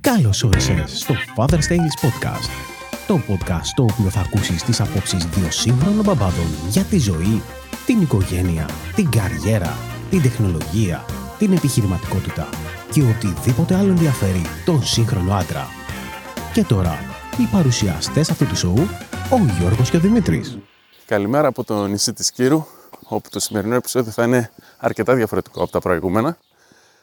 Καλώς 0.00 0.42
όρισες 0.42 0.98
στο 0.98 1.14
Father's 1.36 1.68
Tales 1.68 1.96
Podcast. 2.02 2.50
Το 3.06 3.20
podcast 3.28 3.62
στο 3.62 3.82
οποίο 3.82 4.10
θα 4.10 4.20
ακούσεις 4.20 4.62
τις 4.62 4.80
απόψεις 4.80 5.24
δύο 5.24 5.50
σύγχρονων 5.50 6.04
μπαμπάδων 6.04 6.46
για 6.68 6.82
τη 6.82 6.98
ζωή, 6.98 7.42
την 7.86 8.00
οικογένεια, 8.00 8.68
την 8.94 9.10
καριέρα, 9.10 9.76
την 10.10 10.22
τεχνολογία, 10.22 11.04
την 11.38 11.52
επιχειρηματικότητα 11.52 12.48
και 12.92 13.02
οτιδήποτε 13.02 13.74
άλλο 13.74 13.88
ενδιαφέρει 13.88 14.42
τον 14.64 14.84
σύγχρονο 14.84 15.34
άντρα. 15.34 15.66
Και 16.52 16.64
τώρα, 16.64 16.98
οι 17.38 17.48
παρουσιαστές 17.52 18.30
αυτού 18.30 18.46
του 18.46 18.56
σοου, 18.56 18.88
ο 19.30 19.36
Γιώργος 19.58 19.90
και 19.90 19.96
ο 19.96 20.00
Δημήτρης. 20.00 20.58
Καλημέρα 21.06 21.48
από 21.48 21.64
το 21.64 21.86
νησί 21.86 22.12
της 22.12 22.32
Κύρου, 22.32 22.64
όπου 23.08 23.28
το 23.30 23.40
σημερινό 23.40 23.74
επεισόδιο 23.74 24.12
θα 24.12 24.24
είναι 24.24 24.50
αρκετά 24.78 25.14
διαφορετικό 25.14 25.62
από 25.62 25.72
τα 25.72 25.80
προηγούμενα. 25.80 26.36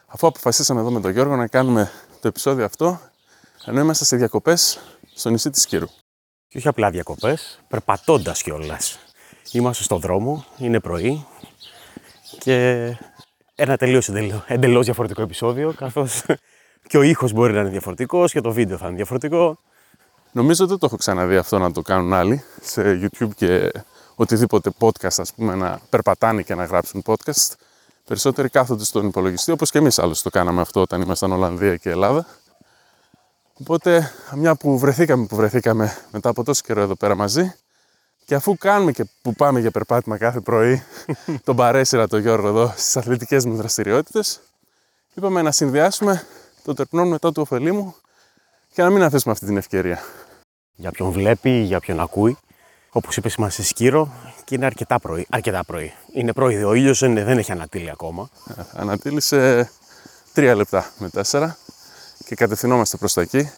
Αφού 0.06 0.26
αποφασίσαμε 0.26 0.80
εδώ 0.80 0.90
με 0.90 1.00
τον 1.00 1.10
Γιώργο 1.10 1.36
να 1.36 1.46
κάνουμε 1.46 1.90
το 2.22 2.28
επεισόδιο 2.28 2.64
αυτό, 2.64 3.00
ενώ 3.64 3.80
είμαστε 3.80 4.04
σε 4.04 4.16
διακοπές 4.16 4.80
στο 5.14 5.30
νησί 5.30 5.50
της 5.50 5.66
Κύρου. 5.66 5.86
Και 6.48 6.58
όχι 6.58 6.68
απλά 6.68 6.90
διακοπές, 6.90 7.60
περπατώντας 7.68 8.42
κιόλας. 8.42 8.98
Είμαστε 9.52 9.82
στον 9.82 10.00
δρόμο, 10.00 10.44
είναι 10.58 10.80
πρωί 10.80 11.26
και 12.38 12.86
ένα 13.54 13.76
τελείως 13.76 14.08
εντελώς 14.46 14.84
διαφορετικό 14.84 15.22
επεισόδιο, 15.22 15.72
καθώς 15.72 16.24
και 16.88 16.96
ο 16.96 17.02
ήχος 17.02 17.32
μπορεί 17.32 17.52
να 17.52 17.60
είναι 17.60 17.70
διαφορετικός 17.70 18.32
και 18.32 18.40
το 18.40 18.52
βίντεο 18.52 18.76
θα 18.76 18.86
είναι 18.86 18.96
διαφορετικό. 18.96 19.58
Νομίζω 20.32 20.66
δεν 20.66 20.78
το 20.78 20.86
έχω 20.86 20.96
ξαναδεί 20.96 21.36
αυτό 21.36 21.58
να 21.58 21.72
το 21.72 21.82
κάνουν 21.82 22.12
άλλοι 22.12 22.44
σε 22.60 22.82
YouTube 23.02 23.34
και 23.36 23.72
οτιδήποτε 24.14 24.70
podcast, 24.78 25.16
ας 25.16 25.32
πούμε, 25.34 25.54
να 25.54 25.80
περπατάνε 25.90 26.42
και 26.42 26.54
να 26.54 26.64
γράψουν 26.64 27.02
podcast. 27.06 27.52
Περισσότεροι 28.12 28.48
κάθονται 28.48 28.84
στον 28.84 29.06
υπολογιστή, 29.06 29.50
όπως 29.50 29.70
και 29.70 29.78
εμείς 29.78 29.98
άλλως 29.98 30.22
το 30.22 30.30
κάναμε 30.30 30.60
αυτό 30.60 30.80
όταν 30.80 31.00
ήμασταν 31.00 31.32
Ολλανδία 31.32 31.76
και 31.76 31.90
Ελλάδα. 31.90 32.26
Οπότε, 33.60 34.12
μια 34.34 34.54
που 34.54 34.78
βρεθήκαμε 34.78 35.26
που 35.26 35.36
βρεθήκαμε 35.36 35.96
μετά 36.10 36.28
από 36.28 36.44
τόσο 36.44 36.62
καιρό 36.64 36.80
εδώ 36.80 36.94
πέρα 36.94 37.14
μαζί, 37.14 37.54
και 38.24 38.34
αφού 38.34 38.56
κάνουμε 38.56 38.92
και 38.92 39.04
που 39.22 39.34
πάμε 39.34 39.60
για 39.60 39.70
περπάτημα 39.70 40.18
κάθε 40.18 40.40
πρωί, 40.40 40.82
τον 41.44 41.56
παρέσυρα 41.56 42.08
τον 42.08 42.20
Γιώργο 42.20 42.48
εδώ 42.48 42.72
στις 42.76 42.96
αθλητικές 42.96 43.44
μου 43.44 43.56
δραστηριότητες, 43.56 44.40
είπαμε 45.14 45.42
να 45.42 45.50
συνδυάσουμε 45.50 46.26
το 46.64 46.74
τερπνό 46.74 47.04
μετά 47.04 47.32
του 47.32 47.42
ωφελήμου 47.42 47.94
και 48.72 48.82
να 48.82 48.90
μην 48.90 49.02
αφήσουμε 49.02 49.32
αυτή 49.32 49.46
την 49.46 49.56
ευκαιρία. 49.56 50.02
Για 50.74 50.90
ποιον 50.90 51.10
βλέπει, 51.10 51.50
για 51.50 51.80
ποιον 51.80 52.00
ακούει. 52.00 52.38
Όπως 52.90 53.16
είπες, 53.16 53.34
είμαστε 53.34 53.62
σκύρο 53.62 54.12
και 54.44 54.54
είναι 54.54 54.66
αρκετά 54.66 54.98
πρωί. 54.98 55.26
Αρκετά 55.30 55.64
πρωί. 55.64 55.92
Είναι 56.12 56.32
πρωί. 56.32 56.62
Ο 56.62 56.74
ήλιος 56.74 56.98
δεν, 56.98 57.14
δεν 57.14 57.38
έχει 57.38 57.52
ανατείλει 57.52 57.90
ακόμα. 57.90 58.28
Ανατήλησε 58.72 59.70
τρία 60.32 60.54
λεπτά 60.54 60.90
με 60.98 61.08
τέσσερα 61.08 61.56
και 62.24 62.34
κατευθυνόμαστε 62.34 62.96
προς 62.96 63.12
τα 63.12 63.20
εκεί. 63.20 63.50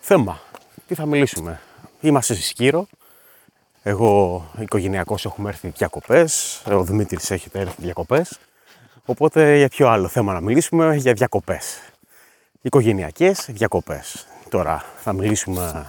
Θέμα. 0.00 0.40
Τι 0.86 0.94
θα 0.94 1.06
μιλήσουμε; 1.06 1.60
Είμαστε 2.00 2.34
στη 2.34 2.42
Σκύρο. 2.42 2.86
Εγώ 3.82 4.44
οικογενειακώς 4.58 5.24
έχουμε 5.24 5.48
έρθει 5.48 5.68
διακοπές. 5.68 6.62
Ο 6.66 6.84
Δημήτρης 6.84 7.30
έχετε 7.30 7.58
έρθει 7.58 7.82
διακοπές. 7.82 8.38
Οπότε 9.04 9.56
για 9.56 9.68
ποιο 9.68 9.88
άλλο 9.88 10.08
θέμα 10.08 10.32
να 10.32 10.40
μιλήσουμε, 10.40 10.96
για 10.96 11.12
διακοπές. 11.12 11.78
Οικογενειακές 12.62 13.46
διακοπές. 13.48 14.26
Τώρα 14.48 14.84
θα 15.02 15.12
μιλήσουμε 15.12 15.86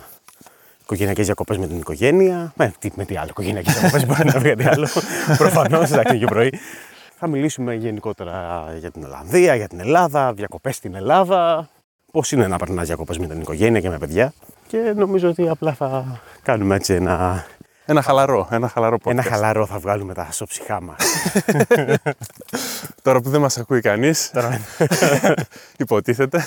οικογενειακές 0.86 1.26
διακοπές 1.26 1.58
με 1.58 1.68
την 1.68 1.78
οικογένεια. 1.78 2.54
Με 2.56 2.74
τι, 2.80 2.90
με 2.96 3.06
τι 3.06 3.18
άλλο, 3.18 3.28
οικογενειακές 3.30 3.74
διακοπές 3.74 4.06
μπορεί 4.06 4.26
να 4.26 4.40
βρει 4.40 4.50
κάτι 4.50 4.68
άλλο. 4.68 4.88
Προφανώς, 5.38 5.92
εντάξει, 5.92 6.18
και 6.20 6.26
πρωί. 6.26 6.60
Θα 7.18 7.28
μιλήσουμε 7.28 7.74
γενικότερα 7.74 8.66
για 8.80 8.92
την 8.92 9.04
Ολλανδία, 9.04 9.56
για 9.56 9.68
την 9.68 9.80
Ελλάδα, 9.80 10.34
διακοπές 10.34 10.76
στην 10.76 10.96
Ελλάδα. 10.96 11.70
Πώς 12.12 12.32
είναι 12.32 12.48
να 12.48 12.58
περνάς 12.58 12.88
διακοπές 12.88 13.18
με 13.18 13.28
την 13.28 13.42
οικογένεια 13.42 13.80
και 13.80 13.90
με 13.90 13.98
παιδιά. 13.98 14.34
Και 14.68 14.94
νομίζω 14.96 15.30
ότι 15.30 15.50
απλά 15.50 15.74
θα 15.74 16.20
κάνουμε 16.42 16.76
έτσι 16.76 16.94
ένα. 16.94 17.46
Ένα 17.88 18.02
χαλαρό, 18.02 18.48
ένα 18.52 18.68
χαλαρό 18.68 18.98
podcast. 19.04 19.12
Ένα 19.12 19.24
χαλαρό 19.24 19.66
θα 19.66 19.80
βγάλουμε 19.80 20.14
τα 20.14 20.28
στο 20.32 20.46
ψυχά 20.46 20.82
μας. 20.82 20.98
Τώρα 23.04 23.22
που 23.22 23.30
δεν 23.30 23.42
μας 23.42 23.58
ακούει 23.58 23.82
κανείς, 23.82 24.32
υποτίθεται. 25.78 26.46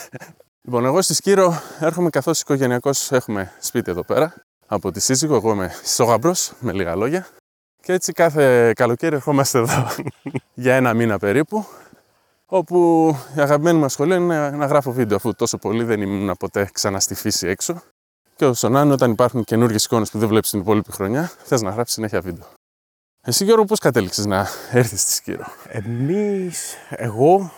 Λοιπόν, 0.69 0.85
εγώ 0.85 1.03
στη 1.03 1.15
Σκύρο 1.15 1.61
έρχομαι 1.81 2.11
καθώς 2.11 2.41
οικογενειακός 2.41 3.13
έχουμε 3.13 3.53
σπίτι 3.61 3.91
εδώ 3.91 4.03
πέρα. 4.03 4.35
Από 4.67 4.91
τη 4.91 5.01
σύζυγο, 5.01 5.35
εγώ 5.35 5.53
είμαι 5.53 5.73
σόγαμπρος, 5.85 6.53
με 6.61 6.73
λίγα 6.73 6.97
λόγια. 6.97 7.27
Και 7.83 7.93
έτσι 7.93 8.13
κάθε 8.13 8.73
καλοκαίρι 8.73 9.15
ερχόμαστε 9.15 9.59
εδώ 9.59 9.87
για 10.55 10.75
ένα 10.75 10.95
μήνα 10.95 11.19
περίπου. 11.19 11.67
Όπου 12.47 13.09
η 13.37 13.41
αγαπημένη 13.41 13.79
μας 13.79 13.93
σχολή 13.93 14.15
είναι 14.15 14.51
να 14.51 14.67
γράφω 14.67 14.93
βίντεο, 14.93 15.17
αφού 15.17 15.35
τόσο 15.35 15.59
πολύ 15.59 15.85
δεν 15.85 16.03
ήμουν 16.03 16.37
ποτέ 16.37 16.69
ξανά 16.73 17.01
στη 17.01 17.15
φύση 17.15 17.47
έξω. 17.47 17.83
Και 18.37 18.47
όσο 18.47 18.69
να 18.69 18.81
είναι, 18.81 18.93
όταν 18.93 19.11
υπάρχουν 19.11 19.45
καινούργιες 19.45 19.85
εικόνες 19.85 20.11
που 20.11 20.19
δεν 20.19 20.29
βλέπεις 20.29 20.51
την 20.51 20.61
υπόλοιπη 20.61 20.93
χρονιά, 20.93 21.31
θες 21.43 21.63
να 21.63 21.71
γράψεις 21.71 21.95
συνέχεια 21.95 22.21
βίντεο. 22.21 22.47
Εσύ, 23.23 23.45
Γιώργο, 23.45 23.65
πώς 23.65 23.79
κατέληξες 23.79 24.27
να 24.27 24.47
έρθεις 24.73 25.01
στη 25.01 25.13
Σκύρο; 25.13 25.45
Εμείς, 25.69 26.75
εγώ, 26.91 27.53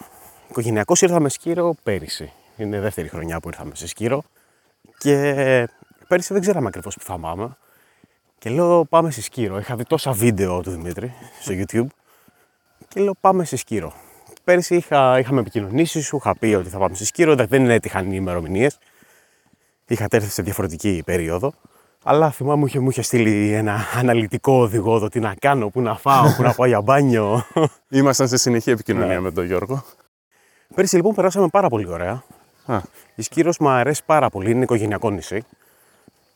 οικογενειακώς 0.49 1.03
ήρθαμε 1.03 1.29
Σκύρο 1.29 1.75
πέρυσι. 1.83 2.33
Είναι 2.61 2.77
η 2.77 2.81
δεύτερη 2.81 3.09
χρονιά 3.09 3.41
που 3.41 3.49
ήρθαμε 3.49 3.75
σε 3.75 3.87
Σκύρο. 3.87 4.23
Και 4.99 5.69
πέρυσι 6.09 6.33
δεν 6.33 6.43
ξέραμε 6.43 6.67
ακριβώς 6.69 6.95
που 6.95 7.05
θα 7.05 7.19
πάμε. 7.19 7.57
Και 8.39 8.51
λέω 8.51 8.85
πάμε 8.85 9.11
σε 9.11 9.23
Σκύρο. 9.23 9.59
Είχα 9.59 9.77
δει 9.77 9.85
τόσα 9.85 10.13
βίντεο 10.13 10.61
του 10.61 10.71
Δημήτρη 10.71 11.13
στο 11.41 11.53
YouTube. 11.57 11.87
Και 12.89 13.01
λέω 13.01 13.15
πάμε 13.21 13.45
σε 13.45 13.57
Σκύρο. 13.57 13.93
Πέρυσι 14.45 14.77
είχα, 14.77 15.19
είχαμε 15.19 15.41
επικοινωνήσεις, 15.41 16.07
σου 16.07 16.17
είχα 16.17 16.37
πει 16.39 16.47
ότι 16.47 16.69
θα 16.69 16.79
πάμε 16.79 16.95
σε 16.95 17.05
Σκύρο. 17.05 17.35
Δεν 17.35 17.71
έτυχαν 17.71 18.07
οι 18.07 18.13
ημερομηνίες. 18.15 18.79
Είχατε 19.87 20.17
έρθει 20.17 20.31
σε 20.31 20.43
διαφορετική 20.43 21.03
περίοδο. 21.07 21.53
Αλλά 22.05 22.31
θυμάμαι 22.31 22.59
μου 22.59 22.67
είχε, 22.67 22.79
μου 22.79 22.91
είχε 22.91 23.03
στείλει 23.03 23.53
ένα 23.53 23.79
αναλυτικό 23.95 24.53
οδηγό 24.53 24.97
εδώ 24.97 25.09
τι 25.09 25.21
να 25.21 25.35
κάνω, 25.35 25.69
πού 25.69 25.81
να 25.81 25.97
φάω, 25.97 26.35
πού 26.37 26.43
να 26.43 26.55
πάω 26.55 26.67
για 26.67 26.81
μπάνιο. 26.81 27.45
Ήμασταν 27.89 28.29
σε 28.29 28.37
συνεχή 28.37 28.71
επικοινωνία 28.71 29.15
Ναι. 29.15 29.21
με 29.21 29.31
τον 29.31 29.45
Γιώργο. 29.45 29.85
Πέρυσι 30.75 30.97
λοιπόν 30.97 31.15
περάσαμε 31.15 31.49
πάρα 31.49 31.69
πολύ 31.69 31.89
ωραία. 31.89 32.23
Α, 32.71 32.81
Η 33.15 33.23
Σκύρος 33.23 33.59
μου 33.59 33.69
αρέσει 33.69 34.03
πάρα 34.07 34.31
πολύ, 34.31 34.51
είναι 34.51 34.63
οικογενειακό 34.63 35.11
νησί. 35.11 35.43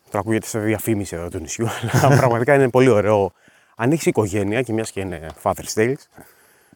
Τώρα 0.05 0.19
ακούγεται 0.19 0.47
σε 0.47 0.59
διαφήμιση 0.59 1.17
εδώ 1.17 1.29
του 1.29 1.39
νησιού, 1.39 1.69
αλλά 2.03 2.17
πραγματικά 2.17 2.55
είναι 2.55 2.71
πολύ 2.71 2.89
ωραίο. 2.89 3.33
Αν 3.77 3.93
έχεις 3.93 4.07
οικογένεια 4.07 4.63
και 4.63 4.73
μιας 4.73 4.91
και 4.91 5.01
είναι 5.01 5.31
Father's 5.43 5.75
Tales, 5.75 5.95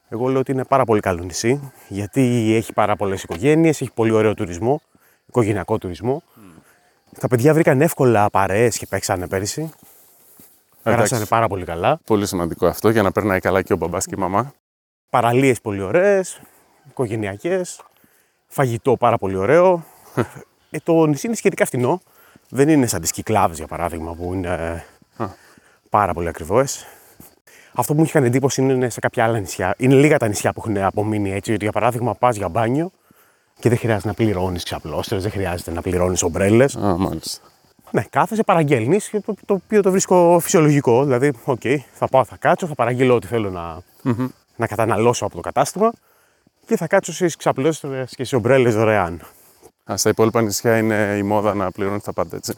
εγώ 0.08 0.28
λέω 0.28 0.40
ότι 0.40 0.52
είναι 0.52 0.64
πάρα 0.64 0.84
πολύ 0.84 1.00
καλό 1.00 1.22
νησί, 1.22 1.72
γιατί 1.88 2.54
έχει 2.54 2.72
πάρα 2.72 2.96
πολλές 2.96 3.22
οικογένειες, 3.22 3.80
έχει 3.80 3.90
πολύ 3.94 4.10
ωραίο 4.10 4.34
τουρισμό, 4.34 4.80
οικογενειακό 5.26 5.78
τουρισμό. 5.78 6.22
Τα 7.20 7.28
παιδιά 7.28 7.54
βρήκαν 7.54 7.80
εύκολα 7.80 8.30
παρέες 8.30 8.78
και 8.78 8.86
παίξανε 8.86 9.28
πέρυσι. 9.28 9.70
Περάσανε 10.82 11.24
πάρα 11.24 11.48
πολύ 11.48 11.64
καλά. 11.64 12.00
πολύ 12.04 12.26
σημαντικό 12.26 12.66
αυτό 12.66 12.88
για 12.88 13.02
να 13.02 13.12
περνάει 13.12 13.40
καλά 13.40 13.62
και 13.62 13.72
ο 13.72 13.76
μπαμπάς 13.76 14.06
και 14.06 14.14
η 14.16 14.20
μαμά. 14.20 14.52
Παραλίες 15.10 15.60
πολύ 15.60 15.82
ωραίες, 15.82 16.40
οικογενειακές. 16.88 17.80
Φαγητό 18.48 18.96
πάρα 18.96 19.18
πολύ 19.18 19.36
ωραίο. 19.36 19.84
ε, 20.70 20.78
το 20.82 21.06
νησί 21.06 21.26
είναι 21.26 21.36
σχετικά 21.36 21.64
φθηνό. 21.64 22.00
Δεν 22.48 22.68
είναι 22.68 22.86
σαν 22.86 23.00
τις 23.00 23.10
Κυκλάβε 23.10 23.54
για 23.54 23.66
παράδειγμα 23.66 24.14
που 24.14 24.34
είναι 24.34 24.84
Α. 25.16 25.26
πάρα 25.90 26.12
πολύ 26.12 26.28
ακριβώ. 26.28 26.64
Αυτό 27.72 27.92
που 27.92 27.98
μου 27.98 28.02
είχε 28.02 28.12
κάνει 28.12 28.26
εντύπωση 28.26 28.62
είναι 28.62 28.88
σε 28.88 29.00
κάποια 29.00 29.24
άλλα 29.24 29.38
νησιά. 29.38 29.74
Είναι 29.78 29.94
λίγα 29.94 30.16
τα 30.16 30.28
νησιά 30.28 30.52
που 30.52 30.62
έχουν 30.64 30.78
απομείνει 30.78 31.32
έτσι. 31.32 31.52
Ότι 31.52 31.62
για 31.62 31.72
παράδειγμα 31.72 32.14
πας 32.14 32.36
για 32.36 32.48
μπάνιο 32.48 32.90
και 33.58 33.68
δεν 33.68 33.78
χρειάζεται 33.78 34.08
να 34.08 34.14
πληρώνεις 34.14 34.64
ξαπλώστερε, 34.64 35.20
δεν 35.20 35.30
χρειάζεται 35.30 35.70
να 35.70 35.82
πληρώνεις 35.82 36.22
ομπρέλες. 36.22 36.76
Α, 36.76 36.96
μάλιστα. 36.96 37.46
Ναι, 37.90 38.04
κάθεσαι, 38.10 38.42
παραγγέλνεις 38.42 39.08
και 39.08 39.20
το, 39.20 39.34
το 39.46 39.54
οποίο 39.54 39.82
το 39.82 39.90
βρίσκω 39.90 40.38
φυσιολογικό. 40.40 41.04
Δηλαδή, 41.04 41.32
οκ, 41.44 41.60
θα 41.92 42.08
πάω, 42.08 42.24
θα 42.24 42.36
κάτσω, 42.36 42.66
θα 42.66 42.74
παραγγείλω 42.74 43.14
ό,τι 43.14 43.26
θέλω 43.26 43.50
να, 43.50 43.82
να 44.56 44.66
καταναλώσω 44.66 45.24
από 45.24 45.34
το 45.34 45.40
κατάστημα 45.40 45.92
και 46.68 46.76
θα 46.76 46.86
κάτσω 46.86 47.12
στις 47.12 47.26
ξαπλώστρες 47.38 48.04
και 48.08 48.24
στις 48.24 48.36
ομπρέλες 48.36 48.70
δωρεάν. 48.70 49.20
Α, 49.92 49.96
στα 49.96 50.10
υπόλοιπα 50.10 50.42
νησιά 50.42 50.76
είναι 50.78 51.14
η 51.18 51.22
μόδα 51.22 51.54
να 51.54 51.70
πληρώνεις 51.70 52.00
τα 52.00 52.12
πάντα 52.12 52.36
έτσι. 52.36 52.54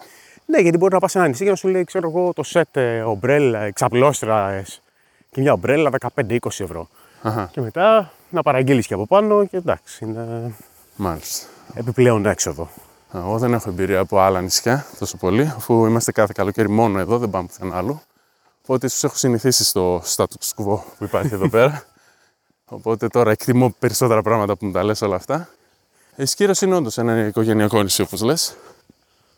Ναι, 0.47 0.59
γιατί 0.61 0.77
μπορεί 0.77 0.93
να 0.95 0.99
πας 1.01 1.11
σε 1.11 1.19
ένα 1.19 1.27
νησί 1.29 1.45
και 1.45 1.51
να 1.51 1.57
σου 1.57 1.69
λέει, 1.69 1.85
ξέρω 1.85 2.09
εγώ, 2.09 2.33
το 2.33 2.43
σετ 2.43 2.77
ε, 2.77 3.01
ομπρέλα, 3.03 3.71
ξαπλώστρας 3.71 4.83
και 5.31 5.41
μια 5.41 5.53
ομπρέλα 5.53 5.91
15-20 6.29 6.39
ευρώ. 6.47 6.89
Αχα, 7.23 7.49
Και 7.53 7.61
μετά 7.61 8.13
να 8.31 8.43
παραγγείλεις 8.43 8.87
και 8.87 8.95
από 8.95 9.07
πάνω 9.07 9.45
και 9.47 9.57
εντάξει, 9.57 10.05
είναι 10.05 10.53
μάλιστα. 10.97 11.47
επιπλέον 11.75 12.27
έξοδο. 12.27 12.69
Εγώ 13.15 13.39
δεν 13.39 13.53
έχω 13.53 13.69
εμπειρία 13.71 13.99
από 14.01 14.19
άλλα 14.19 14.41
νησιά 14.41 14.87
τόσο 14.99 15.17
πολύ, 15.17 15.43
αφού 15.57 15.87
είμαστε 15.87 16.13
κάθε 16.13 16.33
καλοκαίρι 16.37 16.69
μόνο 16.69 16.99
εδώ, 16.99 17.19
δεν 17.19 17.31
πάμε 17.31 17.47
πουθενά 17.47 17.77
άλλο. 17.77 18.03
Οπότε 18.63 18.87
ίσως 18.87 19.05
έχω 19.05 19.17
συνηθίσει 19.17 19.65
στο 19.65 20.03
status 20.17 20.55
quo 20.57 20.79
που 20.99 21.05
υπάρχει 21.05 21.35
εδώ 21.35 21.49
πέρα. 21.59 21.83
Οπότε 22.73 23.09
τώρα 23.09 23.31
εκτιμώ 23.31 23.75
περισσότερα 23.79 24.23
πράγματα 24.23 24.57
που 24.57 24.67
μου 24.67 24.73
τα 24.73 24.85
λες 24.85 25.03
όλα 25.03 25.17
αυτά. 25.17 25.49
Η 26.17 26.25
Σκύρος 26.25 26.61
είναι 26.61 26.75
όντως 26.75 26.99
ένα 26.99 27.27
οικογενειακό 27.27 27.83
νησί, 27.83 28.03
όπως 28.03 28.23
λες. 28.23 28.57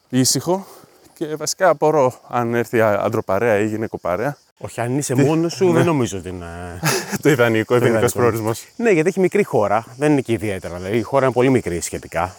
Ήσυχο 0.09 0.67
και 1.15 1.37
βασικά 1.37 1.69
απορώ 1.69 2.15
αν 2.29 2.55
έρθει 2.55 2.81
αντροπαρέα 2.81 3.59
ή 3.59 3.67
γυναικοπαρέα. 3.67 4.37
Όχι, 4.59 4.81
αν 4.81 4.99
είσαι 4.99 5.15
μόνος 5.15 5.53
σου, 5.53 5.73
δεν 5.73 5.85
νομίζω 5.85 6.19
ότι 6.19 6.29
είναι. 6.29 6.47
το 7.23 7.29
ιδανικό, 7.29 7.77
ιδανικός 7.77 7.99
ιδανικό. 7.99 8.19
προορισμός. 8.19 8.67
ναι, 8.77 8.91
γιατί 8.91 9.09
έχει 9.09 9.21
μικρή 9.21 9.45
χώρα. 9.45 9.85
Δεν 9.97 10.13
είναι 10.13 10.21
και 10.21 10.33
ιδιαίτερα. 10.33 10.77
Δηλαδή, 10.77 10.97
η 10.97 11.03
χώρα 11.03 11.25
είναι 11.25 11.35
πολύ 11.35 11.51
μικρή 11.51 11.81
σχετικά. 11.81 12.37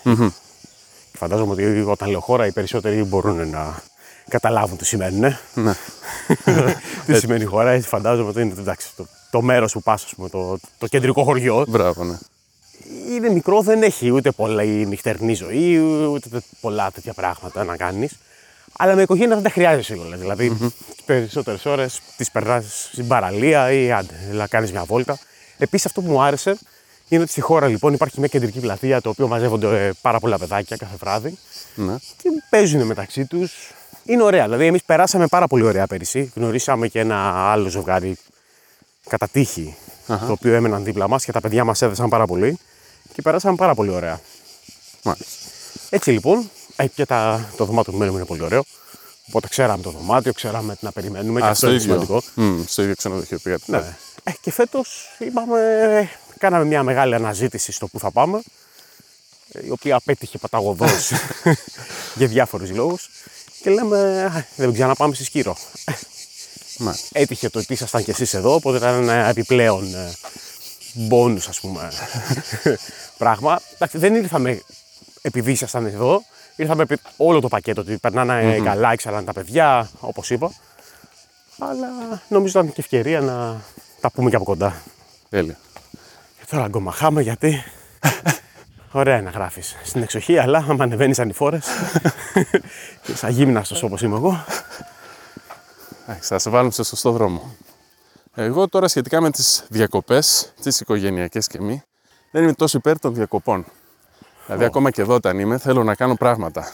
Φαντάζομαι 1.13 1.51
ότι 1.51 1.81
όταν 1.88 2.10
λέω 2.10 2.19
χώρα 2.19 2.46
οι 2.46 2.51
περισσότεροι 2.51 3.04
μπορούν 3.04 3.50
να 3.50 3.75
καταλάβουν 4.30 4.78
τι 4.78 4.86
σημαίνει. 4.86 5.19
Ναι. 5.19 5.38
Ναι. 5.54 5.75
τι 7.06 7.19
σημαίνει 7.19 7.44
χώρα, 7.44 7.72
έτσι 7.72 7.88
φαντάζομαι 7.88 8.30
ότι 8.30 8.42
είναι 8.42 8.54
εντάξει, 8.60 8.88
το, 8.96 9.06
το 9.33 9.41
μέρος 9.41 9.71
που 9.71 9.81
πας, 9.81 10.13
το, 10.31 10.59
το 10.77 10.88
κεντρικό 10.88 11.24
χωριό. 11.24 11.65
Μπράβο, 11.68 12.03
ναι. 12.03 12.18
Είναι 13.09 13.30
μικρό, 13.30 13.62
δεν 13.62 13.83
έχει 13.83 14.12
ούτε 14.12 14.31
πολλά 14.31 14.63
η 14.63 14.85
νυχτερινή 14.85 15.33
ζωή, 15.33 15.80
ούτε 15.80 16.30
τε- 16.30 16.44
πολλά 16.62 16.91
τέτοια 16.91 17.13
πράγματα 17.13 17.63
να 17.63 17.77
κάνεις. 17.77 18.12
Αλλά 18.77 18.95
με 18.95 19.01
οικογένεια 19.01 19.35
δεν 19.35 19.44
τα 19.44 19.50
χρειάζεσαι 19.50 19.94
όλα. 19.94 20.18
Δηλαδή, 20.18 20.50
τι 20.50 21.03
περισσότερες 21.06 21.65
ώρες 21.65 22.01
τις 22.18 22.31
περνάς 22.31 22.89
στην 22.91 23.07
παραλία 23.07 23.71
ή 23.71 23.91
άντε, 23.91 24.13
να 24.31 24.47
κάνεις 24.47 24.71
μια 24.71 24.83
βόλτα. 24.83 25.18
Επίσης, 25.57 25.86
αυτό 25.86 26.01
που 26.01 26.12
μου 26.12 26.21
άρεσε 26.21 26.57
είναι 27.07 27.21
ότι 27.21 27.31
στη 27.31 27.41
χώρα 27.41 27.68
λοιπόν 27.68 27.94
υπάρχει 27.94 28.19
μια 28.19 28.27
κεντρική 28.27 28.59
πλατεία 28.59 29.01
το 29.01 29.09
οποίο 29.09 29.27
μαζεύονται 29.27 29.86
ε, 29.86 29.91
πάρα 30.01 30.19
πολλά 30.19 30.38
παιδάκια 30.38 30.77
κάθε 30.77 30.95
βράδυ 31.00 31.38
ναι. 31.75 31.95
και 32.21 32.29
παίζουν 32.50 32.81
μεταξύ 32.86 33.25
τους. 33.25 33.71
Είναι 34.06 34.24
ωραία. 34.24 34.44
Δηλαδή, 34.44 34.65
εμείς 34.65 34.83
περάσαμε 34.83 35.27
πάρα 35.27 35.47
πολύ 35.47 35.63
ωραία 35.63 35.88
πέρυσι. 35.88 36.31
Γνωρίσαμε 36.36 36.88
και 36.88 37.00
ένα 37.00 37.51
άλλο 37.51 37.69
ζευγάρι 37.69 38.18
κατά 39.09 39.27
τύχη, 39.27 39.75
το 40.07 40.31
οποίο 40.31 40.53
έμεναν 40.53 40.83
δίπλα 40.83 41.07
μας 41.07 41.25
και 41.25 41.31
τα 41.31 41.41
παιδιά 41.41 41.63
μας 41.63 41.81
έδεσαν 41.81 42.09
πάρα 42.09 42.25
πολύ 42.25 42.57
και 43.13 43.21
περάσαμε 43.21 43.55
πάρα 43.55 43.75
πολύ 43.75 43.89
ωραία. 43.89 44.19
Μάλιστα. 45.03 45.31
Έτσι 45.89 46.11
λοιπόν, 46.11 46.50
ε, 46.75 46.88
και 46.88 47.05
τα, 47.05 47.50
το 47.57 47.65
δωμάτιο 47.65 47.91
που 47.91 47.97
μένουμε 47.97 48.17
είναι 48.17 48.27
πολύ 48.27 48.44
ωραίο. 48.44 48.63
Οπότε 49.27 49.47
ξέραμε 49.47 49.83
το 49.83 49.89
δωμάτιο, 49.89 50.33
ξέραμε 50.33 50.75
τι 50.75 50.85
να 50.85 50.91
περιμένουμε 50.91 51.39
και 51.39 51.45
Α, 51.45 51.50
αυτό 51.50 51.57
στο 51.65 51.67
είναι 51.67 51.75
ίδιο. 51.83 51.91
σημαντικό. 51.94 52.21
Μμ, 52.35 52.63
στο 52.67 52.81
ίδιο 52.81 52.95
ξενοδοχείο 52.95 53.38
πήγατε. 53.39 53.63
Ναι. 53.65 53.95
Ε, 54.23 54.31
και 54.41 54.51
φέτος 54.51 55.15
είπαμε, 55.19 56.09
κάναμε 56.38 56.65
μια 56.65 56.83
μεγάλη 56.83 57.15
αναζήτηση 57.15 57.71
στο 57.71 57.88
που 57.88 58.00
θα 58.00 58.11
πάμε, 58.11 58.41
ε, 59.51 59.65
η 59.65 59.69
οποία 59.69 59.95
απέτυχε 59.95 60.38
παταγωδός 60.38 61.11
για 62.17 62.27
διάφορους 62.27 62.69
λόγους. 62.71 63.09
Και 63.61 63.69
λέμε, 63.69 64.23
«Α, 64.23 64.45
δεν 64.55 64.73
ξαναπάμε 64.73 65.15
στη 65.15 65.23
Σκύρο. 65.23 65.57
Μάλιστα. 66.78 67.08
Έτυχε 67.12 67.50
το 67.50 67.60
ότι 67.60 67.74
ήσασταν 67.74 68.04
κι 68.04 68.10
εσείς 68.10 68.34
εδώ, 68.34 68.54
οπότε 68.54 68.78
ήταν 68.78 69.02
ένα 69.02 69.14
επιπλέον 69.14 69.96
ε, 69.96 70.14
μπόνους 70.94 71.48
ας 71.48 71.60
πούμε 71.60 71.92
πράγμα. 73.18 73.62
Εντάξει, 73.74 73.98
δεν 73.98 74.16
ήρθαμε 74.16 74.62
επειδή 75.22 75.52
ήσασταν 75.52 75.86
εδώ, 75.86 76.24
ήρθαμε 76.56 76.84
επί 76.84 76.98
όλο 77.18 77.40
το 77.40 77.48
πακέτο, 77.48 77.81
ότι 77.81 77.98
περνάνε 77.98 78.60
καλά, 78.64 78.94
ήξεραν 78.94 79.25
τα 79.25 79.34
παιδιά, 79.34 79.90
όπως 80.00 80.30
είπα. 80.30 80.52
Αλλά 81.60 81.88
νομίζω 82.28 82.60
ήταν 82.60 82.74
και 82.74 82.81
ευκαιρία 82.81 83.22
να 83.22 83.62
τα 84.02 84.12
πούμε 84.12 84.30
και 84.30 84.36
από 84.36 84.46
κοντά. 84.46 84.81
Τέλεια. 85.30 85.58
Και 86.40 86.46
τώρα 86.50 86.68
γκομαχάμε 86.68 87.22
γιατί 87.22 87.64
ωραία 88.92 89.16
είναι 89.16 89.24
να 89.24 89.30
γράφεις 89.30 89.75
στην 89.84 90.02
εξοχή, 90.02 90.38
αλλά 90.38 90.66
άμα 90.70 90.84
ανεβαίνεις 90.84 91.20
ανηφόρες 91.20 91.66
και 93.04 93.16
σαν 93.16 93.31
γύμναστος 93.31 93.84
όπως 93.84 94.02
είμαι 94.02 94.16
εγώ, 94.16 94.46
Εντάξει, 94.48 94.93
θα 96.19 96.39
σε 96.39 96.50
βάλουμε 96.50 96.71
στο 96.71 96.83
σωστό 96.83 97.11
δρόμο. 97.11 97.55
Εγώ 98.35 98.67
τώρα 98.67 98.88
σχετικά 98.88 99.21
με 99.21 99.31
τις 99.31 99.65
διακοπές, 99.69 100.53
τις 100.61 100.79
οικογενειακές 100.79 101.47
και 101.47 101.61
μη, 101.61 101.83
δεν 102.31 102.44
είμαι 102.44 102.53
τόσο 102.53 102.77
υπέρ 102.77 103.00
των 103.00 103.13
διακοπών. 103.13 103.65
Δηλαδή, 104.45 104.65
ακόμα 104.65 104.91
και 104.91 105.01
εδώ 105.01 105.13
όταν 105.13 105.39
είμαι, 105.39 105.57
θέλω 105.57 105.83
να 105.83 105.95
κάνω 105.95 106.15
πράγματα. 106.15 106.71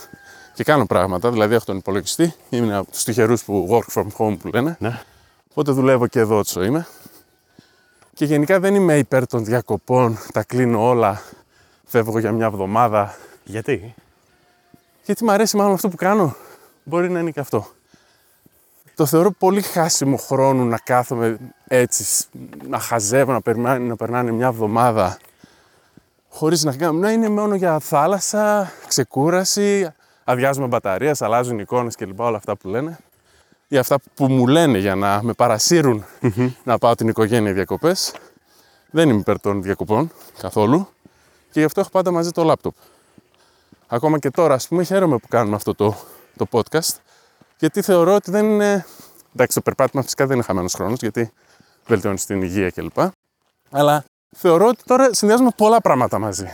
Και 0.53 0.63
κάνω 0.63 0.85
πράγματα, 0.85 1.31
δηλαδή 1.31 1.55
έχω 1.55 1.65
τον 1.65 1.77
υπολογιστή, 1.77 2.33
είμαι 2.49 2.75
από 2.75 2.91
τους 2.91 3.03
τυχερούς 3.03 3.43
που 3.43 3.67
work 3.69 3.93
from 3.93 4.07
home 4.17 4.37
που 4.37 4.47
λένε, 4.53 4.77
ναι. 4.79 5.01
οπότε 5.51 5.71
δουλεύω 5.71 6.07
και 6.07 6.19
εδώ 6.19 6.37
όσο 6.37 6.63
είμαι. 6.63 6.87
Και 8.13 8.25
γενικά 8.25 8.59
δεν 8.59 8.75
είμαι 8.75 8.97
υπέρ 8.97 9.27
των 9.27 9.45
διακοπών, 9.45 10.17
τα 10.33 10.43
κλείνω 10.43 10.87
όλα, 10.87 11.21
φεύγω 11.85 12.19
για 12.19 12.31
μια 12.31 12.45
εβδομάδα. 12.45 13.15
Γιατί; 13.43 13.95
Γιατί 15.05 15.23
μου 15.23 15.31
αρέσει 15.31 15.57
μάλλον 15.57 15.73
αυτό 15.73 15.89
που 15.89 15.95
κάνω. 15.95 16.35
Μπορεί 16.83 17.09
να 17.09 17.19
είναι 17.19 17.31
και 17.31 17.39
αυτό. 17.39 17.67
Το 19.00 19.06
θεωρώ 19.06 19.31
πολύ 19.31 19.62
χάσιμο 19.62 20.18
χρόνο 20.18 20.63
να 20.63 20.78
κάθομαι 20.78 21.38
έτσι, 21.68 22.04
σ- 22.04 22.28
να 22.68 22.80
χαζεύω, 22.80 23.31
να 23.31 23.42
περνάνε, 23.42 23.86
να 23.86 23.96
περνάνε 23.96 24.31
μια 24.31 24.48
εβδομάδα 24.48 25.18
χωρίς 26.30 26.63
να 26.63 26.75
κάνω. 26.75 27.00
Να 27.00 27.12
είναι 27.12 27.30
μόνο 27.30 27.56
για 27.56 27.80
θάλασσα, 27.80 28.72
ξεκούραση, 28.88 29.92
αδειάζουμε 30.24 30.68
μπαταρίες, 30.68 31.22
αλλάζουν 31.22 31.60
εικόνες 31.60 31.96
κλπ. 31.96 32.19
Όλα 32.19 32.38
αυτά 32.38 32.56
που 32.56 32.68
λένε. 32.68 32.98
Ή 33.68 33.78
αυτά 33.78 34.00
που 34.13 34.28
μου 34.28 34.48
λένε 34.48 34.78
για 34.78 34.96
να 34.96 35.24
με 35.24 35.34
παρασύρουν 35.34 36.06
να 36.63 36.78
πάω 36.78 36.96
την 36.96 37.07
οικογένεια 37.07 37.54
διακοπές. 37.54 38.13
Δεν 38.92 39.10
είμαι 39.10 39.19
υπέρ 39.19 39.40
των 39.40 39.62
διακοπών 39.62 40.12
καθόλου 40.40 40.88
και 41.51 41.60
γι' 41.60 41.66
αυτό 41.66 41.80
έχω 41.80 41.90
πάντα 41.90 42.12
μαζί 42.12 42.31
το 42.31 42.44
λάπτοπ. 42.44 42.75
Ακόμα 43.88 44.19
και 44.19 44.30
τώρα, 44.30 44.54
ας 44.54 44.68
πούμε, 44.68 44.84
χαίρομαι 44.84 45.18
που 45.18 45.28
κάνουμε 45.28 45.56
αυτό 45.56 45.75
το, 45.75 45.96
το 46.38 46.46
podcast, 46.51 46.96
γιατί 47.59 47.81
θεωρώ 47.81 48.15
ότι 48.15 48.31
δεν 48.31 48.45
είναι... 48.45 48.85
Εντάξει, 49.33 49.56
το 49.56 49.61
περπάτημα 49.61 50.01
φυσικά 50.03 50.25
δεν 50.25 50.35
είναι 50.35 50.45
χαμένος 50.45 50.73
χρόνος, 50.73 51.00
γιατί 51.00 51.31
βελτιώνεις 51.88 52.25
την 52.25 52.41
υγεία 52.41 52.69
κλπ. 52.69 52.97
Αλλά 53.71 54.03
θεωρώ 54.38 54.67
ότι 54.67 54.83
τώρα 54.85 55.13
συνδυάζουμε 55.13 55.50
πολλά 55.56 55.81
πράγματα 55.81 56.19
μαζί. 56.19 56.47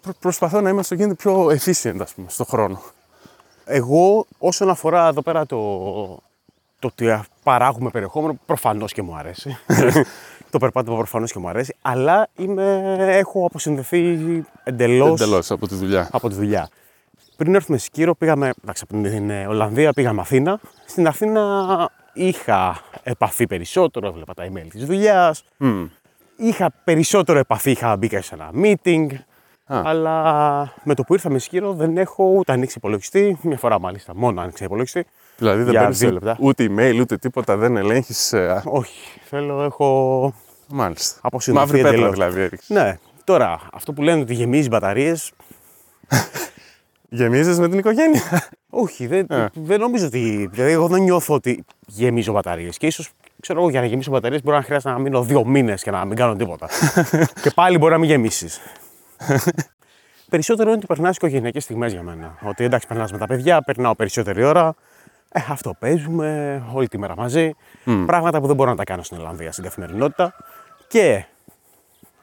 Προ- 0.00 0.16
προσπαθώ 0.20 0.60
να 0.60 0.68
είμαι 0.68 0.80
όσο 0.80 0.94
γίνεται 0.94 1.14
πιο 1.14 1.46
efficient, 1.46 1.96
ας 2.00 2.12
πούμε, 2.14 2.26
στο 2.30 2.44
χρόνο. 2.44 2.82
Εγώ 3.64 4.26
όσον 4.38 4.70
αφορά 4.70 5.06
εδώ 5.08 5.22
πέρα 5.22 5.46
το, 5.46 5.58
το 6.78 6.86
ότι 6.86 7.20
παράγουμε 7.42 7.90
περιεχόμενο, 7.90 8.38
προφανώς 8.46 8.92
και 8.92 9.02
μου 9.02 9.16
αρέσει. 9.16 9.58
το 10.50 10.58
περπάτημα 10.58 10.96
προφανώς 10.96 11.32
και 11.32 11.38
μου 11.38 11.48
αρέσει, 11.48 11.76
αλλά 11.82 12.28
είμαι, 12.36 12.96
έχω 12.98 13.44
αποσυνδεθεί 13.46 14.18
εντελώς, 14.64 15.20
Εντελώς 15.20 15.50
από 15.50 15.68
τη 15.68 15.74
δουλειά. 15.74 16.08
από 16.12 16.28
τη 16.28 16.34
δουλειά. 16.34 16.68
Πριν 17.42 17.54
έρθουμε 17.54 17.78
στη 17.78 17.86
Σκύρο, 17.86 18.14
πήγαμε, 18.14 18.52
εντάξει, 18.62 18.84
από 18.90 19.02
την 19.02 19.30
ε, 19.30 19.46
Ολλανδία 19.46 19.92
πήγαμε 19.92 20.20
Αθήνα. 20.20 20.60
Στην 20.86 21.06
Αθήνα 21.06 21.90
είχα 22.12 22.80
επαφή 23.02 23.46
περισσότερο, 23.46 24.06
έβλεπα 24.08 24.34
τα 24.34 24.44
email 24.46 24.66
της 24.70 24.84
δουλειάς. 24.86 25.44
Μμ. 25.56 25.84
Είχα 26.36 26.70
περισσότερο 26.84 27.38
επαφή, 27.38 27.70
είχα 27.70 27.96
μπει 27.96 28.08
και 28.08 28.20
σε 28.20 28.34
ένα 28.34 28.50
meeting. 28.62 29.06
Α. 29.66 29.82
Αλλά 29.84 30.72
με 30.84 30.94
το 30.94 31.02
που 31.02 31.12
ήρθαμε 31.14 31.38
στη 31.38 31.46
Σκύρο 31.48 31.72
δεν 31.72 31.96
έχω 31.96 32.24
ούτε 32.24 32.52
ανοίξει 32.52 32.74
υπολογιστή. 32.78 33.38
Μια 33.42 33.58
φορά 33.58 33.80
μάλιστα 33.80 34.14
μόνο 34.14 34.40
άνοιξα 34.40 34.64
υπολογιστή. 34.64 35.06
Δηλαδή 35.36 35.62
δεν 35.62 35.70
Για 35.70 35.80
παίρνεις 35.80 35.98
δύο 35.98 36.10
λεπτά. 36.12 36.36
ούτε 36.40 36.66
email 36.70 36.96
ούτε 37.00 37.16
τίποτα, 37.16 37.56
δεν 37.56 37.76
ελέγχεις. 37.76 38.34
Όχι, 38.64 39.20
θέλω, 39.24 39.62
έχω 39.62 40.34
μάλιστα. 40.68 41.18
αποσυνδεθεί 41.22 41.66
Μαύρη 41.66 41.82
πέτρα 41.82 41.96
εντελώς. 41.96 42.12
δηλαδή 42.12 42.40
έριξε. 42.40 42.72
Ναι, 42.74 42.98
τώρα 43.24 43.60
αυτό 43.72 43.92
που 43.92 44.02
λένε 44.02 44.20
ότι 44.20 44.34
γεμίζει 44.34 44.68
μπαταρίες. 44.68 45.32
Γεμίζεις 47.14 47.58
με 47.58 47.68
την 47.68 47.78
οικογένεια. 47.78 48.22
Όχι, 48.84 49.06
δεν, 49.06 49.26
Ε. 49.30 49.46
δεν 49.54 49.80
νομίζω 49.80 50.06
ότι. 50.06 50.48
Δηλαδή, 50.52 50.72
εγώ 50.72 50.86
δεν 50.86 51.02
νιώθω 51.02 51.34
ότι 51.34 51.64
γεμίζω 51.86 52.32
μπαταρίες. 52.32 52.76
Και 52.76 52.86
ίσως, 52.86 53.10
ξέρω 53.40 53.60
εγώ, 53.60 53.70
για 53.70 53.80
να 53.80 53.86
γεμίσω 53.86 54.10
μπαταρίες 54.10 54.42
μπορεί 54.42 54.56
να 54.56 54.62
χρειάζεται 54.62 54.90
να 54.94 54.98
μείνω 54.98 55.22
δύο 55.22 55.44
μήνες 55.44 55.82
και 55.82 55.90
να 55.90 56.04
μην 56.04 56.16
κάνω 56.16 56.36
τίποτα. 56.36 56.68
και 57.42 57.50
πάλι 57.54 57.78
μπορεί 57.78 57.92
να 57.92 57.98
μην 57.98 58.08
γεμίσεις. 58.08 58.60
Περισσότερο 60.30 60.68
είναι 60.68 60.76
ότι 60.78 60.86
περνάς 60.86 61.16
οικογενειακές 61.16 61.62
στιγμές 61.64 61.92
για 61.92 62.02
μένα. 62.02 62.38
Ότι 62.42 62.64
εντάξει, 62.64 62.86
περνάς 62.86 63.12
με 63.12 63.18
τα 63.18 63.26
παιδιά, 63.26 63.62
περνάω 63.62 63.94
περισσότερη 63.94 64.42
ώρα. 64.44 64.74
Ε, 65.32 65.40
αυτό 65.48 65.74
παίζουμε 65.78 66.62
όλη 66.72 66.88
τη 66.88 66.98
μέρα 66.98 67.16
μαζί. 67.16 67.52
Πράγματα 68.06 68.40
που 68.40 68.46
δεν 68.46 68.56
μπορώ 68.56 68.70
να 68.70 68.76
τα 68.76 68.84
κάνω 68.84 69.02
στην 69.02 69.16
Ελλανδία 69.16 69.52
στην 69.52 69.64
καθημερινότητα. 69.64 70.34
Και 70.88 71.24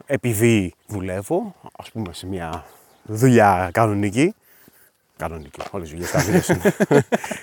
επειδή 0.06 0.74
δουλεύω, 0.86 1.54
ας 1.78 1.90
πούμε 1.90 2.12
σε 2.12 2.26
μια 2.26 2.64
δουλειά 3.02 3.70
κανονική, 3.72 4.34
κανονική, 5.20 5.60
όλες 5.70 5.88
οι 5.88 5.92
δουλειές 5.92 6.10
κανονικές 6.10 6.48
είναι, 6.48 6.74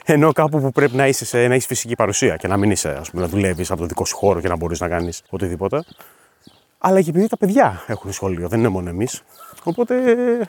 ενώ 0.06 0.32
κάπου 0.32 0.62
που 0.62 0.72
πρέπει 0.72 0.96
να 0.96 1.08
είσαι 1.08 1.26
σε, 1.26 1.48
να 1.48 1.54
έχεις 1.54 1.66
φυσική 1.66 1.96
παρουσία 1.96 2.36
και 2.36 2.48
να 2.48 2.58
μην 2.58 2.72
είσαι, 2.72 2.90
ας 2.90 3.10
πούμε, 3.10 3.22
να 3.22 3.28
δουλεύεις 3.28 3.72
από 3.72 3.80
το 3.80 3.86
δικό 3.86 4.06
σου 4.06 4.16
χώρο 4.16 4.40
και 4.42 4.48
να 4.48 4.56
μπορείς 4.56 4.80
να 4.80 4.88
κάνεις 4.88 5.24
οτιδήποτε. 5.30 5.84
Αλλά 6.78 7.02
και 7.02 7.10
επειδή 7.10 7.28
τα 7.28 7.38
παιδιά 7.38 7.84
έχουν 7.88 8.12
σχολείο, 8.12 8.48
δεν 8.48 8.60
είναι 8.60 8.68
μόνο 8.68 8.90
εμείς. 8.90 9.22
Οπότε 9.64 10.12
ε, 10.12 10.46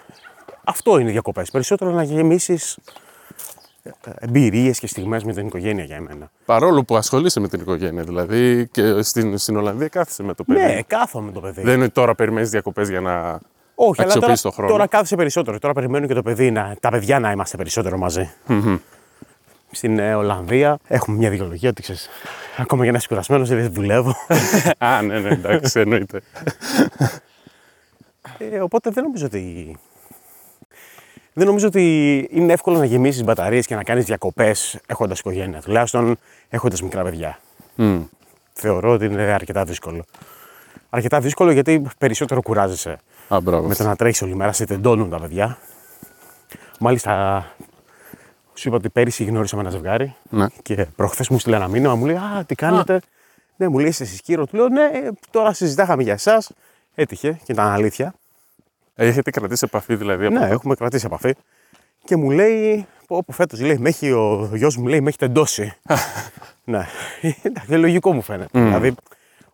αυτό 0.65 0.99
είναι 0.99 1.09
οι 1.09 1.13
διακοπές. 1.13 1.51
Περισσότερο 1.51 1.91
να 1.91 2.03
γεμίσεις 2.03 2.79
εμπειρίες 4.15 4.79
και 4.79 4.87
στιγμές 4.87 5.25
με 5.25 5.33
την 5.33 5.47
οικογένεια 5.47 5.85
για 5.85 5.97
εμένα. 5.97 6.31
Παρόλο 6.45 6.85
που 6.85 6.97
ασχολείσαι 6.97 7.41
με 7.41 7.49
την 7.49 7.61
οικογένεια, 7.61 8.03
δηλαδή 8.03 8.69
και 8.69 9.03
στην, 9.03 9.39
στην 9.39 9.57
Ολλανδία 9.57 9.89
κάθεσαι 9.89 10.23
με 10.23 10.35
το 10.35 10.45
παιδί. 10.45 10.61
Ναι, 10.61 10.83
κάθομαι 10.83 11.27
με 11.27 11.33
το 11.33 11.41
παιδί. 11.41 11.63
Δεν 11.63 11.75
είναι 11.75 11.85
ότι 11.85 11.93
τώρα 11.93 12.15
περιμένει 12.15 12.47
διακοπές 12.47 12.89
για 12.89 13.01
να. 13.01 13.41
Όχι, 13.81 14.03
αλλά 14.03 14.13
τώρα, 14.13 14.33
αξιοποιείς 14.33 14.41
το 14.41 14.51
χρόνο. 14.51 14.71
τώρα 14.71 14.87
κάθεσαι 14.87 15.17
περισσότερο. 15.17 15.59
Τώρα 15.59 15.75
περιμένω 15.75 16.07
και 16.07 16.15
το 16.15 16.23
παιδί, 16.23 16.51
να, 16.51 16.77
τα 16.81 16.91
παιδιά 16.91 17.19
να 17.19 17.31
είμαστε 17.31 17.57
περισσότερο 17.57 17.99
μαζί. 17.99 18.31
Στην 19.71 19.99
ε, 19.99 20.15
Ολλανδία 20.15 20.79
έχουμε 20.87 21.17
μια 21.17 21.31
δικαιολογία 21.31 21.69
ότι 21.69 21.83
ξέρεις, 21.83 22.09
ακόμα 22.57 22.85
και 22.85 22.91
να 22.91 22.97
είσαι 22.97 23.07
κουρασμένος, 23.09 23.49
δεν 23.49 23.73
δουλεύω. 23.73 24.15
Α, 24.79 25.03
ναι, 25.03 25.19
ναι, 25.19 25.29
εντάξει, 25.29 25.81
εννοείται. 25.81 26.21
ε, 28.39 28.61
οπότε 28.61 28.91
δεν 28.91 29.03
νομίζω 29.03 29.27
ότι. 29.27 29.77
Δεν 31.33 31.47
νομίζω 31.47 31.67
ότι 31.67 32.29
είναι 32.31 32.53
εύκολο 32.53 32.79
να 32.79 32.85
γεμίσεις 32.85 33.25
μπαταρίες 33.25 33.67
και 33.67 33.75
να 33.75 33.83
κάνεις 33.83 34.05
διακοπές 34.05 34.79
έχοντας 34.87 35.19
οικογένεια. 35.19 35.61
Τουλάχιστον 35.61 36.19
έχοντας 36.49 36.83
μικρά 36.83 37.03
παιδιά. 37.03 37.39
Μμ. 37.75 38.01
Θεωρώ 38.53 38.93
ότι 38.93 39.05
είναι 39.05 39.23
αρκετά 39.23 39.65
δύσκολο. 39.65 40.05
Αρκετά 40.91 41.21
δύσκολο 41.21 41.51
γιατί 41.51 41.87
περισσότερο 41.99 42.43
κουράζεσαι. 42.43 42.99
Α, 43.29 43.41
μπράβο. 43.41 43.69
με 43.69 43.75
το 43.75 43.85
να 43.85 43.97
τρέχεις 43.97 44.23
όλη 44.23 44.35
μέρα, 44.35 44.53
σε 44.53 44.65
τεντώνουν 44.65 45.11
τα 45.11 45.21
παιδιά. 45.21 45.59
Μάλιστα, 46.81 47.45
σου 48.55 48.69
είπα 48.69 48.77
ότι 48.77 48.89
πέρυσι 48.91 49.25
γνώρισαμε 49.25 49.63
ένα 49.63 49.71
ζευγάρι 49.71 50.15
Ναι. 50.31 50.47
και 50.63 50.87
προχθές 50.97 51.29
μου 51.29 51.39
στείλε 51.39 51.57
ένα 51.57 51.69
μήνυμα. 51.69 51.95
Μου 51.95 52.07
λέει 52.07 52.17
Α, 52.17 52.45
τι 52.47 52.55
κάνετε; 52.55 53.01
Ναι, 53.57 53.69
μου 53.69 53.79
λέει 53.79 53.89
Είσαι 53.89 54.03
εσείς 54.03 54.21
Κύρο. 54.21 54.47
Του 54.47 54.57
λέω 54.57 54.69
Ναι, 54.69 54.91
τώρα 55.31 55.53
συζητάγαμε 55.53 56.03
για 56.03 56.13
εσάς. 56.13 56.51
Έτυχε 56.95 57.33
και 57.45 57.53
ήταν 57.53 57.67
αλήθεια. 57.67 58.15
Έχετε 58.95 59.31
κρατήσει 59.31 59.65
επαφή 59.67 59.95
δηλαδή 59.97 60.27
από 60.27 60.39
Ναι, 60.39 60.47
έχουμε 60.49 60.75
κρατήσει 60.75 61.07
επαφή. 61.07 61.35
Και 62.05 62.17
μου 62.17 62.31
λέει, 62.31 62.87
πω, 63.07 63.23
πω 63.25 63.33
φέτος, 63.33 63.61
λέει, 63.61 63.79
με 63.79 63.89
έχει, 63.89 64.11
ο 64.13 64.51
γιος 64.55 64.77
μου 64.77 64.87
λέει, 64.87 65.01
με 65.01 65.09
έχει 65.09 65.19
τεντώσει. 65.19 65.73
ναι, 66.65 66.87
εντάξει, 67.43 67.73
λογικό 67.73 68.13
μου 68.13 68.23
φαίνεται. 68.23 68.61
Δηλαδή, 68.63 68.95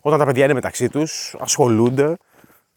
όταν 0.00 0.18
τα 0.18 0.24
παιδιά 0.24 0.44
είναι 0.44 0.54
μεταξύ 0.54 0.88
τους, 0.88 1.36
ασχολούνται, 1.40 2.16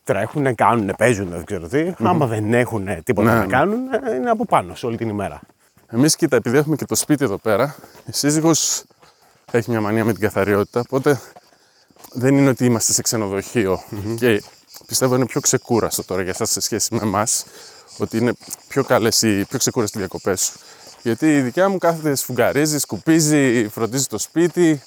τρέχουν, 0.08 0.56
κάνουν, 0.56 0.94
παίζουν, 0.98 1.30
δεν 1.30 1.46
ξέρω 1.46 1.68
τι. 1.68 1.94
Άμα 1.98 2.26
δεν 2.26 2.54
έχουν 2.54 3.04
τίποτα 3.04 3.30
Ναι, 3.30 3.36
να 3.36 3.46
ναι. 3.46 3.52
κάνουν, 3.52 3.80
ε, 4.08 4.16
είναι 4.16 4.30
από 4.30 4.46
πάνω 4.46 4.76
σε 4.76 4.86
όλη 4.86 4.98
την 4.98 5.10
ημέρα. 5.10 5.40
Εμείς, 5.88 6.16
κοίτα, 6.16 6.36
επειδή 6.36 6.58
έχουμε 6.58 6.76
και 6.76 6.86
το 6.86 6.96
σπίτι 6.96 7.24
εδώ 7.24 7.38
πέρα, 7.38 7.76
η 8.06 8.12
σύζυγος 8.12 8.84
έχει 9.52 9.70
μια 9.70 9.82
μανία 9.82 10.06
με 10.06 10.12
την 10.12 10.22
καθαριότητα. 10.22 10.80
Οπότε 10.80 11.20
δεν 12.12 12.38
είναι 12.38 12.50
ότι 12.50 12.66
είμαστε 12.66 12.94
σε 12.94 13.02
ξενοδοχειο 13.02 13.84
Και 14.20 14.44
πιστεύω 14.88 15.16
είναι 15.16 15.26
πιο 15.26 15.42
ξεκούραστο 15.42 16.04
τώρα 16.04 16.22
για 16.22 16.32
εσάς 16.32 16.50
σε 16.50 16.60
σχέση 16.60 16.94
με 16.94 17.00
εμάς. 17.02 17.46
Ότι 17.98 18.18
είναι 18.18 18.34
πιο 18.68 18.84
καλές 18.84 19.22
οι 19.22 19.46
πιο 19.46 19.58
ξεκούραστες 19.58 19.96
οι 19.96 20.00
διακοπές 20.00 20.42
σου. 20.42 20.54
Γιατί 21.02 21.36
η 21.36 21.42
δικιά 21.42 21.70
μου 21.70 21.78
κάθεται, 21.78 22.16
σφουγγαρίζει, 22.16 22.80
σκουπίζει, 22.80 23.68
φροντίζει 23.68 24.06
το 24.06 24.18
σπίτι. 24.18 24.82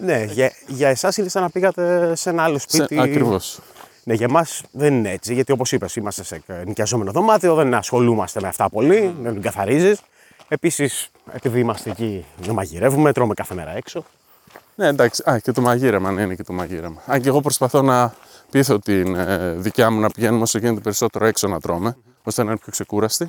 Ναι, 0.00 0.24
για, 0.24 0.52
για 0.66 0.88
εσάς 0.88 1.16
είναι 1.16 1.28
σαν 1.28 1.42
να 1.42 1.50
πήγατε 1.50 2.12
σε 2.16 2.30
ένα 2.30 2.42
άλλο 2.42 2.58
σπίτι. 2.58 3.00
Ακριβώς. 3.00 3.60
Ναι, 4.04 4.14
για 4.14 4.26
εμάς 4.28 4.62
δεν 4.70 4.94
είναι 4.94 5.10
έτσι. 5.10 5.34
Γιατί 5.34 5.52
όπως 5.52 5.72
είπες, 5.72 5.96
είμαστε 5.96 6.24
σε 6.24 6.42
νοικιαζόμενο 6.64 7.12
δωμάτιο, 7.12 7.54
δεν 7.54 7.74
ασχολούμαστε 7.74 8.40
με 8.40 8.48
αυτά 8.48 8.68
πολύ, 8.68 9.14
δεν 9.22 9.40
καθαρίζεις. 9.42 10.02
Επίσης, 10.48 11.10
επειδή 11.32 11.60
είμαστε 11.60 11.90
εκεί, 11.90 12.24
δεν 12.36 12.54
μαγειρεύουμε, 12.54 13.12
τρώμε 13.12 13.34
κάθε 13.34 13.54
μέρα 13.54 13.76
έξω. 13.76 14.04
Ναι, 14.74 14.86
εντάξει. 14.86 15.22
Α, 15.30 15.38
και 15.38 15.52
το 15.52 15.60
μαγείρεμα, 15.60 16.10
ναι, 16.10 16.22
είναι 16.22 16.34
και 16.34 16.42
το 16.42 16.52
μαγείρεμα. 16.52 17.02
Αν 17.06 17.20
και 17.20 17.28
εγώ 17.28 17.40
προσπαθώ 17.40 17.82
να 17.82 18.14
πείθω 18.50 18.78
την 18.78 19.14
ε, 19.14 19.52
δικιά 19.52 19.90
μου 19.90 20.00
να 20.00 20.08
πηγαίνουμε 20.08 20.42
όσο 20.42 20.58
γίνεται 20.58 20.80
περισσότερο 20.80 21.26
έξω 21.26 21.48
να 21.48 21.60
τρώμε, 21.60 21.96
ώστε 22.22 22.42
να 22.42 22.50
είναι 22.50 22.58
πιο 22.58 22.72
ξεκούραστη. 22.72 23.28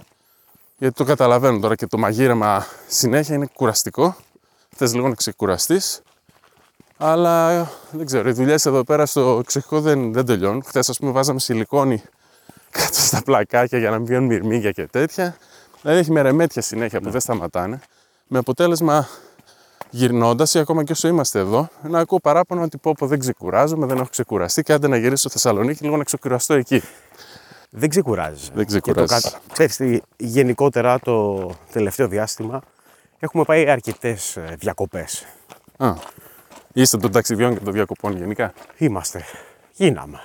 Γιατί 0.78 0.96
το 0.96 1.04
καταλαβαίνω 1.04 1.60
τώρα 1.60 1.76
και 1.76 1.88
το 1.88 1.98
μαγείρεμα 1.98 2.66
συνέχεια 2.88 3.36
είναι 3.36 3.50
κουραστικό. 3.54 4.16
Θες 4.76 4.94
λίγο 4.94 5.08
να 5.08 5.16
ξεκουραστείς. 5.16 6.02
Αλλά 6.98 7.70
δεν 7.92 8.06
ξέρω, 8.06 8.30
οι 8.30 8.32
δουλειές 8.32 8.66
εδώ 8.66 8.84
πέρα 8.84 9.06
στο 9.06 9.38
εξοχικό 9.40 9.82
δεν, 9.82 10.14
δεν 10.14 10.26
τελειώνουν. 10.26 10.64
Χθες, 10.64 10.90
ας 10.90 10.98
πούμε, 11.00 11.12
βάζαμε 11.12 11.40
σιλικόνη 11.40 12.04
κάτω 12.70 12.94
στα 12.94 13.22
πλακάκια 13.24 13.78
για 13.80 13.90
να 13.90 13.98
μην 13.98 14.06
βγαίνουν 14.06 14.26
μυρμήγκια 14.26 14.72
και 14.72 14.88
τέτοια. 14.88 15.38
Δηλαδή 15.82 16.00
έχει 16.00 16.12
μερεμέτια 16.12 16.62
συνέχεια 16.62 17.02
που 17.02 17.10
δεν 17.10 17.22
σταματάνε. 17.22 17.80
Με 18.28 18.38
αποτέλεσμα 18.38 19.08
γυρνώντας 19.90 20.54
ή 20.54 20.60
ακόμα 20.60 20.84
και 20.84 20.92
όσο 20.92 21.08
είμαστε 21.08 21.40
εδώ, 21.40 21.68
να 21.82 22.00
ακούω 22.00 22.20
παράπονο 22.20 22.62
ότι 22.62 22.78
πω, 22.78 22.94
πω 22.98 23.08
δεν 23.08 23.20
ξεκουράζομαι, 23.20 23.86
δεν 23.86 23.98
έχω 23.98 24.08
ξεκουραστεί 24.12 24.64
και 24.64 24.74
άντε 24.74 24.88
να 24.88 24.98
γυρίσω 24.98 25.16
στο 25.16 25.30
Θεσσαλονίκη 25.30 25.84
λίγο 25.84 25.98
να 25.98 26.04
ξεκουραστώ 26.04 26.54
εκεί. 26.54 26.82
Δεν 27.70 27.90
ξεκουράζει. 27.90 28.50
Δεν 28.54 28.66
ξεκουράζεις. 28.66 29.38
Ξέρεις 29.54 29.76
τι, 29.76 30.00
γενικότερα 30.18 31.00
το 31.00 31.50
τελευταίο 31.72 32.08
διάστημα 32.08 32.62
έχουμε 33.20 33.44
πάει 33.44 33.70
αρκετές 33.70 34.38
διακοπές. 34.58 35.26
Α, 36.76 36.82
είστε 36.82 36.98
των 36.98 37.12
ταξιδιών 37.12 37.54
και 37.54 37.64
των 37.64 37.74
διακοπών 37.74 38.18
γενικά. 38.18 38.54
Είμαστε. 38.78 39.24
Γίναμε. 39.74 40.20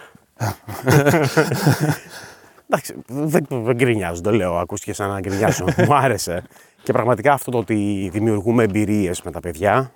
Εντάξει, 2.68 2.94
δεν, 3.06 3.46
δεν 3.48 3.76
γκρινιάζω, 3.76 4.20
το 4.20 4.32
λέω. 4.32 4.58
Ακούστηκες 4.58 4.96
σαν 4.96 5.08
να 5.08 5.20
γκρινιάζω. 5.20 5.64
Μου 5.86 5.94
άρεσε. 5.94 6.42
Και 6.82 6.92
πραγματικά 6.92 7.32
αυτό 7.32 7.50
το 7.50 7.58
ότι 7.58 8.08
δημιουργούμε 8.12 8.62
εμπειρίες 8.62 9.22
με 9.22 9.30
τα 9.30 9.40
παιδιά 9.40 9.92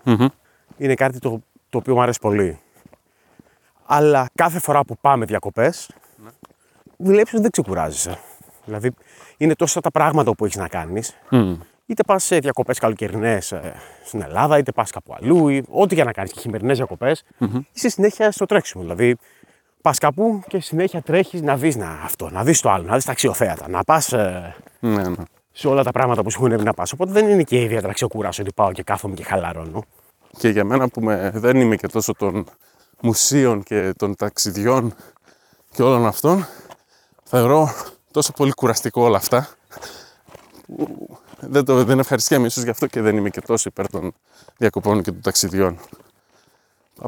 είναι 0.76 0.94
κάτι 0.94 1.18
το, 1.18 1.42
το 1.70 1.78
οποίο 1.78 1.94
μου 1.94 2.02
άρεσε 2.02 2.18
πολύ. 2.23 2.58
Αλλά 3.87 4.28
κάθε 4.34 4.58
φορά 4.58 4.84
που 4.84 4.96
πάμε 5.00 5.25
διακοπές, 5.25 5.90
βλέπει 6.96 7.28
ότι 7.28 7.40
δεν 7.40 7.50
ξεκουράζεσαι. 7.50 8.18
Δηλαδή, 8.64 8.90
είναι 9.37 9.54
τόσα 9.54 9.80
τα 9.80 9.90
πράγματα 9.90 10.34
που 10.34 10.44
έχεις 10.44 10.56
να 10.56 10.68
κάνεις. 10.68 11.16
Είτε 11.86 12.02
πας 12.02 12.24
σε 12.24 12.38
διακοπές 12.38 12.78
καλοκαιρινές 12.78 13.54
στην 14.04 14.22
Ελλάδα, 14.22 14.58
είτε 14.58 14.72
πας 14.72 14.90
κάπου 14.90 15.14
αλλού, 15.20 15.48
ή 15.48 15.64
ό,τι 15.68 15.94
για 15.94 16.04
να 16.04 16.12
κάνεις 16.12 16.32
και 16.32 16.40
χειμερινές 16.40 16.76
διακοπές, 16.76 17.22
είσαι 17.72 17.88
συνέχεια 17.88 18.30
στο 18.30 18.46
τρέξιμο. 18.46 18.82
Δηλαδή, 18.82 19.16
πας 19.80 19.98
κάπου 19.98 20.42
και 20.48 20.60
συνέχεια 20.60 21.02
τρέχεις 21.02 21.42
να 21.42 21.56
δεις 21.56 21.76
να, 21.76 22.00
αυτό, 22.04 22.30
να 22.30 22.44
δεις 22.44 22.60
το 22.60 22.70
άλλο, 22.70 22.84
να 22.84 22.94
δεις 22.94 23.04
τα 23.04 23.12
αξιοθέατα, 23.12 23.68
να 23.68 23.84
πας 23.84 24.12
Ναι, 24.80 25.08
ναι. 25.08 25.24
σε 25.52 25.68
όλα 25.68 25.82
τα 25.82 25.90
πράγματα 25.90 26.22
που 26.22 26.30
σου 26.30 26.46
έχουν 26.46 26.62
να 26.62 26.74
πας. 26.74 26.92
Οπότε 26.92 27.12
δεν 27.12 27.28
είναι 27.28 27.42
και 27.42 27.60
ιδιαίτερα 27.60 27.92
ξεκούρασο 27.92 28.42
ότι 28.42 28.52
πάω 28.52 28.72
και 28.72 28.82
κάθομαι 28.82 29.14
και 29.14 29.24
χαλαρώνω. 29.24 29.84
Και 30.38 30.48
για 30.48 30.64
μένα 30.64 30.88
που 30.88 31.00
με, 31.00 31.30
δεν 31.34 31.56
είμαι 31.56 31.76
και 31.76 31.86
τόσο 31.86 32.12
των 32.12 32.46
μουσείων 33.00 33.62
και 33.62 33.92
των 33.96 34.16
ταξιδιών 34.16 34.94
και 35.70 35.82
όλων 35.82 36.06
αυτών, 36.06 36.46
θεωρώ 37.24 37.68
τόσο 38.10 38.32
πολύ 38.32 38.52
κουραστικό 38.52 39.02
όλα 39.02 39.16
αυτά. 39.16 39.48
που 40.66 41.18
Δεν, 41.48 41.64
το, 41.64 41.84
δεν 41.84 41.98
ευχαριστιέμαι 41.98 42.46
ίσως 42.46 42.62
γι' 42.62 42.70
αυτό 42.70 42.86
και 42.86 43.00
δεν 43.00 43.16
είμαι 43.16 43.30
και 43.30 43.40
τόσο 43.40 43.68
υπέρ 43.68 43.90
των 43.90 44.14
διακοπών 44.56 45.02
και 45.02 45.10
των 45.10 45.20
ταξιδιών. 45.20 45.78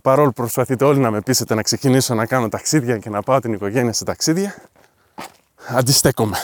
Παρόλο 0.02 0.28
που 0.28 0.34
προσπαθείτε 0.34 0.84
όλοι 0.84 0.98
να 0.98 1.10
με 1.10 1.20
πείσετε 1.20 1.54
να 1.54 1.62
ξεκινήσω 1.62 2.14
να 2.14 2.26
κάνω 2.26 2.48
ταξίδια 2.48 2.98
και 2.98 3.10
να 3.10 3.22
πάω 3.22 3.38
την 3.38 3.52
οικογένεια 3.52 3.92
σε 3.92 4.04
ταξίδια, 4.04 4.54
αντιστέκομαι. 5.68 6.36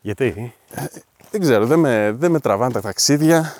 Γιατί; 0.00 0.54
Δεν 1.30 1.40
ξέρω, 1.40 1.66
δεν 1.66 1.78
με, 1.78 2.12
δεν 2.12 2.30
με 2.30 2.40
τραβάνε 2.40 2.72
τα 2.72 2.80
ταξίδια. 2.80 3.54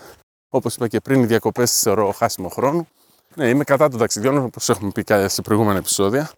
Όπως 0.48 0.74
είπα 0.74 0.88
και 0.88 1.00
πριν, 1.00 1.22
οι 1.22 1.26
διακοπές 1.26 1.70
τις 1.70 1.80
θεωρώ 1.80 2.12
χάσιμο 2.12 2.48
χρόνο. 2.48 2.86
Ναι, 3.34 3.48
είμαι 3.48 3.64
κατά 3.64 3.88
των 3.88 3.98
ταξιδιών, 3.98 4.36
όπως 4.36 4.68
έχουμε 4.68 4.90
πει 4.90 5.04
και 5.04 5.28
σε 5.28 5.42
προηγούμενα 5.42 5.78
επεισόδια. 5.78 6.30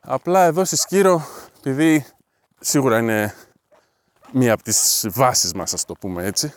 Απλά 0.00 0.44
εδώ 0.44 0.64
στη 0.64 0.76
Σκύρο, 0.76 1.26
επειδή 1.58 2.06
σίγουρα 2.60 2.98
είναι 2.98 3.34
μία 4.32 4.52
από 4.52 4.62
τις 4.62 5.06
βάσεις 5.10 5.52
μας, 5.52 5.72
ας 5.72 5.84
το 5.84 5.94
πούμε 5.94 6.24
έτσι, 6.24 6.52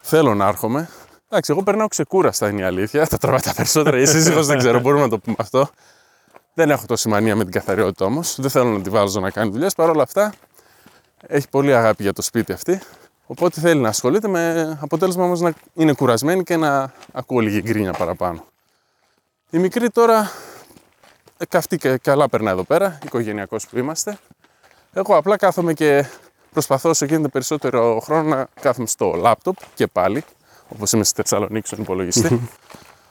θέλω 0.00 0.34
να 0.34 0.48
έρχομαι. 0.48 0.88
Εντάξει, 1.28 1.52
εγώ 1.52 1.62
περνάω 1.62 1.88
ξεκούραστα 1.88 2.48
είναι 2.48 2.60
η 2.60 2.64
αλήθεια. 2.64 3.06
Τα 3.06 3.18
τραβάει 3.18 3.40
τα 3.40 3.54
περισσότερα. 3.54 3.98
Η 3.98 4.06
σύζυγος 4.06 4.46
δεν 4.46 4.58
ξέρω, 4.58 4.80
μπορούμε 4.80 5.02
να 5.02 5.08
το 5.08 5.18
πούμε 5.18 5.36
αυτό. 5.38 5.68
Δεν 6.54 6.70
έχω 6.70 6.86
τόση 6.86 7.08
μανία 7.08 7.36
με 7.36 7.42
την 7.42 7.52
καθαριότητα 7.52 8.04
όμως. 8.04 8.40
Δεν 8.40 8.50
θέλω 8.50 8.70
να 8.70 8.82
τη 8.82 8.90
βάζω 8.90 9.20
να 9.20 9.30
κάνει 9.30 9.50
δουλειές. 9.50 9.74
Παρ' 9.74 9.90
όλα 9.90 10.02
αυτά, 10.02 10.32
έχει 11.26 11.48
πολύ 11.48 11.74
αγάπη 11.74 12.02
για 12.02 12.12
το 12.12 12.22
σπίτι 12.22 12.52
αυτή. 12.52 12.80
Οπότε 13.26 13.60
θέλει 13.60 13.80
να 13.80 13.88
ασχολείται 13.88 14.28
με 14.28 14.76
αποτέλεσμα 14.80 15.24
όμως 15.24 15.40
να 15.40 15.52
είναι 15.74 15.92
κουρασμένη 15.92 16.42
και 16.42 16.56
να 16.56 16.92
ακούω 17.12 17.40
λίγη 17.40 17.60
γκρίνια 17.62 17.92
παραπάνω. 17.92 18.44
Η 19.50 19.58
μικρή 19.58 19.90
τώρα 19.90 20.30
ε, 21.36 21.46
καυτή 21.46 21.76
και 21.76 21.96
καλά 21.96 22.28
περνά 22.28 22.50
εδώ 22.50 22.62
πέρα, 22.62 22.98
οικογενειακός 23.04 23.66
που 23.66 23.78
είμαστε. 23.78 24.18
Εγώ 24.92 25.16
απλά 25.16 25.36
κάθομαι 25.36 25.72
και 25.72 26.06
προσπαθώ 26.54 26.88
όσο 26.88 27.04
γίνεται 27.04 27.28
περισσότερο 27.28 28.00
χρόνο 28.00 28.28
να 28.36 28.46
κάθομαι 28.60 28.86
στο 28.86 29.12
λάπτοπ 29.16 29.56
και 29.74 29.86
πάλι, 29.86 30.24
όπως 30.68 30.92
είμαι 30.92 31.04
στη 31.04 31.22
Θεσσαλονίκη 31.22 31.66
στον 31.66 31.78
υπολογιστή, 31.80 32.40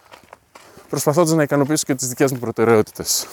προσπαθώντας 0.90 1.34
να 1.34 1.44
ικανοποιήσω 1.44 1.84
και 1.86 1.96
τις 1.96 2.08
δικές 2.08 2.32
μου 2.32 2.40
προτεραιότητες. 2.40 3.28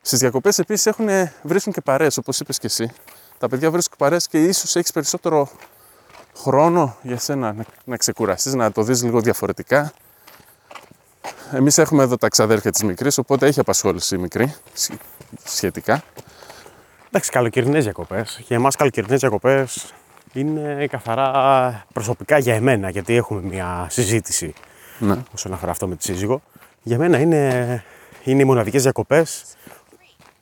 Στις 0.00 0.18
διακοπές 0.18 0.58
επίσης 0.58 0.86
έχουν, 0.86 1.06
βρίσκουν 1.42 1.72
και 1.72 1.80
παρέες, 1.80 2.16
όπως 2.16 2.40
είπες 2.40 2.58
και 2.58 2.66
εσύ. 2.66 2.92
Τα 3.38 3.48
παιδιά 3.48 3.70
βρίσκουν 3.70 3.96
παρέες 3.98 4.26
και 4.28 4.42
ίσως 4.44 4.76
έχεις 4.76 4.92
περισσότερο 4.92 5.48
χρόνο 6.36 6.96
για 7.02 7.18
σένα 7.18 7.52
να, 7.52 7.64
να 7.84 7.96
ξεκουραστείς, 7.96 8.54
να 8.54 8.72
το 8.72 8.82
δεις 8.82 9.02
λίγο 9.02 9.20
διαφορετικά. 9.20 9.92
Εμείς 11.52 11.78
έχουμε 11.78 12.02
εδώ 12.02 12.16
τα 12.16 12.28
ξαδέρφια 12.28 12.70
της 12.70 12.82
μικρής, 12.82 13.18
οπότε 13.18 13.46
έχει 13.46 13.60
απασχόληση 13.60 14.14
η 14.14 14.18
μικρή 14.18 14.54
σχ- 14.74 14.92
σχετικά. 15.44 16.02
Εντάξει, 17.16 17.34
καλοκαιρινές 17.34 17.84
διακοπές. 17.84 18.40
Για 18.46 18.56
εμάς, 18.56 18.76
καλοκαιρινές 18.76 19.20
διακοπές 19.20 19.94
είναι 20.32 20.86
καθαρά 20.90 21.84
προσωπικά 21.92 22.38
για 22.38 22.54
εμένα, 22.54 22.90
γιατί 22.90 23.14
έχουμε 23.16 23.40
μια 23.42 23.86
συζήτηση 23.90 24.52
Ναι. 24.98 25.16
όσον 25.34 25.52
αφορά 25.52 25.70
αυτό 25.70 25.86
με 25.88 25.96
τη 25.96 26.02
σύζυγο. 26.02 26.42
Για 26.82 26.98
μένα 26.98 27.18
είναι, 27.18 27.84
είναι 28.24 28.42
οι 28.42 28.44
μοναδικές 28.44 28.82
διακοπές 28.82 29.44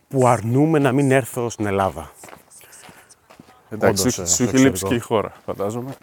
που 0.08 0.26
αρνούμε 0.28 0.78
να 0.78 0.92
μην 0.92 1.10
έρθω 1.10 1.50
στην 1.50 1.66
Ελλάδα. 1.66 2.10
Εντάξει, 3.70 4.00
Όντως, 4.00 4.14
σου, 4.14 4.22
ε, 4.22 4.26
σου 4.26 4.42
έχει 4.42 4.44
αυτό 4.44 4.56
λείψει 4.58 4.66
εξαιρετικό. 4.66 4.88
και 4.88 4.94
η 4.94 4.98
χώρα, 4.98 5.32
φαντάζομαι. 5.44 5.94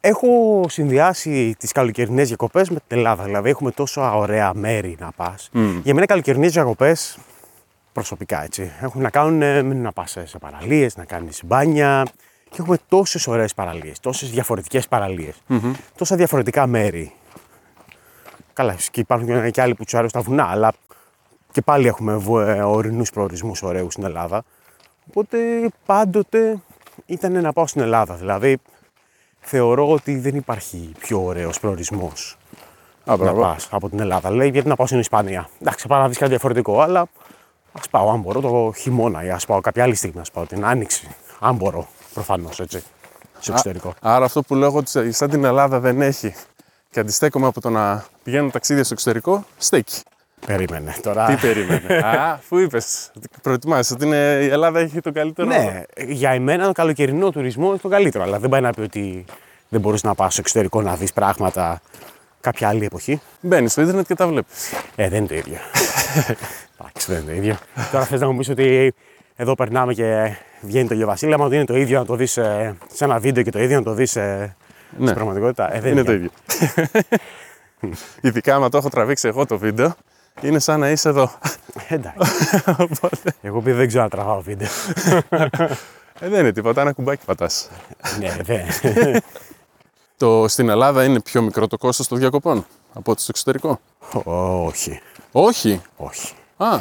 Έχω 0.00 0.64
συνδυάσει 0.68 1.54
τις 1.58 1.72
καλοκαιρινές 1.72 2.28
διακοπές 2.28 2.70
με 2.70 2.78
την 2.86 2.96
Ελλάδα. 2.98 3.24
Δηλαδή, 3.24 3.50
έχουμε 3.50 3.70
τόσο 3.70 4.18
ωραία 4.18 4.54
μέρη 4.54 4.96
να 5.00 5.12
πας. 5.16 5.48
Για 5.52 5.94
μένα, 5.94 6.02
οι 6.02 6.06
καλοκαιρινές 6.06 6.52
διακοπές, 6.52 7.18
προσωπικά 7.92 8.42
έτσι, 8.42 8.72
έχουν 8.80 9.02
να 9.02 9.10
κάνουν 9.10 9.42
ε, 9.42 9.62
με 9.62 9.74
να 9.74 9.92
πας 9.92 10.16
σε 10.24 10.38
παραλίες, 10.38 10.96
να 10.96 11.04
κάνεις 11.04 11.40
μπάνια. 11.44 12.06
Και 12.50 12.56
έχουμε 12.60 12.76
τόσες 12.88 13.26
ωραίες 13.26 13.54
παραλίες, 13.54 14.00
τόσες 14.00 14.30
διαφορετικές 14.30 14.88
τόσα 15.96 16.16
διαφορετικά 16.16 16.66
μέρη. 16.66 17.12
Καλά, 18.52 18.72
φυσικά 18.72 18.92
και 18.92 19.00
υπάρχουν 19.00 19.50
και 19.50 19.60
άλλοι 19.60 19.74
που 19.74 19.84
τους 19.84 19.94
αρέσουν 19.94 20.22
τα 20.22 20.28
βουνά, 20.28 20.44
αλλά 20.44 20.72
και 21.52 21.62
πάλι 21.62 21.86
έχουμε 21.86 22.12
ορεινούς 22.64 23.10
προορισμούς 23.10 23.62
ωραίους 23.62 23.92
στην 23.92 24.04
Ελλάδα. 24.04 24.42
Οπότε 25.08 25.38
πάντοτε 25.86 26.58
ήταν 27.06 27.40
να 27.40 27.52
πάω 27.52 27.66
στην 27.66 27.80
Ελλάδα. 27.80 28.14
Δηλαδή, 28.14 28.58
θεωρώ 29.40 29.90
ότι 29.90 30.18
δεν 30.18 30.36
υπάρχει 30.36 30.92
πιο 30.98 31.24
ωραίος 31.24 31.60
προορισμός 31.60 32.36
Α, 33.04 33.16
να 33.16 33.16
μπράβο. 33.16 33.40
πας 33.40 33.68
από 33.70 33.88
την 33.88 34.00
Ελλάδα. 34.00 34.30
Λέει, 34.30 34.48
γιατί 34.48 34.68
να 34.68 34.76
πάω 34.76 34.86
στην 34.86 34.98
Ισπανία. 34.98 35.48
Εντάξει, 35.60 35.86
πάω 35.86 36.00
να 36.00 36.08
δεις 36.08 36.18
κάτι 36.18 36.30
διαφορετικό, 36.30 36.80
αλλά 36.80 37.06
ας 37.72 37.88
πάω, 37.88 38.10
αν 38.10 38.20
μπορώ, 38.20 38.40
το 38.40 38.72
χειμώνα 38.76 39.24
ή 39.24 39.30
ας 39.30 39.46
πάω 39.46 39.60
κάποια 39.60 39.82
άλλη 39.82 39.94
στιγμή, 39.94 40.20
ας 40.20 40.30
πάω 40.30 40.46
την 40.46 40.64
άνοιξη. 40.64 41.08
Αν 41.40 41.54
μπορώ, 41.54 41.88
προφανώς, 42.14 42.60
έτσι, 42.60 42.82
στο 43.38 43.52
εξωτερικό. 43.52 43.94
Άρα 44.00 44.24
αυτό 44.24 44.42
που 44.42 44.54
λέω 44.54 44.74
ότι 44.74 45.12
σαν 45.12 45.30
την 45.30 45.44
Ελλάδα 45.44 45.80
δεν 45.80 46.00
έχει 46.00 46.34
και 46.90 47.00
αντιστέκομαι 47.00 47.46
από 47.46 47.60
το 47.60 47.70
να 47.70 48.04
πηγαίνω 48.22 48.50
ταξίδια 48.50 48.84
στο 48.84 48.94
εξωτερικό, 48.94 49.44
στέκει. 49.56 50.00
Περίμενε 50.46 50.94
τώρα. 51.02 51.26
Τι 51.26 51.34
περίμενε; 51.34 51.94
Α, 52.06 52.32
αφού 52.32 52.58
είπες. 52.58 53.10
Προετοιμάσαι 53.42 53.94
ότι 53.94 54.06
είναι, 54.06 54.38
η 54.42 54.46
Ελλάδα 54.46 54.80
έχει 54.80 55.00
το 55.00 55.12
καλύτερο. 55.12 55.48
Ναι, 55.48 55.82
για 56.06 56.30
εμένα 56.30 56.66
το 56.66 56.72
καλοκαιρινό 56.72 57.30
τουρισμό 57.30 57.68
είναι 57.68 57.78
το 57.78 57.88
καλύτερο. 57.88 58.24
Αλλά 58.24 58.38
δεν 58.38 58.48
πάει 58.48 58.60
να 58.60 58.72
πει 58.72 58.80
ότι 58.80 59.24
δεν 59.68 59.80
μπορείς 59.80 60.02
να 60.02 60.14
πας 60.14 60.32
στο 60.32 60.40
εξωτερικό 60.40 60.82
να 60.82 60.96
δεις 60.96 61.12
πράγματα 61.12 61.80
κάποια 62.40 62.68
άλλη 62.68 62.84
εποχή. 62.84 63.20
Μπαίνεις 63.40 63.72
στο 63.72 63.80
Ιντερνετ 63.80 64.06
και 64.06 64.14
τα 64.14 64.26
βλέπεις. 64.26 64.72
Ε, 64.96 65.08
δεν 65.08 65.18
είναι 65.18 65.26
το 65.26 65.34
ίδιο. 65.34 65.58
Εντάξει, 67.08 67.12
δεν 67.12 67.20
είναι 67.22 67.30
το 67.30 67.36
ίδιο. 67.36 67.56
Τώρα 67.92 68.04
θες 68.04 68.20
να 68.20 68.30
μου 68.30 68.38
πεις 68.38 68.48
ότι 68.48 68.94
εδώ 69.36 69.54
περνάμε 69.54 69.94
και 69.94 70.36
βγαίνει 70.60 70.88
το 70.88 71.06
Βασίλεμα, 71.06 71.44
ότι 71.44 71.54
είναι 71.54 71.64
το 71.64 71.76
ίδιο 71.76 71.98
να 71.98 72.04
το 72.04 72.14
δεις 72.14 72.30
σε 72.30 72.76
ένα 72.98 73.18
βίντεο 73.18 73.42
και 73.42 73.50
το 73.50 73.62
ίδιο 73.62 73.76
να 73.76 73.82
το 73.82 73.92
δεις 73.92 74.10
στην 74.10 74.50
Ναι, 74.98 75.12
πραγματικότητα. 75.12 75.74
Ε, 75.74 75.80
δεν 75.80 75.92
είναι 75.92 76.02
το 76.02 76.12
ίδιο. 76.12 76.30
Ειδικά 78.20 78.54
άμα 78.54 78.68
το 78.68 78.76
έχω 78.78 78.88
τραβήξει 78.88 79.28
εγώ 79.28 79.46
το 79.46 79.58
βίντεο, 79.58 79.94
είναι 80.40 80.58
σαν 80.58 80.80
να 80.80 80.90
είσαι 80.90 81.08
εδώ. 81.08 81.30
Εντάξει. 81.88 82.62
Εγώ 83.42 83.58
επειδή 83.58 83.76
δεν 83.76 83.86
ξέρω 83.88 84.02
να 84.02 84.08
τραβάω 84.08 84.40
βίντεο. 84.40 84.68
Ε, 86.20 86.28
δεν 86.28 86.40
είναι 86.40 86.52
τίποτα, 86.52 86.80
ένα 86.80 86.92
κουμπάκι 86.92 87.24
πατάς. 87.24 87.68
ναι, 88.18 88.36
δεν. 88.42 89.22
Το, 90.16 90.48
στην 90.48 90.68
Ελλάδα 90.68 91.04
είναι 91.04 91.20
πιο 91.20 91.42
μικρό 91.42 91.66
το 91.66 91.76
κόστος 91.76 92.08
των 92.08 92.18
διακοπών 92.18 92.66
από 92.92 93.12
ότι 93.12 93.20
στο 93.20 93.30
εξωτερικό; 93.34 93.80
όχι. 94.64 95.00
Όχι; 95.32 95.80
Όχι. 95.96 96.32
Α, 96.60 96.80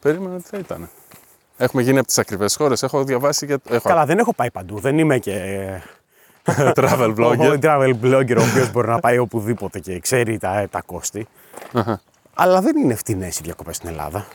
περίμενα 0.00 0.34
ότι 0.34 0.44
θα 0.48 0.58
ήταν. 0.58 0.88
Έχουμε 1.56 1.82
γίνει 1.82 1.98
από 1.98 2.06
τις 2.06 2.18
ακριβές 2.18 2.56
χώρες. 2.56 2.82
Έχω 2.82 3.04
διαβάσει 3.04 3.46
για... 3.46 3.58
Έχω 3.70 3.88
Καλά, 3.88 4.06
δεν 4.06 4.18
έχω 4.18 4.34
πάει 4.34 4.50
παντού. 4.50 4.78
Δεν 4.78 4.98
είμαι 4.98 5.18
και 5.18 5.66
travel 6.76 7.14
Ο 7.18 7.20
blogger. 7.20 7.58
travel 7.60 7.94
blogger 8.02 8.36
ο 8.38 8.42
οποίος 8.50 8.72
μπορεί 8.72 8.88
να 8.88 8.98
πάει 8.98 9.18
οπουδήποτε 9.18 9.78
και 9.78 9.98
ξέρει 9.98 10.38
τα, 10.38 10.66
τα 10.70 10.82
κόστη. 10.86 11.26
Αλλά 12.34 12.60
δεν 12.60 12.76
είναι 12.76 12.94
φτηνές 12.94 13.38
οι 13.38 13.42
διακοπές 13.42 13.76
στην 13.76 13.88
Ελλάδα. 13.88 14.26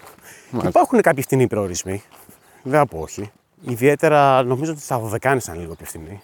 Υπάρχουν 0.64 1.02
κάποιοι 1.02 1.24
φτηνοί 1.24 1.48
προορισμοί. 1.48 2.04
Δεν 2.64 2.80
θα 2.80 2.86
πω 2.86 3.00
όχι. 3.00 3.32
Ιδιαίτερα 3.62 4.44
νομίζω 4.44 4.72
ότι 4.72 4.82
στα 4.82 5.00
Δωδεκάνη 5.00 5.40
ήταν 5.44 5.60
λίγο 5.60 5.76
πιο 5.76 5.86
φτηνοί. 5.86 6.22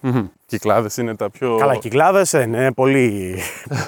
Μμμ. 0.00 0.26
Κυκλάδες 0.46 0.96
είναι 0.96 1.16
τα 1.16 1.30
πιο... 1.30 1.56
Καλά, 1.56 1.74
οι 1.74 1.78
κυκλάδε 1.78 2.42
είναι 2.44 2.72
πολύ 2.72 3.38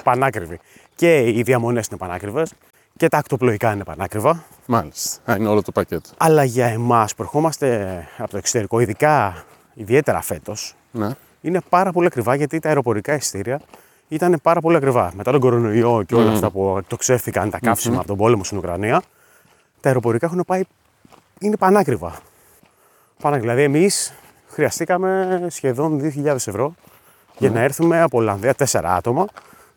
πανάκριβοι. 0.03 0.59
Και 0.95 1.17
οι 1.17 1.41
διαμονές 1.41 1.87
είναι 1.87 1.97
πανάκριβες. 1.97 2.53
Και 2.97 3.07
τα 3.07 3.17
ακτοπλοϊκά 3.17 3.71
είναι 3.73 3.83
πανάκριβα. 3.83 4.43
Μάλιστα. 4.65 5.31
Α, 5.31 5.35
είναι 5.35 5.47
όλο 5.47 5.61
το 5.61 5.71
πακέτο. 5.71 6.09
Αλλά 6.17 6.43
για 6.43 6.65
εμάς 6.65 7.15
που 7.15 7.21
ερχόμαστε 7.21 7.97
από 8.17 8.29
το 8.29 8.37
εξωτερικό, 8.37 8.79
ειδικά 8.79 9.43
ιδιαίτερα 9.73 10.21
φέτος, 10.21 10.75
Ναι. 10.91 11.09
είναι 11.41 11.61
πάρα 11.69 11.91
πολύ 11.91 12.07
ακριβά 12.07 12.35
γιατί 12.35 12.59
τα 12.59 12.67
αεροπορικά 12.67 13.13
εισιτήρια 13.13 13.61
ήταν 14.07 14.39
πάρα 14.41 14.59
πολύ 14.61 14.75
ακριβά. 14.75 15.11
Μετά 15.15 15.31
τον 15.31 15.39
κορονοϊό 15.39 16.03
και 16.03 16.15
όλα 16.15 16.31
αυτά 16.31 16.49
που 16.51 16.75
εκτοξεύτηκαν 16.77 17.49
τα 17.49 17.59
καύσιμα 17.59 17.97
από 17.97 18.07
τον 18.07 18.17
πόλεμο 18.17 18.43
στην 18.43 18.57
Ουκρανία, 18.57 19.01
τα 19.81 19.87
αεροπορικά 19.89 20.25
έχουν 20.25 20.43
πάει. 20.47 20.61
είναι 21.39 21.57
πανάκριβα. 21.57 22.19
Πανάκριβα. 23.21 23.53
Δηλαδή, 23.55 23.77
εμείς 23.77 24.13
χρειαστήκαμε 24.49 25.45
σχεδόν 25.49 25.99
2.000 25.99 26.35
ευρώ 26.47 26.75
για 27.37 27.49
να 27.49 27.59
έρθουμε 27.59 28.01
από 28.01 28.17
Ολλανδία, 28.17 28.53
τέσσερα 28.53 28.95
άτομα, 28.95 29.25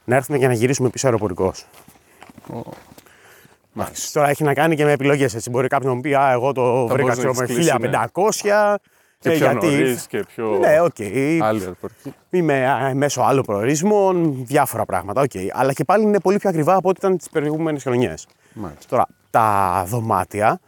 να 0.05 0.17
έρθουμε 0.17 0.39
και 0.39 0.47
να 0.47 0.53
γυρίσουμε 0.53 0.89
πίσω 0.89 1.07
αεροπορικώς. 1.07 1.67
Τώρα 4.13 4.29
έχει 4.29 4.43
να 4.45 4.55
κάνει 4.55 4.77
και 4.77 4.85
με 4.85 4.93
επιλογές. 4.93 5.49
Μπορεί 5.51 5.69
κάποιος 5.69 5.89
να 5.89 5.95
μου 5.95 6.01
πει: 6.01 6.15
Α, 6.15 6.31
εγώ 6.33 6.53
το 6.53 6.87
βρήκα 6.87 7.03
μπορείς 7.03 7.07
να 7.07 7.13
ξέρω, 7.13 7.35
με 7.35 7.43
έχεις 7.43 7.55
κλείσει, 7.55 7.77
ναι. 7.79 7.91
1500. 8.13 8.75
Και 9.21 9.29
ε, 9.29 9.37
πιο 9.37 9.45
γιατί. 9.47 9.67
νωρίς 9.67 10.07
και 10.07 10.25
πιο... 10.35 10.59
Ναι, 10.59 10.81
οκ. 10.81 11.01
Άλλη 11.43 11.61
αεροπορική. 11.61 12.15
Είμαι 12.31 12.69
α, 12.69 12.95
μέσω 12.95 13.21
άλλων 13.21 13.43
προορισμών, 13.45 14.35
διάφορα 14.47 14.85
πράγματα. 14.85 15.21
οκ. 15.21 15.31
Αλλά 15.53 15.73
και 15.73 15.85
πάλι 15.85 16.03
είναι 16.03 16.21
πολύ 16.21 16.39
πιο 16.39 16.49
ακριβά 16.49 16.75
από 16.75 16.89
ό,τι 16.89 16.99
ήταν 16.99 17.17
τις 17.17 17.29
προηγούμενες 17.29 17.83
χρονιές. 17.83 18.27
Μάλιστα. 18.53 18.85
Τώρα, 18.89 19.07
τα 19.31 19.85
δωμάτια 19.89 20.61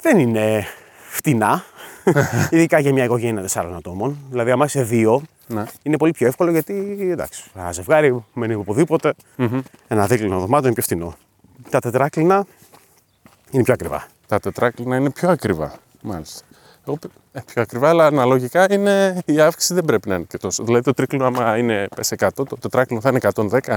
δεν 0.00 0.18
είναι 0.18 0.64
φτηνά. 1.08 1.64
ειδικά 2.50 2.78
για 2.78 2.92
μια 2.92 3.04
οικογένεια 3.04 3.42
τεσσάρων 3.42 3.76
ατόμων. 3.76 4.18
Δηλαδή, 4.30 4.50
άμα 4.50 4.64
είσαι 4.64 4.82
δύο, 4.82 5.22
Ναι. 5.46 5.64
είναι 5.82 5.96
πολύ 5.96 6.12
πιο 6.12 6.26
εύκολο 6.26 6.50
γιατί 6.50 6.98
εντάξει, 7.10 7.44
ένα 7.56 7.72
ζευγάρι 7.72 8.24
μένει 8.32 8.54
οπουδήποτε. 8.54 9.14
Ένα 9.88 10.06
δίκλινο 10.06 10.38
δωμάτιο 10.38 10.66
είναι 10.66 10.74
πιο 10.74 10.82
φθηνό. 10.82 11.14
Τα 11.70 11.78
τετράκλινα 11.80 12.46
είναι 13.50 13.62
πιο 13.62 13.72
ακριβά. 13.72 14.06
Τα 14.26 14.40
τετράκλινα 14.40 14.96
είναι 14.96 15.10
πιο 15.10 15.28
ακριβά. 15.30 15.72
Μάλιστα. 16.02 16.44
Εγώ 16.86 16.96
πι- 16.96 17.10
ε, 17.32 17.40
πιο 17.46 17.62
ακριβά, 17.62 17.88
αλλά 17.88 18.06
αναλογικά 18.06 18.72
είναι, 18.72 19.20
η 19.24 19.40
αύξηση 19.40 19.74
δεν 19.74 19.84
πρέπει 19.84 20.08
να 20.08 20.14
είναι 20.14 20.24
και 20.28 20.38
τόσο. 20.38 20.64
Δηλαδή 20.64 20.84
το 20.84 20.92
τρίκλινο, 20.94 21.24
άμα 21.26 21.56
είναι 21.58 21.88
πες 21.96 22.12
100, 22.18 22.28
το 22.34 22.56
τετράκλινο 22.60 23.00
θα 23.00 23.08
είναι 23.08 23.18
110. 23.18 23.74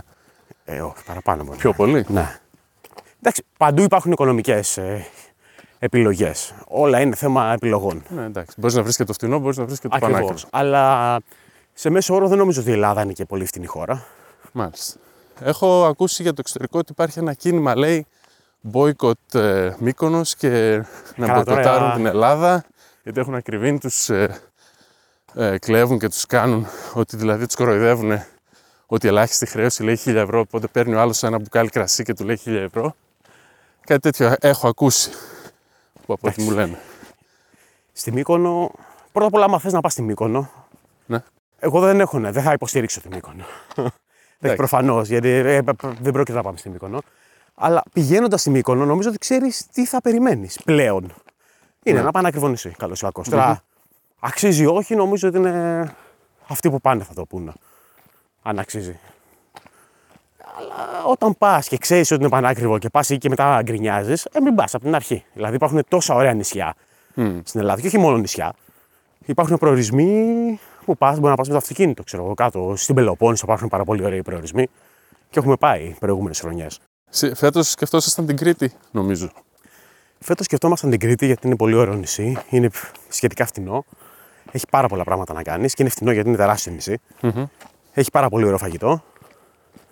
Ε, 0.65 0.81
όχι, 0.81 1.03
παραπάνω 1.05 1.43
μπορεί. 1.43 1.57
Πιο 1.57 1.73
πολύ; 1.73 2.05
Ναι. 2.07 2.39
Εντάξει, 3.19 3.43
παντού 3.57 3.81
υπάρχουν 3.81 4.11
οικονομικές 4.11 4.77
ε, 4.77 5.05
επιλογές. 5.79 6.53
Όλα 6.67 6.99
είναι 7.01 7.15
θέμα 7.15 7.53
επιλογών. 7.53 8.03
Ναι, 8.09 8.23
εντάξει. 8.25 8.55
Μπορείς 8.59 8.75
να 8.75 8.83
βρεις 8.83 8.95
και 8.95 9.03
το 9.03 9.13
φτηνό, 9.13 9.39
μπορείς 9.39 9.57
να 9.57 9.65
βρεις 9.65 9.79
και 9.79 9.87
το 9.87 9.97
πανάκριβο. 9.99 10.17
Ακριβώς. 10.31 10.47
Αλλά 10.51 11.17
σε 11.73 11.89
μέσο 11.89 12.15
όρο 12.15 12.27
δεν 12.27 12.37
νομίζω 12.37 12.61
ότι 12.61 12.69
η 12.69 12.73
Ελλάδα 12.73 13.01
είναι 13.01 13.13
και 13.13 13.25
πολύ 13.25 13.45
φτηνή 13.45 13.65
χώρα. 13.65 14.05
Μάλιστα. 14.51 14.99
Έχω 15.43 15.85
ακούσει 15.85 16.21
για 16.21 16.31
το 16.31 16.37
εξωτερικό 16.39 16.79
ότι 16.79 16.91
υπάρχει 16.91 17.19
ένα 17.19 17.33
κίνημα, 17.33 17.75
λέει, 17.75 18.05
boycott 18.73 19.33
ε, 19.33 19.73
Μύκονος 19.79 20.35
και 20.35 20.83
να 21.15 21.27
Καλά, 21.27 21.33
μποϊκοτάρουν 21.43 21.79
τώρα- 21.81 21.95
την 21.95 22.05
Ελλάδα 22.05 22.65
γιατί 23.03 23.19
έχουν 23.19 23.35
ακριβήνει, 23.35 23.79
τους 23.79 24.09
ε, 24.09 24.39
ε, 25.33 25.57
κλέβουν 25.57 25.99
και 25.99 26.07
τους 26.09 26.25
κάνουν 26.25 26.67
ότι 26.93 27.17
δηλαδή 27.17 27.45
τους 27.45 27.55
κοροϊδεύουν 27.55 28.11
ότι 28.85 29.05
η 29.05 29.09
ελάχιστη 29.09 29.45
χρέωση 29.45 29.83
λέει 29.83 29.99
1000 30.05 30.15
ευρώ 30.15 30.39
οπότε 30.39 30.67
παίρνει 30.67 30.93
ο 30.95 30.99
άλλος 30.99 31.23
ένα 31.23 31.39
μπουκάλι 31.39 31.69
κρασί 31.69 32.03
και 32.03 32.13
του 32.13 32.25
λέει 32.25 32.39
1000 32.45 32.47
ευρώ. 32.51 32.95
Κάτι 33.85 33.99
τέτοιο 34.01 34.35
έχω 34.39 34.67
ακούσει 34.67 35.09
που 36.05 36.13
από 36.13 36.27
ό,τι 36.27 36.41
μου 36.43 36.51
λένε. 36.51 36.79
Στη 37.93 38.11
Μύκονο, 38.11 38.71
πρώτα 39.11 39.27
απ' 39.27 39.33
όλα, 39.33 39.43
άμα 39.45 39.59
θες 39.59 39.73
να 39.73 39.79
πας 39.81 39.91
στη 39.91 40.01
Μύκονο, 40.01 40.49
Ναι. 41.05 41.23
εγώ 41.59 41.79
δεν 41.79 41.99
έχω, 41.99 42.19
ναι, 42.19 42.31
δεν 42.31 42.43
θα 42.43 42.51
υποστηρίξω 42.53 43.01
τη 43.01 43.07
Μύκονο. 43.07 43.43
Εντάξει. 44.43 44.55
Προφανώς, 44.57 45.07
γιατί 45.07 45.29
ε, 45.29 45.61
π- 45.61 45.73
π- 45.75 45.93
δεν 46.01 46.13
πρόκειται 46.13 46.37
να 46.37 46.43
πάμε 46.43 46.57
στη 46.57 46.69
Μύκονο. 46.69 47.01
Αλλά 47.55 47.83
πηγαίνοντας 47.93 48.39
στη 48.41 48.49
Μύκονο, 48.49 48.85
νομίζω 48.85 49.09
ότι 49.09 49.17
ξέρεις 49.17 49.67
τι 49.73 49.85
θα 49.85 50.01
περιμένεις 50.01 50.59
πλέον. 50.65 51.13
Είναι 51.83 51.99
ένα 51.99 52.11
πανάκριβο 52.11 52.47
νησί, 52.47 52.69
καλό 52.77 52.93
ή 52.95 52.99
κακό. 52.99 53.21
Τώρα, 53.29 53.63
αξίζει 54.19 54.63
ή 54.63 54.65
όχι, 54.65 54.95
νομίζω 54.95 55.27
ότι 55.27 55.37
είναι 55.37 55.95
αυτοί 56.47 56.69
που 56.69 56.81
πάνε 56.81 57.03
θα 57.03 57.13
το 57.13 57.25
πούνε. 57.25 57.51
Αν 58.41 58.59
αξίζει. 58.59 58.99
Αλλά 60.57 61.03
όταν 61.05 61.35
πας 61.37 61.67
και 61.67 61.77
ξέρεις 61.77 62.11
ότι 62.11 62.21
είναι 62.21 62.29
πανάκριβο 62.29 62.77
και 62.77 62.89
πας 62.89 63.09
εκεί 63.09 63.19
και 63.19 63.29
μετά 63.29 63.61
γκρινιάζεις, 63.63 64.25
ε, 64.25 64.39
μην 64.41 64.55
πας 64.55 64.73
από 64.75 64.83
την 64.83 64.95
αρχή. 64.95 65.25
Δηλαδή 65.33 65.55
υπάρχουν 65.55 65.83
τόσα 65.87 66.15
ωραία 66.15 66.33
νησιά 66.33 66.73
στην 67.43 67.59
Ελλάδα 67.59 67.81
και 67.81 67.87
όχι 67.87 67.97
μόνο 67.97 68.17
νησιά. 68.17 68.53
Υπάρχουν 69.25 69.57
προορισμοί 69.57 70.59
που 70.85 70.97
πας, 70.97 71.15
μπορεί 71.15 71.29
να 71.29 71.35
πας 71.35 71.47
με 71.47 71.53
το 71.53 71.59
αυτοκίνητο. 71.59 72.03
Ξέρω 72.03 72.23
εγώ 72.23 72.33
κάτω 72.33 72.73
στην 72.77 72.95
Πελοπόννησο 72.95 73.43
υπάρχουν 73.45 73.67
πάρα 73.67 73.83
πολύ 73.83 74.05
ωραίοι 74.05 74.21
προορισμοί 74.21 74.67
και 75.29 75.39
έχουμε 75.39 75.55
πάει 75.55 75.95
προηγούμενες 75.99 76.39
χρονιές. 76.39 76.79
Φέτος 77.33 77.69
σκεφτόσασταν 77.69 78.25
την 78.25 78.37
Κρήτη, 78.37 78.73
νομίζω. 78.91 79.31
Φέτος 80.19 80.45
σκεφτόμασταν 80.45 80.89
την 80.89 80.99
Κρήτη 80.99 81.25
γιατί 81.25 81.47
είναι 81.47 81.55
πολύ 81.55 81.75
ωραίο 81.75 81.93
νησί. 81.93 82.37
Είναι 82.49 82.69
σχετικά 83.09 83.45
φτηνό. 83.45 83.85
Έχει 84.51 84.65
πάρα 84.69 84.87
πολλά 84.87 85.03
πράγματα 85.03 85.33
να 85.33 85.43
κάνεις 85.43 85.73
και 85.73 85.81
είναι 85.81 85.91
φτηνό 85.91 86.11
γιατί 86.11 86.27
είναι 86.27 86.37
τεράστιο 86.37 86.71
νησί. 86.71 86.99
Έχει 87.93 88.11
πάρα 88.11 88.29
πολύ 88.29 88.45
ωραίο 88.45 88.57
φαγητό. 88.57 89.03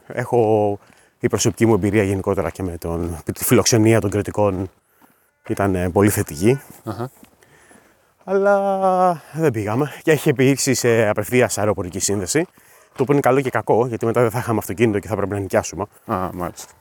Έχω 0.08 0.80
η 1.20 1.28
προσωπική 1.28 1.66
μου 1.66 1.74
εμπειρία 1.74 2.04
γενικότερα 2.04 2.50
και 2.50 2.64
με 2.64 2.78
τον, 2.78 3.18
τη 3.34 3.44
φιλοξενία 3.44 4.02
των 4.02 4.10
κριτικών 4.10 4.70
ήταν 5.48 5.76
ε, 5.76 5.90
πολύ 5.90 6.10
θετική. 6.10 6.60
Αχα. 6.84 7.12
Αλλά 8.30 9.22
δεν 9.34 9.52
πήγαμε 9.52 9.92
και 10.02 10.12
έχει 10.12 10.30
επιδείξει 10.30 10.74
σε 10.74 11.08
απευθεία 11.08 11.50
αεροπορική 11.56 12.00
σύνδεση. 12.00 12.46
Το 12.96 13.02
οποίο 13.04 13.14
είναι 13.14 13.20
καλό 13.20 13.42
και 13.42 13.50
κακό 13.50 13.86
γιατί 13.88 14.06
μετά 14.06 14.22
δεν 14.22 14.32
θα 14.32 14.40
είχαμε 14.40 14.58
αυτοκίνητο 14.58 15.00
και 15.00 15.08
θα 15.08 15.16
πρέπει 15.16 15.34
να 15.34 15.40
νοικιάσουμε. 15.40 15.86
Α, 16.06 16.30
μάλιστα. 16.34 16.72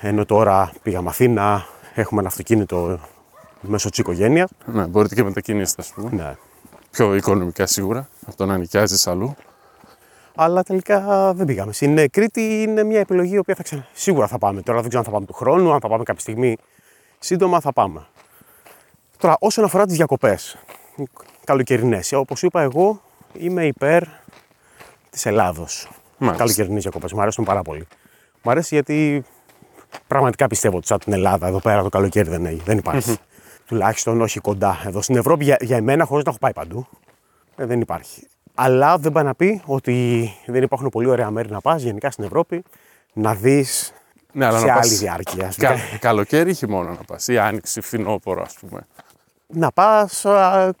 Ενώ 0.00 0.24
τώρα 0.24 0.72
πήγαμε 0.82 1.08
Αθήνα, 1.08 1.66
έχουμε 1.94 2.20
ένα 2.20 2.28
αυτοκίνητο 2.28 3.00
μέσω 3.60 3.88
της 3.88 3.98
οικογένειας. 3.98 4.50
Ναι, 4.64 4.86
μπορείτε 4.86 5.14
και 5.14 5.22
μετακινήσετε, 5.22 5.82
ας 5.82 5.92
πούμε. 5.94 6.10
Ναι. 6.12 6.34
Πιο 6.90 7.14
οικονομικά 7.14 7.66
σίγουρα, 7.66 8.08
από 8.26 8.36
το 8.36 8.46
να 8.46 8.56
νοικιάζεις 8.56 9.06
αλλού. 9.06 9.36
Αλλά 10.34 10.62
τελικά 10.62 11.32
δεν 11.34 11.46
πήγαμε. 11.46 11.72
Στην 11.72 11.98
ε, 11.98 12.08
Κρήτη 12.08 12.62
είναι 12.62 12.82
μια 12.84 13.00
επιλογή 13.00 13.34
η 13.34 13.38
οποία 13.38 13.54
θα 13.54 13.62
ξα... 13.62 13.86
σίγουρα 13.92 14.26
θα 14.26 14.38
πάμε. 14.38 14.62
Τώρα 14.62 14.80
δεν 14.80 14.88
ξέρω 14.88 15.02
αν 15.02 15.10
θα 15.10 15.14
πάμε 15.14 15.26
του 15.26 15.34
χρόνου, 15.34 15.72
αν 15.72 15.80
θα 15.80 15.88
πάμε 15.88 16.02
κάποια 16.02 16.20
στιγμή 16.20 16.56
σύντομα 17.18 17.60
θα 17.60 17.72
πάμε. 17.72 18.06
Τώρα, 19.18 19.36
όσον 19.40 19.64
αφορά 19.64 19.86
τις 19.86 19.96
διακοπές, 19.96 20.56
καλοκαιρινές. 21.44 22.12
Όπως 22.12 22.42
είπα, 22.42 22.60
εγώ 22.62 23.02
είμαι 23.32 23.64
υπέρ 23.66 24.02
της 25.10 25.26
Ελλάδος. 25.26 25.88
Μάλιστα. 26.18 26.42
Καλοκαιρινές 26.44 26.82
διακοπές. 26.82 27.12
Μου 27.12 27.20
αρέσουν 27.20 27.44
πάρα 27.44 27.62
πολύ. 27.62 27.86
Μου 28.42 28.50
αρέσει 28.50 28.74
γιατί 28.74 29.24
πραγματικά 30.06 30.46
πιστεύω 30.46 30.76
ότι 30.76 30.86
σαν 30.86 30.98
την 30.98 31.12
Ελλάδα 31.12 31.46
εδώ 31.46 31.60
πέρα 31.60 31.82
το 31.82 31.88
καλοκαίρι 31.88 32.28
δεν, 32.30 32.46
έχει- 32.46 32.62
δεν 32.64 32.78
υπάρχει. 32.78 33.16
Τουλάχιστον 33.66 34.20
όχι 34.20 34.40
κοντά. 34.40 34.82
Εδώ 34.86 35.02
στην 35.02 35.16
Ευρώπη 35.16 35.44
για, 35.44 35.56
για 35.60 35.76
εμένα, 35.76 36.04
χωρίς 36.04 36.24
να 36.24 36.30
έχω 36.30 36.38
πάει 36.40 36.52
παντού, 36.52 36.86
ε, 37.56 37.64
δεν 37.66 37.80
υπάρχει. 37.80 38.26
Αλλά 38.54 38.98
δεν 38.98 39.12
πάει 39.12 39.24
να 39.24 39.34
πει 39.34 39.62
ότι 39.64 40.30
δεν 40.46 40.62
υπάρχουν 40.62 40.88
πολύ 40.88 41.06
ωραία 41.08 41.30
μέρη 41.30 41.50
να 41.50 41.60
πας 41.60 41.82
γενικά 41.82 42.10
στην 42.10 42.24
Ευρώπη 42.24 42.62
να 43.12 43.34
δεις 43.34 43.92
Ναι, 44.32 44.44
αλλά 44.46 44.58
σε 44.58 44.66
να 44.66 44.72
άλλη 44.72 44.80
πας 44.80 44.98
διάρκεια. 44.98 45.52
κα- 45.58 45.76
καλοκαίρι 46.00 46.50
ή 46.50 46.54
χειμώνα 46.54 46.90
να 46.90 47.04
πας 47.06 47.28
ή 47.28 47.38
άνοιξη, 47.38 47.80
φθινόπωρο 47.80 48.42
ας 48.42 48.54
πούμε. 48.60 48.86
Να 49.46 49.72
πα 49.72 50.08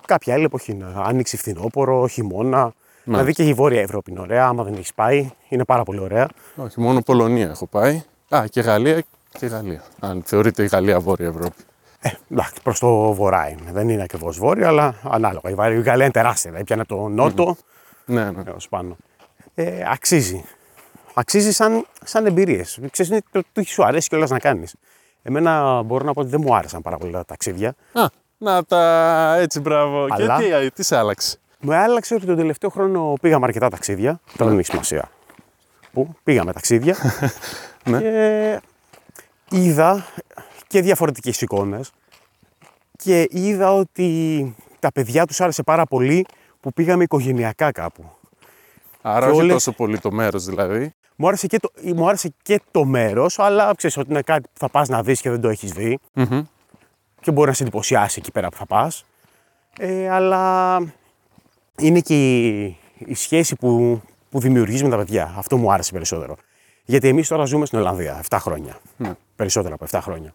κάποια 0.06 0.34
άλλη 0.34 0.44
εποχή. 0.44 0.74
Να 0.74 1.02
άνοιξει 1.02 1.36
φθινόπωρο, 1.36 2.06
χειμώνα. 2.06 2.72
Δηλαδή 3.04 3.32
και 3.32 3.42
η 3.48 3.52
Βόρεια 3.54 3.80
Ευρώπη 3.80 4.10
είναι 4.10 4.20
ωραία. 4.20 4.46
Άμα 4.46 4.64
δεν 4.64 4.74
έχει 4.74 4.94
πάει, 4.94 5.30
είναι 5.48 5.64
πάρα 5.64 5.82
πολύ 5.82 5.98
ωραία. 5.98 6.28
Όχι, 6.56 6.80
μόνο 6.80 7.00
Πολωνία 7.00 7.48
έχω 7.48 7.66
πάει. 7.66 8.02
Α, 8.28 8.44
και 8.50 8.60
Γαλλία 8.60 9.02
και 9.38 9.46
Γαλλία. 9.46 9.82
Αν 10.00 10.22
θεωρείται 10.24 10.62
η 10.62 10.66
Γαλλία 10.66 11.00
Βόρεια 11.00 11.26
Ευρώπη. 11.26 11.54
Ε, 12.00 12.10
εντάξει, 12.30 12.62
προ 12.62 12.74
το 12.80 13.12
βορρά 13.12 13.48
είναι. 13.48 13.72
Δεν 13.72 13.88
είναι 13.88 14.02
ακριβώ 14.02 14.30
βόρεια, 14.30 14.68
αλλά 14.68 14.94
ανάλογα. 15.02 15.50
Η 15.50 15.54
Βα- 15.54 15.70
η 15.72 15.80
Γαλλία 15.80 16.04
είναι 16.04 16.10
τεράστια. 16.12 16.50
Δηλαδή 16.50 16.66
πιάνε 16.66 16.84
το 16.84 17.08
νότο 17.08 17.56
Ναι, 18.04 18.30
ναι. 18.30 18.42
έως 18.46 18.68
πάνω. 18.68 18.96
Ε, 19.54 19.82
αξίζει. 19.90 20.44
Αξίζει 21.14 21.52
σαν, 21.52 21.86
σαν 22.04 22.26
εμπειρίε. 22.26 22.62
Ξέρεις, 22.90 23.10
είναι 23.12 23.20
το, 23.30 23.42
το 23.52 23.62
σου 23.64 23.84
αρέσει 23.84 24.08
κιόλα 24.08 24.26
να 24.30 24.38
κάνει. 24.38 24.64
Εμένα 25.22 25.82
μπορώ 25.82 26.04
να 26.04 26.12
πω 26.12 26.20
ότι 26.20 26.30
δεν 26.30 26.40
μου 26.44 26.54
άρεσαν 26.56 26.82
πάρα 26.82 26.96
πολύ 26.96 27.12
τα 27.12 27.24
ταξίδια. 27.24 27.74
Α, 27.92 28.06
να 28.38 28.64
τα 28.64 29.34
έτσι 29.38 29.60
μπράβο. 29.60 30.06
Αλλά- 30.10 30.38
Και 30.42 30.58
τι, 30.60 30.70
τι 30.70 30.82
σε 30.82 30.96
άλλαξε; 30.96 31.36
Με 31.60 31.76
άλλαξε 31.76 32.14
ότι 32.14 32.26
τον 32.26 32.36
τελευταίο 32.36 32.70
χρόνο 32.70 33.12
πήγαμε 33.20 33.44
αρκετά 33.46 33.68
ταξίδια. 33.68 34.20
Τώρα 34.36 34.50
δεν 34.50 34.58
έχει 34.58 34.70
σημασία. 34.70 35.10
Πού 35.92 36.14
πήγαμε 36.24 36.52
ταξίδια. 36.52 36.96
Ναι. 37.84 37.98
Και 38.00 38.60
είδα 39.50 40.06
και 40.66 40.80
διαφορετικές 40.82 41.40
εικόνες 41.40 41.90
και 42.96 43.26
είδα 43.30 43.72
ότι 43.72 44.54
τα 44.78 44.92
παιδιά 44.92 45.26
τους 45.26 45.40
άρεσε 45.40 45.62
πάρα 45.62 45.84
πολύ 45.84 46.26
που 46.60 46.72
πήγαμε 46.72 47.02
οικογενειακά 47.02 47.72
κάπου. 47.72 48.04
Άρα 49.02 49.26
Και 49.26 49.30
όχι 49.32 49.40
όλες- 49.40 49.52
τόσο 49.52 49.72
πολύ 49.72 49.98
το 49.98 50.10
μέρος 50.10 50.44
δηλαδή. 50.44 50.94
Μου 51.16 51.28
άρεσε 51.28 51.46
και 51.46 51.58
το, 51.58 51.70
μου 51.94 52.08
άρεσε 52.08 52.34
και 52.42 52.60
το 52.70 52.84
μέρος, 52.84 53.38
αλλά 53.38 53.72
ξέρεις 53.76 53.96
ότι 53.96 54.10
είναι 54.10 54.22
κάτι 54.22 54.42
που 54.52 54.58
θα 54.58 54.68
πας 54.68 54.88
να 54.88 55.02
δεις 55.02 55.20
και 55.20 55.30
δεν 55.30 55.40
το 55.40 55.48
έχεις 55.48 55.72
δει 55.72 55.98
Μμμ. 56.12 56.42
Και 57.20 57.30
μπορεί 57.30 57.48
να 57.48 57.54
σε 57.54 57.62
εντυπωσιάσει 57.62 58.18
εκεί 58.18 58.30
πέρα 58.32 58.48
που 58.48 58.56
θα 58.56 58.66
πας. 58.66 59.04
Ε, 59.78 60.08
αλλά 60.10 60.76
είναι 61.78 62.00
και 62.00 62.46
η, 62.46 62.78
η 62.98 63.14
σχέση 63.14 63.56
που, 63.56 64.02
που 64.30 64.40
δημιουργείς 64.40 64.82
με 64.82 64.88
τα 64.88 64.96
παιδιά. 64.96 65.34
Αυτό 65.36 65.56
μου 65.56 65.72
άρεσε 65.72 65.92
περισσότερο. 65.92 66.36
Γιατί 66.84 67.08
εμείς 67.08 67.28
τώρα 67.28 67.44
ζούμε 67.44 67.66
στην 67.66 67.78
Ολλανδία 67.78 68.24
7 68.28 68.36
χρόνια. 68.40 68.78
Ναι. 68.96 69.12
Περισσότερα 69.36 69.74
από 69.74 69.86
7 69.90 69.98
χρόνια. 70.02 70.32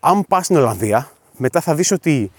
Αν 0.00 0.24
πας 0.28 0.44
στην 0.44 0.56
Ολλανδία, 0.56 1.10
μετά 1.36 1.60
θα 1.60 1.74
δεις 1.74 1.90
ότι 1.90 2.30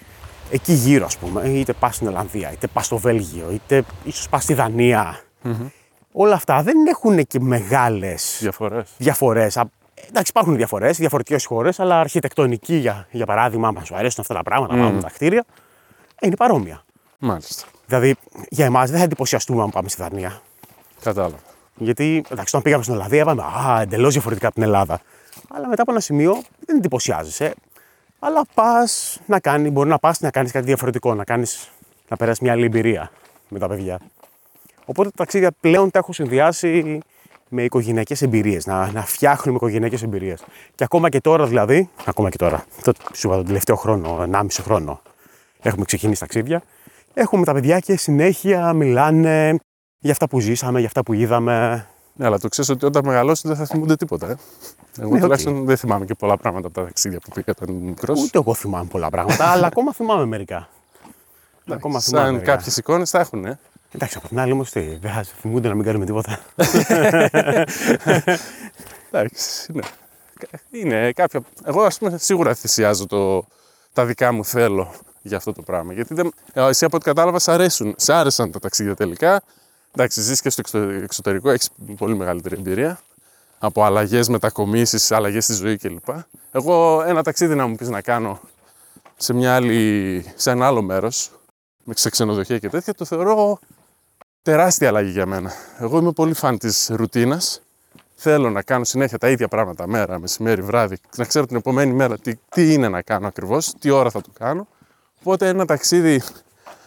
εκεί 0.52 0.74
γύρω, 0.74 1.06
ας 1.06 1.18
πούμε, 1.18 1.42
είτε 1.50 1.74
πας 1.74 1.96
στην 1.96 2.08
Ολλανδία, 2.08 2.52
είτε 2.52 2.68
πας 2.68 2.86
στο 2.86 2.98
Βέλγιο, 2.98 3.52
είτε 3.52 3.84
ίσως 4.04 4.30
πας 4.30 4.44
στη 4.44 4.54
δανια 4.54 5.22
όλα 6.12 6.36
αυτά 6.36 6.64
δεν 6.64 6.86
έχουν 6.88 7.26
και 7.28 7.40
μεγάλες 7.40 8.38
Διαφορές. 8.40 8.90
διαφορές. 8.98 9.58
Εντάξει, 10.08 10.32
υπάρχουν 10.32 10.56
διαφορές, 10.56 10.98
διαφορετικές 10.98 11.46
χώρες, 11.46 11.80
αλλά 11.80 12.00
αρχιτεκτονική 12.00 12.76
για, 12.76 13.08
για 13.12 13.26
παράδειγμα, 13.26 13.68
άμα 13.68 13.84
σου 13.84 13.96
αρέσουν 13.96 14.22
αυτά 14.22 14.34
τα 14.34 14.44
πράγματα, 14.44 14.98
mm. 14.98 15.02
τα 15.02 15.10
κτίρια, 15.10 15.46
ε, 16.20 16.28
είναι 16.28 16.36
παρόμοια. 16.36 16.84
Μάλιστα. 17.20 17.66
Δηλαδή, 17.86 18.16
για 18.50 18.66
εμάς 18.66 18.90
δεν 18.90 18.98
θα 19.00 19.04
εντυπωσιαστούμε 19.04 19.62
αν 19.62 19.70
πάμε 19.70 19.90
στη 19.90 20.02
Δανία. 20.02 20.42
Κατάλαβα. 21.04 21.38
Γιατί, 21.76 22.24
εντάξει, 22.30 22.48
όταν 22.48 22.62
πήγαμε 22.62 22.84
στην 22.84 22.96
Ολλανδία, 22.96 23.22
είπαμε 23.22 23.44
Α, 23.44 23.82
εντελώς 23.82 24.14
διαφορετικά 24.14 24.48
από 24.48 24.56
την 24.56 24.64
Ελλάδα. 24.64 25.02
Αλλά 25.50 25.68
μετά 25.68 25.82
από 25.82 25.92
ένα 25.92 26.00
σημείο 26.00 26.42
δεν 26.66 26.78
εντυπωσιάζεσαι. 26.78 27.54
Αλλά 28.20 28.42
πας 28.54 29.20
να 29.26 29.40
κάνει, 29.40 29.70
μπορεί 29.70 29.90
να 29.90 30.00
πας 30.00 30.20
να 30.20 30.32
κάνεις 30.32 30.52
κάτι 30.52 30.66
διαφορετικό, 30.66 31.14
να, 31.14 31.24
κάνεις, 31.24 31.72
να 32.08 32.18
περάσεις 32.18 32.42
μια 32.42 32.52
άλλη 32.52 32.66
εμπειρία 32.66 33.12
με 33.48 33.60
τα 33.60 33.68
παιδιά. 33.68 34.00
Οπότε 34.86 35.10
τα 35.10 35.16
ταξίδια 35.16 35.52
πλέον 35.60 35.92
τα 35.92 36.00
έχω 36.00 36.14
συνδυάσει 36.14 37.00
με 37.54 37.64
οικογενειακές 37.64 38.22
εμπειρίες, 38.22 38.66
να, 38.66 38.92
να 38.92 39.06
φτιάχνουμε 39.06 39.58
οικογενειακές 39.58 40.04
εμπειρίες. 40.04 40.44
Και 40.76 40.84
ακόμα 40.84 41.10
και 41.10 41.22
τώρα 41.22 41.46
δηλαδή, 41.46 41.90
ακόμα 42.06 42.30
και 42.30 42.38
τώρα, 42.38 42.66
το, 42.84 42.94
σου 43.14 43.28
είπα 43.28 43.36
τον 43.36 43.46
τελευταίο 43.46 43.76
χρόνο, 43.76 44.28
1,5 44.32 44.46
χρόνο, 44.62 45.02
έχουμε 45.62 45.86
ξεκινήσει 45.86 46.20
ταξίδια. 46.20 46.62
Έχουμε 47.14 47.46
τα 47.46 47.54
παιδιά 47.54 47.80
και 47.80 47.98
συνέχεια 47.98 48.74
μιλάνε 48.74 49.56
για 50.00 50.12
αυτά 50.12 50.28
που 50.28 50.40
ζήσαμε, 50.40 50.78
για 50.78 50.88
αυτά 50.88 51.04
που 51.04 51.14
είδαμε. 51.14 51.86
Ναι, 52.14 52.26
αλλά 52.26 52.40
το 52.40 52.48
ξέρεις 52.48 52.70
ότι 52.70 52.86
όταν 52.86 53.06
μεγαλώσουν 53.06 53.50
δεν 53.50 53.60
θα 53.60 53.66
θυμούνται 53.66 53.96
τίποτα. 53.96 54.30
Ε. 54.30 54.36
Εγώ 55.00 55.10
Ναι, 55.10 55.16
οκ. 55.16 55.22
τουλάχιστον 55.22 55.66
δεν 55.66 55.78
θυμάμαι 55.78 56.06
και 56.06 56.14
πολλά 56.14 56.38
πράγματα 56.38 56.68
από 56.68 56.80
τα 56.80 56.86
ταξίδια 56.86 57.20
που 57.20 57.30
πήγα 57.34 57.54
όταν 57.60 57.76
ήμουν 57.76 57.88
μικρός. 57.88 58.22
Ούτε 58.24 58.38
εγώ 58.38 58.54
θυμάμαι 58.54 58.86
πολλά 58.92 59.10
πράγματα, 59.10 59.46
αλλά 59.46 59.68
ακόμα 59.68 59.94
θυμάμαι 59.94 60.26
μερικά. 60.26 60.68
ακόμα 61.70 62.00
θυμάμαι. 62.00 62.26
Σαν 62.26 62.34
μερικά. 62.34 62.52
κάποιες 62.56 62.78
εικόνες 62.78 63.10
θα 63.10 63.20
έχουν. 63.20 63.46
Ε. 63.46 63.60
Εντάξει, 63.92 64.18
από 64.18 64.28
την 64.28 64.40
άλλη 64.40 64.52
όμως 64.52 64.72
τι, 64.72 64.80
δεν 64.80 65.12
θα 65.12 65.24
θυμούνται 65.24 65.68
να 65.68 65.76
μην 65.76 65.86
κάνουμε 65.86 66.06
τίποτα. 66.06 66.40
Εντάξει, 69.12 69.72
ναι. 69.74 69.82
Είναι 70.72 71.12
κάποια. 71.12 71.42
Εγώ, 71.64 71.82
ας 71.82 71.98
πούμε, 71.98 72.18
σίγουρα 72.18 72.54
θυσιάζω 72.54 73.08
το... 73.08 73.46
τα 73.94 74.06
δικά 74.06 74.32
μου 74.32 74.46
θέλω 74.46 74.94
για 75.22 75.38
αυτό 75.38 75.54
το 75.54 75.62
πράγμα. 75.62 75.94
Γιατί 75.94 76.14
δεν... 76.14 76.32
ε, 76.54 76.68
εσύ 76.68 76.86
από 76.86 76.96
ό,τι 76.96 77.06
κατάλαβα, 77.06 77.40
σ' 77.40 77.48
αρέσουν. 77.48 77.96
Σ' 77.98 78.10
άρεσαν 78.10 78.52
τα 78.52 78.60
ταξίδια 78.60 78.96
τελικά. 78.96 79.42
Εντάξει, 79.96 80.22
ζεις 80.22 80.42
και 80.42 80.50
στο 80.50 80.62
εξω- 80.66 81.04
εξωτερικό, 81.04 81.50
έχεις 81.50 81.70
πολύ 81.98 82.16
μεγαλύτερη 82.16 82.56
εμπειρία. 82.56 83.00
Από 83.60 83.84
αλλαγές, 83.84 84.28
μετακομίσεις, 84.28 85.12
αλλαγές 85.12 85.44
στη 85.44 85.54
ζωή 85.54 85.78
κλπ. 85.78 86.08
Εγώ 86.52 87.04
ένα 87.08 87.24
ταξίδι 87.24 87.56
να 87.56 87.68
μου 87.68 87.76
πεις 87.76 87.90
να 87.90 88.02
κάνω 88.02 88.40
σε, 89.18 89.34
μια 89.34 89.56
άλλη, 89.56 90.26
σε 90.36 90.52
ένα 90.52 90.68
άλλο 90.68 90.82
μέρος, 90.82 91.32
σε 91.90 92.10
ξενοδοχεία 92.10 92.58
και 92.58 92.70
τέτοια, 92.70 92.94
το 92.94 93.06
θεωρώ 93.06 93.60
τεράστια 94.42 94.88
αλλαγή 94.88 95.12
για 95.12 95.26
μένα. 95.26 95.52
Εγώ 95.80 95.98
είμαι 95.98 96.12
πολύ 96.12 96.34
φαν 96.34 96.58
της 96.58 96.90
ρουτίνας 96.94 97.62
θέλω 98.22 98.50
να 98.50 98.62
κάνω 98.62 98.84
συνέχεια 98.84 99.18
τα 99.18 99.30
ίδια 99.30 99.48
πράγματα 99.48 99.88
μέρα, 99.88 100.20
μεσημέρι, 100.20 100.62
βράδυ, 100.62 100.98
να 101.16 101.26
ξέρω 101.26 101.46
την 101.46 101.56
επόμενη 101.56 101.94
μέρα 101.94 102.18
τι, 102.18 102.36
τι 102.50 102.74
είναι 102.74 102.90
να 102.90 103.02
κάνω 103.02 103.28
ακριβώς, 103.28 103.74
τι 103.80 103.90
ώρα 103.90 104.10
θα 104.10 104.22
το 104.22 104.30
κάνω. 104.34 104.68
Οπότε 105.20 105.48
ένα 105.48 105.66
ταξίδι 105.66 106.22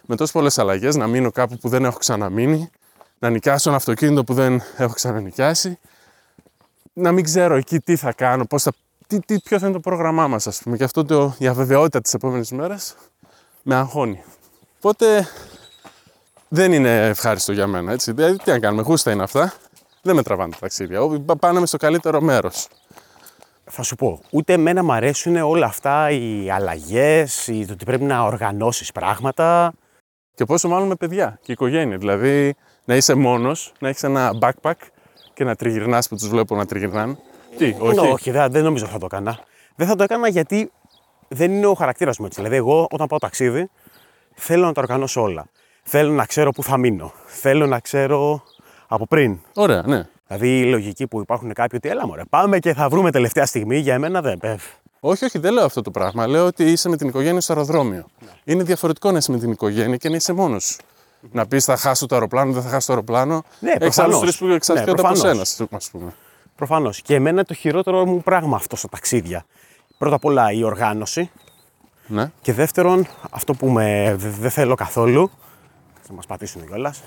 με 0.06 0.16
τόσες 0.16 0.32
πολλές 0.32 0.58
αλλαγές, 0.58 0.96
να 0.96 1.06
μείνω 1.06 1.30
κάπου 1.30 1.56
που 1.56 1.68
δεν 1.68 1.84
έχω 1.84 1.98
ξαναμείνει, 1.98 2.70
να 3.18 3.30
νοικιάσω 3.30 3.68
ένα 3.68 3.78
αυτοκίνητο 3.78 4.24
που 4.24 4.34
δεν 4.34 4.62
έχω 4.76 4.92
ξανανοικιάσει, 4.92 5.78
να 6.92 7.12
μην 7.12 7.24
ξέρω 7.24 7.54
εκεί 7.54 7.80
τι 7.80 7.96
θα 7.96 8.12
κάνω, 8.12 8.44
πώς 8.44 8.62
θα, 8.62 8.72
τι, 9.06 9.20
τι, 9.20 9.38
ποιο 9.38 9.58
θα 9.58 9.66
είναι 9.66 9.74
το 9.74 9.80
πρόγραμμά 9.80 10.28
μας, 10.28 10.46
ας 10.46 10.60
πούμε. 10.62 10.76
Και 10.76 10.84
αυτό 10.84 11.04
το, 11.04 11.34
η 11.38 11.46
αβεβαιότητα 11.46 12.00
της 12.00 12.14
επόμενης 12.14 12.50
μέρας 12.50 12.94
με 13.62 13.74
αγχώνει. 13.74 14.22
Οπότε 14.76 15.28
δεν 16.54 16.72
είναι 16.72 17.06
ευχάριστο 17.06 17.52
για 17.52 17.66
μένα, 17.66 17.92
έτσι. 17.92 18.12
Δηλαδή, 18.12 18.36
τι 18.36 18.50
να 18.50 18.58
κάνουμε, 18.58 18.82
γούστα 18.82 19.10
είναι 19.12 19.22
αυτά; 19.22 19.52
Δεν 20.02 20.14
με 20.14 20.22
τραβάνε 20.22 20.52
τα 20.52 20.58
ταξίδια. 20.60 21.02
Ω, 21.02 21.20
πα- 21.20 21.36
Πάνε 21.36 21.60
με 21.60 21.66
στο 21.66 21.76
καλύτερο 21.76 22.20
μέρος. 22.20 22.68
θα 23.64 23.82
σου 23.82 23.94
πω, 23.96 24.20
ούτε 24.30 24.52
εμένα 24.52 24.84
μου 24.84 24.92
αρέσουν 24.92 25.36
όλα 25.36 25.66
αυτά 25.66 26.10
οι 26.10 26.50
αλλαγές, 26.50 27.44
το 27.66 27.72
ότι 27.72 27.84
πρέπει 27.84 28.04
να 28.04 28.22
οργανώσεις 28.22 28.92
πράγματα. 28.92 29.72
Και 30.34 30.44
πόσο 30.44 30.68
μάλλον 30.68 30.88
με 30.88 30.94
παιδιά 30.94 31.38
και 31.42 31.52
οικογένεια. 31.52 31.96
Δηλαδή, 31.96 32.54
να 32.84 32.96
είσαι 32.96 33.14
μόνος, 33.14 33.72
να 33.78 33.88
έχεις 33.88 34.02
ένα 34.02 34.32
backpack 34.40 34.72
και 35.34 35.44
να 35.44 35.54
τριγυρνάς 35.54 36.08
που 36.08 36.16
τους 36.16 36.28
βλέπω 36.28 36.56
να 36.56 36.66
τριγυρνάνε. 36.66 37.16
Τι, 37.56 37.76
όχι; 37.78 38.00
Ναι, 38.00 38.08
όχι 38.08 38.30
δεν, 38.30 38.50
δεν 38.52 38.62
νομίζω 38.64 38.84
ότι 38.84 38.92
θα 38.92 38.98
το 38.98 39.06
έκανα. 39.12 39.38
Δεν 39.76 39.86
θα 39.86 39.96
το 39.96 40.02
έκανα 40.02 40.28
γιατί 40.28 40.72
δεν 41.28 41.52
είναι 41.52 41.66
ο 41.66 41.74
χαρακτήρας 41.74 42.18
μου 42.18 42.26
έτσι. 42.26 42.38
Δηλαδή, 42.40 42.56
εγώ 42.56 42.86
όταν 42.90 43.06
πάω 43.06 43.18
ταξίδι, 43.18 43.70
θέλω 44.34 44.64
να 44.66 44.72
τα 44.72 44.80
οργανώσω 44.80 45.22
όλα. 45.22 45.46
Θέλω 45.86 46.12
να 46.12 46.24
ξέρω 46.26 46.50
πού 46.50 46.62
θα 46.62 46.76
μείνω. 46.76 47.12
Θέλω 47.26 47.66
να 47.66 47.80
ξέρω 47.80 48.42
από 48.88 49.06
πριν. 49.06 49.38
Ωραία, 49.54 49.82
ναι. 49.86 50.08
Δηλαδή 50.26 50.58
η 50.58 50.64
λογική 50.64 51.06
που 51.06 51.20
υπάρχουν 51.20 51.52
κάποιοι 51.52 51.78
ότι 51.82 51.88
έλα 51.94 52.06
μωρέ, 52.06 52.22
πάμε 52.30 52.58
και 52.58 52.74
θα 52.74 52.88
βρούμε 52.88 53.10
τελευταία 53.10 53.46
στιγμή, 53.46 53.78
για 53.78 53.94
εμένα 53.94 54.20
δεν. 54.20 54.38
Ε, 54.42 54.56
Όχι, 55.00 55.24
όχι, 55.24 55.38
δεν 55.38 55.52
λέω 55.52 55.64
αυτό 55.64 55.82
το 55.82 55.90
πράγμα. 55.90 56.26
Λέω 56.26 56.46
ότι 56.46 56.64
είσαι 56.64 56.88
με 56.88 56.96
την 56.96 57.08
οικογένεια 57.08 57.40
στο 57.40 57.52
αεροδρόμιο. 57.52 58.04
Είναι 58.44 58.62
διαφορετικό 58.62 59.10
να 59.10 59.18
είσαι 59.18 59.30
με 59.32 59.38
την 59.38 59.50
οικογένεια 59.50 59.96
και 59.96 60.08
να 60.08 60.16
είσαι 60.16 60.32
μόνος. 60.32 60.78
Να 61.32 61.46
πεις 61.46 61.64
θα 61.64 61.76
χάσω 61.76 62.06
το 62.06 62.14
αεροπλάνο, 62.14 62.52
δεν 62.52 62.62
θα 62.62 62.68
χάσω 62.68 62.86
το 62.86 62.92
αεροπλάνο. 62.92 63.44
Ναι, 63.60 63.70
Έχει 63.70 63.78
προφανώς. 63.78 64.12
άλλου 64.14 64.22
τρεις 64.22 64.36
που 64.38 64.46
εξαρτιόνται 64.46 65.02
Ναι, 65.02 65.08
από 65.08 65.16
σένα, 65.16 65.32
προφανώς. 65.34 65.58
ας 65.72 65.90
πούμε. 65.90 66.12
Προφανώς. 66.56 67.02
Και 67.02 67.14
εμένα 67.14 67.44
το 67.44 67.54
χειρότερο 67.54 68.06
μου 68.06 68.22
πράγμα 68.22 68.56
αυτό 68.56 68.76
στα 68.76 68.88
ταξίδια. 68.88 69.44
Πρώτα 69.98 70.14
απ' 70.14 70.24
όλα 70.24 70.52
η 70.52 70.62
οργάνωση. 70.62 71.30
Ναι. 72.06 72.30
Και 72.42 72.52
δεύτερον, 72.52 73.06
αυτό 73.30 73.54
που 73.54 73.68
με 73.68 74.14
δε- 74.18 74.28
δεν 74.28 74.50
θέλω 74.50 74.74
καθόλου. 74.74 75.30
Θα 76.06 76.12
μας 76.12 76.26
πατήσουν 76.26 76.66
κιόλας. 76.66 77.02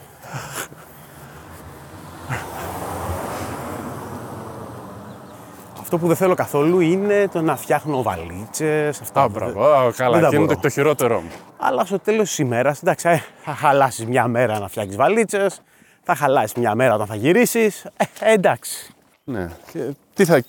Αυτό 5.80 5.98
που 5.98 6.08
δεν 6.08 6.16
θέλω 6.16 6.36
καθόλου 6.36 6.80
είναι 6.80 7.28
το 7.28 7.42
να 7.42 7.56
φτιάχνω 7.56 8.02
βαλίτσες. 8.02 9.02
Αυτά. 9.02 9.22
Α, 9.22 9.28
μπράβο. 9.28 9.64
Α, 9.64 9.84
δεν 9.84 9.94
καλά, 9.94 10.20
τα 10.20 10.30
και 10.30 10.36
είναι 10.36 10.46
μπορώ. 10.46 10.56
το, 10.56 10.62
το 10.62 10.70
χειρότερό 10.70 11.20
μου. 11.22 11.32
Αλλά 11.58 11.86
στο 11.86 12.00
τέλος 12.00 12.28
της 12.28 12.38
ημέρας, 12.38 12.82
εντάξει, 12.82 13.10
ε, 13.10 13.22
θα 13.44 13.54
χαλάσεις 13.54 14.06
μια 14.06 14.28
μέρα 14.28 14.60
να 14.60 14.68
φτιάξεις 14.68 14.96
βαλίτσες. 14.96 15.62
Θα 16.04 16.16
χαλάσεις 16.16 16.54
μια 16.54 16.76
μέρα 16.76 16.94
όταν 16.94 17.08
θα 17.08 17.16
γυρίσεις. 17.16 17.86
Ε, 18.20 18.34
εντάξει. 18.34 18.94
Ναι. 19.24 19.50
Και 19.72 19.94
τι 20.14 20.26
θα, 20.26 20.44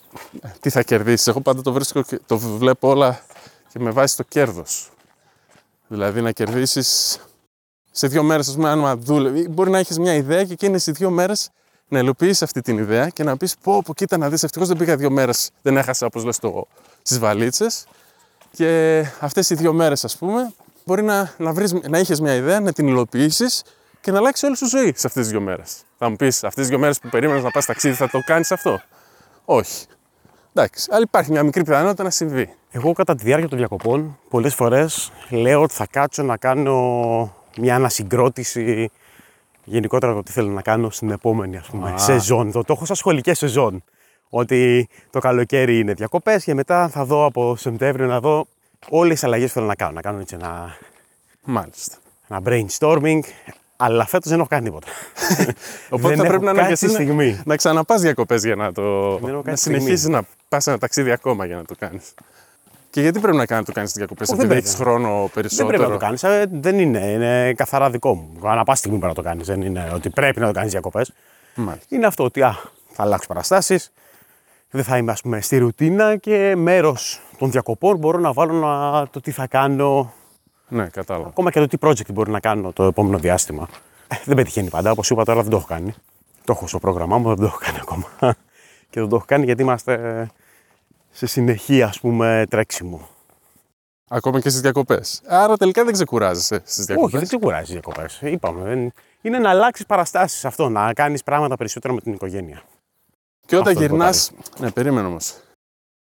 τι 0.60 0.70
θα 0.70 0.82
κερδίσεις; 0.82 1.26
Εγώ 1.26 1.40
πάντα 1.40 1.62
το 1.62 1.72
βρίσκω 1.72 2.02
και 2.02 2.20
το 2.26 2.38
βλέπω 2.38 2.88
όλα 2.88 3.20
και 3.72 3.78
με 3.78 3.90
βάση 3.90 4.16
το 4.16 4.22
κέρδος. 4.22 4.90
Δηλαδή 5.86 6.20
να 6.20 6.32
κερδίσεις 6.32 7.18
σε 7.90 8.06
δύο 8.06 8.22
μέρες, 8.22 8.48
ας 8.48 8.54
πούμε, 8.54 8.68
αν 8.68 9.00
δούλευε. 9.00 9.48
Μπορεί 9.48 9.70
να 9.70 9.78
έχεις 9.78 9.98
μια 9.98 10.14
ιδέα 10.14 10.44
και 10.44 10.52
εκείνες 10.52 10.86
οι 10.86 10.92
δύο 10.92 11.10
μέρες 11.10 11.50
να 11.88 11.98
υλοποιήσεις 11.98 12.42
αυτή 12.42 12.60
την 12.60 12.78
ιδέα 12.78 13.08
και 13.08 13.24
να 13.24 13.36
πεις: 13.36 13.54
Πω, 13.62 13.82
πω, 13.82 13.94
κοίτα 13.94 14.16
να 14.16 14.28
δεις, 14.28 14.42
ευτυχώς 14.42 14.68
δεν 14.68 14.76
πήγα 14.76 14.96
δύο 14.96 15.10
μέρες, 15.10 15.50
δεν 15.62 15.76
έχασα 15.76 16.06
όπως 16.06 16.24
λες 16.24 16.40
στι 17.02 17.18
βαλίτσες. 17.18 17.86
Και 18.50 19.04
αυτές 19.20 19.50
οι 19.50 19.54
δύο 19.54 19.72
μέρες, 19.72 20.04
ας 20.04 20.16
πούμε, 20.16 20.52
μπορεί 20.84 21.02
να, 21.02 21.34
να, 21.38 21.52
βρεις, 21.52 21.72
να 21.72 21.98
έχει 21.98 22.22
μια 22.22 22.34
ιδέα, 22.34 22.60
να 22.60 22.72
την 22.72 22.86
υλοποιήσεις 22.86 23.62
και 24.00 24.10
να 24.10 24.18
αλλάξει 24.18 24.46
όλη 24.46 24.56
σου 24.56 24.68
ζωή 24.68 24.92
σε 24.96 25.06
αυτές 25.06 25.12
τις 25.12 25.28
δύο 25.28 25.40
μέρες. 25.40 25.76
Θα 25.98 26.08
μου 26.08 26.16
πεις, 26.16 26.36
αυτές 26.36 26.54
τις 26.54 26.68
δύο 26.68 26.78
μέρες 26.78 26.98
που 26.98 27.08
περίμενες 27.08 27.42
να 27.42 27.50
πας 27.50 27.66
ταξίδι, 27.66 27.94
θα 27.94 28.08
το 28.08 28.20
κάνεις 28.24 28.52
αυτό; 28.52 28.80
Όχι. 29.44 29.86
Εντάξει, 30.52 30.88
αλλά 30.90 31.02
υπάρχει 31.02 31.30
μια 31.30 31.42
μικρή 31.42 31.62
πιθανότητα 31.64 32.02
να 32.02 32.10
συμβεί. 32.10 32.54
Εγώ 32.70 32.92
κατά 32.92 33.14
τη 33.14 33.24
διάρκεια 33.24 33.48
των 33.48 33.58
διακοπών 33.58 34.18
πολλές 34.28 34.54
φορές 34.54 35.12
λέω 35.30 35.62
ότι 35.62 35.74
θα 35.74 35.86
κάτσω 35.90 36.22
να 36.22 36.36
κάνω 36.36 37.36
μια 37.56 37.74
ανασυγκρότηση 37.74 38.90
γενικότερα 39.64 40.14
το 40.14 40.22
τι 40.22 40.32
θέλω 40.32 40.50
να 40.50 40.62
κάνω 40.62 40.90
στην 40.90 41.10
επόμενη 41.10 41.56
ας 41.56 41.66
πούμε, 41.66 41.90
Α. 41.92 41.98
σεζόν. 41.98 42.52
Το, 42.52 42.64
το 42.64 42.72
έχω 42.72 42.84
σαν 42.84 42.96
σχολική 42.96 43.34
σεζόν. 43.34 43.82
Ότι 44.30 44.88
το 45.10 45.18
καλοκαίρι 45.18 45.78
είναι 45.78 45.92
διακοπές 45.92 46.44
και 46.44 46.54
μετά 46.54 46.88
θα 46.88 47.04
δω 47.04 47.24
από 47.24 47.56
Σεπτέμβριο 47.56 48.06
να 48.06 48.20
δω 48.20 48.46
όλες 48.88 49.12
τις 49.12 49.24
αλλαγές 49.24 49.46
που 49.48 49.54
θέλω 49.54 49.66
να 49.66 49.74
κάνω. 49.74 49.92
Να 49.92 50.00
κάνω 50.00 50.18
έτσι 50.20 50.34
ένα, 50.34 50.76
Μάλιστα. 51.44 51.96
ένα 52.28 52.40
brainstorming. 52.44 53.20
Αλλά 53.76 54.06
φέτος 54.06 54.30
δεν 54.30 54.38
έχω 54.38 54.48
κάνει 54.48 54.64
τίποτα. 54.64 54.86
Οπότε 55.90 56.08
Δεν 56.08 56.16
θα 56.16 56.22
έχω 56.26 56.38
πρέπει 56.38 56.44
να 56.44 56.52
κάτσει 56.52 56.60
αναγκαστείς 56.60 56.90
στη 56.90 56.98
να, 56.98 57.04
στιγμή. 57.04 57.40
να 57.44 57.56
ξαναπάς 57.56 58.00
διακοπές 58.00 58.44
για 58.44 58.54
να 58.56 58.72
το. 58.72 58.82
έχω 58.82 59.28
να 59.28 59.42
κάτσει 59.42 59.62
συνεχίσεις 59.62 60.08
να 60.08 60.22
πας 60.48 60.66
ένα 60.66 60.78
ταξίδι 60.78 61.10
ακόμα 61.10 61.46
για 61.46 61.56
να 61.56 61.64
το 61.64 61.74
κάνεις. 61.78 62.14
Και 62.98 63.04
γιατί 63.04 63.20
πρέπει 63.20 63.36
να 63.36 63.46
κάνει 63.46 63.64
το 63.64 63.72
κάνεις 63.72 63.92
διακοπές, 63.92 64.28
Όχι, 64.28 64.36
επειδή 64.40 64.48
δεν 64.54 64.58
έχεις 64.58 64.76
πρέπει. 64.76 64.90
χρόνο 64.90 65.20
Δεν 65.20 65.30
περισσότερο. 65.34 65.68
πρέπει 65.68 65.82
να 65.82 65.88
το 65.90 65.96
κάνεις. 65.96 66.24
Δεν 66.50 66.78
είναι. 66.78 66.98
Είναι 66.98 67.52
καθαρά 67.52 67.90
δικό 67.90 68.14
μου. 68.14 68.48
Ανά 68.48 68.64
πάση 68.64 68.78
στιγμή 68.78 68.98
πρέπει 68.98 69.16
να 69.16 69.22
το 69.22 69.28
κάνεις. 69.28 69.46
Δεν 69.46 69.62
είναι 69.62 69.90
ότι 69.94 70.10
πρέπει 70.10 70.40
να 70.40 70.46
το 70.46 70.52
κάνεις 70.52 70.70
διακοπές. 70.70 71.12
Μάλιστα. 71.54 71.96
Είναι 71.96 72.06
αυτό 72.06 72.24
ότι 72.24 72.42
α, 72.42 72.56
θα 72.88 73.02
αλλάξω 73.02 73.28
παραστάσεις. 73.28 73.92
Δεν 74.70 74.84
θα 74.84 74.96
είμαι 74.96 75.12
ας 75.12 75.20
πούμε, 75.20 75.40
στη 75.40 75.58
ρουτίνα 75.58 76.16
και 76.16 76.54
μέρος 76.56 77.20
των 77.38 77.50
διακοπών 77.50 77.96
μπορώ 77.96 78.18
να 78.18 78.32
βάλω 78.32 78.52
να, 78.52 79.06
το 79.08 79.20
τι 79.20 79.30
θα 79.30 79.46
κάνω. 79.46 80.12
Ναι, 80.68 80.86
κατάλαβα. 80.88 81.28
Ακόμα 81.28 81.50
και 81.50 81.60
το 81.60 81.66
τι 81.66 81.76
project 81.80 82.12
μπορεί 82.12 82.30
να 82.30 82.40
κάνω 82.40 82.72
το 82.72 82.84
επόμενο 82.84 83.18
διάστημα. 83.18 83.68
Ε, 84.08 84.16
δεν 84.24 84.36
πετυχαίνει 84.36 84.68
πάντα. 84.68 84.90
Όπως 84.90 85.10
είπα 85.10 85.24
τώρα 85.24 85.40
δεν 85.40 85.50
το 85.50 85.56
έχω 85.56 85.66
κάνει. 85.66 85.94
Το 86.44 86.52
έχω 86.56 86.66
στο 86.66 86.78
πρόγραμμά 86.78 87.18
μου, 87.18 87.28
δεν 87.28 87.36
το 87.36 87.44
έχω 87.44 87.58
κάνει 87.58 87.78
ακόμα. 87.80 88.36
και 88.90 89.00
δεν 89.00 89.08
το 89.08 89.16
έχω 89.16 89.24
κάνει 89.28 89.44
γιατί 89.44 89.62
είμαστε 89.62 90.26
σε 91.18 91.26
συνεχή 91.26 91.82
ας 91.82 92.00
πούμε 92.00 92.44
τρέξιμο. 92.50 93.08
Ακόμα 94.10 94.40
και 94.40 94.48
στις 94.48 94.60
διακοπές. 94.60 95.20
Άρα 95.26 95.56
τελικά 95.56 95.84
δεν 95.84 95.92
ξεκουράζεσαι 95.92 96.60
στις 96.64 96.84
διακοπές. 96.84 97.08
Όχι, 97.12 97.18
δεν 97.18 97.26
ξεκουράζει 97.28 97.64
τι 97.66 97.72
διακοπές. 97.72 98.18
Είπαμε. 98.22 98.62
δεν- 98.62 98.92
Είναι 99.20 99.38
να 99.38 99.50
αλλάξεις 99.50 99.86
παραστάσεις 99.86 100.44
αυτό, 100.44 100.68
να 100.68 100.92
κάνεις 100.92 101.22
πράγματα 101.22 101.56
περισσότερο 101.56 101.94
με 101.94 102.00
την 102.00 102.12
οικογένεια. 102.12 102.62
Και 103.46 103.56
όταν 103.56 103.68
Αυτό 103.68 103.80
γυρνά. 103.80 104.10
το 104.12 104.18
Ναι, 104.58 104.70
περίμενε 104.70 105.06
όμως. 105.06 105.34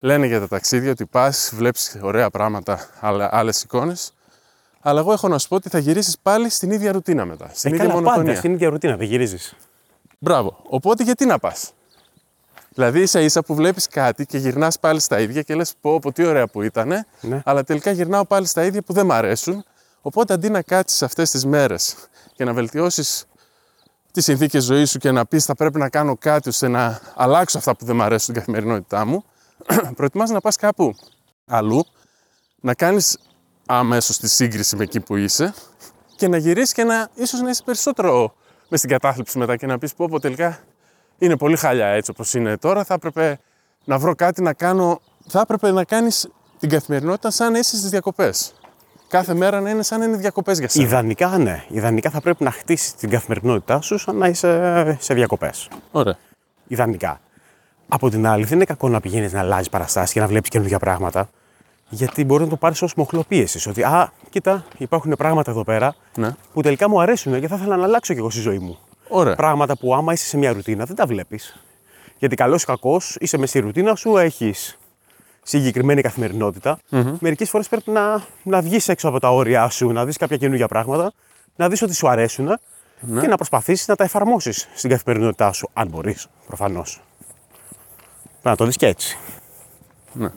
Λένε 0.00 0.26
για 0.26 0.40
τα 0.40 0.48
ταξίδια 0.48 0.90
ότι 0.90 1.06
πας, 1.06 1.50
βλέπεις 1.54 1.96
ωραία 2.02 2.30
πράγματα, 2.30 2.88
άλλες 3.30 3.62
εικόνες. 3.62 4.14
Αλλά 4.80 5.00
εγώ 5.00 5.12
έχω 5.12 5.28
να 5.28 5.38
σου 5.38 5.48
πω 5.48 5.54
ότι 5.56 5.68
θα 5.68 5.78
γυρίσεις 5.78 6.18
πάλι 6.18 6.48
στην 6.48 6.70
ίδια 6.70 6.92
ρουτίνα 6.92 7.24
μετά. 7.24 7.50
Στην 7.54 7.70
Ε, 7.70 7.74
ίδια 7.74 7.86
καλά, 7.86 7.98
μονοτονία. 8.00 8.24
πάντα 8.26 8.38
στην 8.38 8.52
ίδια 8.52 8.68
ρουτίνα, 8.68 8.96
δεν 8.96 9.06
γυρίζεις. 9.06 9.54
Μπράβο. 10.18 10.58
Οπότε 10.62 11.02
γιατί 11.02 11.24
να 11.26 11.38
πας; 11.38 11.72
Δηλαδή 12.74 13.00
ίσα 13.00 13.20
ίσα 13.20 13.42
που 13.42 13.54
βλέπεις 13.54 13.88
κάτι 13.88 14.26
και 14.26 14.38
γυρνάς 14.38 14.78
πάλι 14.78 15.00
στα 15.00 15.20
ίδια 15.20 15.42
και 15.42 15.54
λες: 15.54 15.72
Πω, 15.80 15.98
πω, 15.98 16.12
τι 16.12 16.24
ωραία 16.24 16.46
που 16.46 16.62
ήταν, 16.62 17.06
Ναι. 17.20 17.42
αλλά 17.44 17.64
τελικά 17.64 17.90
γυρνάω 17.90 18.24
πάλι 18.24 18.46
στα 18.46 18.64
ίδια 18.64 18.82
που 18.82 18.92
δεν 18.92 19.06
μ' 19.06 19.12
αρέσουν. 19.12 19.64
Οπότε 20.00 20.32
αντί 20.32 20.50
να 20.50 20.62
κάτσεις 20.62 21.02
αυτές 21.02 21.30
τις 21.30 21.46
μέρες 21.46 21.94
και 22.34 22.44
να 22.44 22.52
βελτιώσεις 22.52 23.24
τις 24.10 24.24
συνθήκες 24.24 24.64
ζωής 24.64 24.90
σου 24.90 24.98
και 24.98 25.10
να 25.10 25.26
πεις: 25.26 25.44
Θα 25.44 25.54
πρέπει 25.54 25.78
να 25.78 25.88
κάνω 25.88 26.16
κάτι 26.16 26.48
ώστε 26.48 26.68
να 26.68 27.00
αλλάξω 27.14 27.58
αυτά 27.58 27.76
που 27.76 27.84
δεν 27.84 27.96
μ' 27.96 28.02
αρέσουν 28.02 28.20
στην 28.20 28.34
καθημερινότητά 28.34 29.04
μου, 29.04 29.24
προτιμάς 29.96 30.30
να 30.30 30.40
πας 30.40 30.56
κάπου 30.56 30.94
αλλού, 31.46 31.84
να 32.60 32.74
κάνεις 32.74 33.18
αμέσως 33.66 34.18
τη 34.18 34.28
σύγκριση 34.28 34.76
με 34.76 34.82
εκεί 34.82 35.00
που 35.00 35.16
είσαι 35.16 35.54
και 36.16 36.28
να 36.28 36.36
γυρίσεις 36.36 36.72
και 36.72 36.84
να 36.84 37.08
ίσως 37.14 37.40
να 37.40 37.50
είσαι 37.50 37.62
περισσότερο 37.64 38.34
μες 38.68 38.78
στην 38.78 38.90
κατάθλιψη 38.90 39.38
μετά 39.38 39.56
και 39.56 39.66
να 39.66 39.78
πεις: 39.78 39.94
Πω, 39.94 40.08
πω, 40.08 40.20
τελικά 40.20 40.58
είναι 41.24 41.36
πολύ 41.36 41.56
χάλια 41.56 41.86
έτσι 41.86 42.10
όπως 42.10 42.34
είναι 42.34 42.56
τώρα. 42.56 42.84
Θα 42.84 42.94
έπρεπε 42.94 43.38
να 43.84 43.98
βρω 43.98 44.14
κάτι 44.14 44.42
να 44.42 44.52
κάνω. 44.52 45.00
Θα 45.28 45.40
έπρεπε 45.40 45.70
να 45.70 45.84
κάνεις 45.84 46.28
την 46.58 46.68
καθημερινότητα 46.68 47.30
σαν 47.30 47.52
να 47.52 47.58
είσαι 47.58 47.76
στις 47.76 47.90
διακοπές. 47.90 48.54
Κάθε 49.08 49.34
μέρα 49.34 49.60
να 49.60 49.70
είναι 49.70 49.82
σαν 49.82 49.98
να 49.98 50.04
είναι 50.04 50.16
διακοπές 50.16 50.58
για 50.58 50.68
σένα. 50.68 50.84
Ιδανικά, 50.86 51.38
ναι. 51.38 51.64
Ιδανικά 51.68 52.10
θα 52.10 52.20
πρέπει 52.20 52.44
να 52.44 52.50
χτίσεις 52.50 52.94
την 52.94 53.10
καθημερινότητά 53.10 53.80
σου 53.80 53.98
σαν 53.98 54.16
να 54.16 54.26
είσαι 54.28 54.96
σε 55.00 55.14
διακοπές. 55.14 55.68
Ωραία. 55.90 56.16
Ιδανικά. 56.66 57.20
Από 57.88 58.10
την 58.10 58.26
άλλη, 58.26 58.44
δεν 58.44 58.54
είναι 58.56 58.64
κακό 58.64 58.88
να 58.88 59.00
πηγαίνεις 59.00 59.32
να 59.32 59.40
αλλάζει 59.40 59.70
παραστάσεις 59.70 60.12
και 60.12 60.20
να 60.20 60.26
βλέπεις 60.26 60.48
καινούργια 60.48 60.78
πράγματα. 60.78 61.28
Γιατί 61.88 62.24
μπορεί 62.24 62.44
να 62.44 62.48
το 62.48 62.56
πάρεις 62.56 62.82
ως 62.82 62.94
μοχλό 62.94 63.24
πίεση. 63.28 63.68
Ότι, 63.68 63.82
α, 63.82 64.12
κοίτα, 64.30 64.64
υπάρχουν 64.78 65.14
πράγματα 65.18 65.50
εδώ 65.50 65.64
πέρα 65.64 65.94
Ναι. 66.14 66.30
που 66.52 66.60
τελικά 66.62 66.88
μου 66.88 67.00
αρέσουν 67.00 67.40
και 67.40 67.48
θα 67.48 67.56
ήθελα 67.56 67.76
να 67.76 67.84
αλλάξω 67.84 68.12
κι 68.12 68.18
εγώ 68.18 68.30
στη 68.30 68.40
ζωή 68.40 68.58
μου. 68.58 68.78
Ωραία. 69.12 69.34
Πράγματα 69.34 69.76
που 69.76 69.94
άμα 69.94 70.12
είσαι 70.12 70.24
σε 70.24 70.36
μια 70.36 70.52
ρουτίνα 70.52 70.84
δεν 70.84 70.96
τα 70.96 71.06
βλέπεις. 71.06 71.56
Γιατί 72.18 72.36
καλός 72.36 72.62
ή 72.62 72.66
κακός 72.66 73.16
είσαι 73.20 73.38
μες 73.38 73.48
στη 73.48 73.58
ρουτίνα 73.58 73.94
σου, 73.94 74.16
έχεις 74.16 74.78
συγκεκριμένη 75.42 76.02
καθημερινότητα. 76.02 76.78
Μερικές 77.20 77.50
φορές 77.50 77.68
πρέπει 77.68 77.90
να, 77.90 78.24
να 78.42 78.60
βγεις 78.62 78.88
έξω 78.88 79.08
από 79.08 79.20
τα 79.20 79.30
όρια 79.30 79.68
σου, 79.68 79.90
να 79.90 80.04
δεις 80.04 80.16
κάποια 80.16 80.36
καινούργια 80.36 80.68
πράγματα, 80.68 81.12
να 81.56 81.68
δεις 81.68 81.82
ότι 81.82 81.94
σου 81.94 82.08
αρέσουν 82.08 82.58
και 83.20 83.26
να 83.26 83.36
προσπαθήσεις 83.36 83.88
να 83.88 83.94
τα 83.94 84.04
εφαρμόσεις 84.04 84.68
στην 84.74 84.90
καθημερινότητά 84.90 85.52
σου. 85.52 85.68
Αν 85.72 85.88
μπορείς, 85.88 86.26
προφανώς. 86.46 87.00
Πρέπει 88.22 88.48
να 88.48 88.56
το 88.56 88.64
δεις 88.64 88.76
και 88.76 88.86
έτσι. 88.86 89.18
Ναι, 90.12 90.30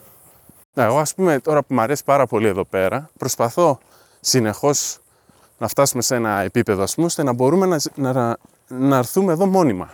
εγώ 0.74 0.98
ας 0.98 1.14
πούμε 1.14 1.40
τώρα 1.40 1.62
που 1.62 1.74
μου 1.74 1.80
αρέσει 1.80 2.04
πάρα 2.04 2.26
πολύ 2.26 2.46
εδώ 2.46 2.64
πέρα, 2.64 3.10
προσπαθώ 3.18 3.78
συνεχώς 4.20 4.98
να 5.58 5.68
φτάσουμε 5.68 6.02
σε 6.02 6.14
ένα 6.14 6.40
επίπεδο 6.40 6.82
ας 6.82 6.94
πούμε, 6.94 7.06
ώστε 7.06 7.22
να 7.22 7.32
μπορούμε 7.32 7.66
να, 7.66 8.12
να, 8.12 8.36
να 8.68 8.96
έρθουμε 8.96 9.32
εδώ 9.32 9.46
μόνιμα. 9.46 9.90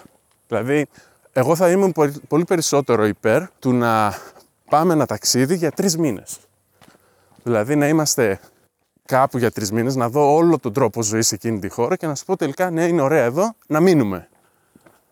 Δηλαδή, 0.49 0.87
εγώ 1.33 1.57
θα 1.57 1.71
ήμουν 1.71 1.93
πολύ, 1.93 2.15
πολύ 2.29 2.45
περισσότερο 2.45 3.07
υπέρ 3.07 3.43
του 3.59 3.73
να 3.73 4.15
πάμε 4.69 4.93
ένα 4.93 5.07
ταξίδι 5.07 5.57
για 5.57 5.71
τρεις 5.71 5.97
μήνες. 5.97 6.39
Δηλαδή 7.43 7.77
να 7.77 7.89
είμαστε 7.89 8.41
κάπου 9.05 9.39
για 9.39 9.51
τρεις 9.51 9.73
μήνες, 9.73 9.97
να 9.97 10.09
δω 10.09 10.35
όλο 10.35 10.59
τον 10.59 10.73
τρόπο 10.73 11.03
ζωής 11.03 11.27
σε 11.27 11.35
εκείνη 11.35 11.59
τη 11.59 11.69
χώρα 11.69 11.97
και 11.97 12.07
να 12.07 12.15
σου 12.15 12.25
πω 12.25 12.37
τελικά 12.37 12.71
ναι 12.71 12.85
είναι 12.85 13.03
ωραία 13.03 13.25
εδώ, 13.25 13.55
να 13.67 13.81
μείνουμε. 13.81 14.29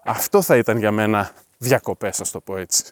Αυτό 0.05 0.43
θα 0.43 0.57
ήταν 0.57 0.79
για 0.79 0.91
μένα 0.91 1.31
διακοπές, 1.59 2.21
ας 2.21 2.31
το 2.31 2.41
πω 2.41 2.57
έτσι. 2.57 2.85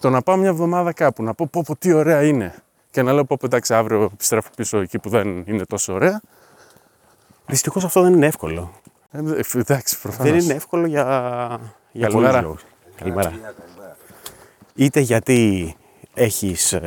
Το 0.00 0.10
να 0.10 0.22
πάω 0.22 0.36
μια 0.36 0.48
εβδομάδα 0.48 0.92
κάπου, 0.92 1.22
να 1.22 1.34
πω 1.34 1.48
πω, 1.50 1.62
πω 1.66 1.76
τι 1.76 1.92
ωραία 1.92 2.22
είναι 2.22 2.54
και 2.90 3.02
να 3.02 3.12
λέω 3.12 3.24
πω, 3.24 3.36
πω 3.40 3.46
εντάξει 3.46 3.74
αύριο 3.74 4.10
επιστρέφω 4.12 4.50
πίσω 4.56 4.78
εκεί 4.78 4.98
που 4.98 5.08
δεν 5.08 5.44
είναι 5.46 5.64
τόσο 5.64 5.92
ωραία. 5.92 6.20
Δυστυχώς 7.46 7.84
αυτό 7.84 8.02
δεν 8.02 8.12
είναι 8.12 8.26
εύκολο. 8.26 8.72
Ε, 9.14 9.18
ε, 9.18 9.58
εντάξει, 9.58 10.00
προφανώς. 10.00 10.32
Δεν 10.32 10.40
είναι 10.40 10.54
εύκολο 10.54 10.86
για, 10.86 11.04
για 11.92 12.06
Καλημέρα. 12.08 12.32
πολλούς 12.32 12.42
λόγους. 12.42 12.64
Καλημέρα. 12.96 13.32
Είτε 14.74 15.00
γιατί 15.00 15.74
έχεις 16.14 16.78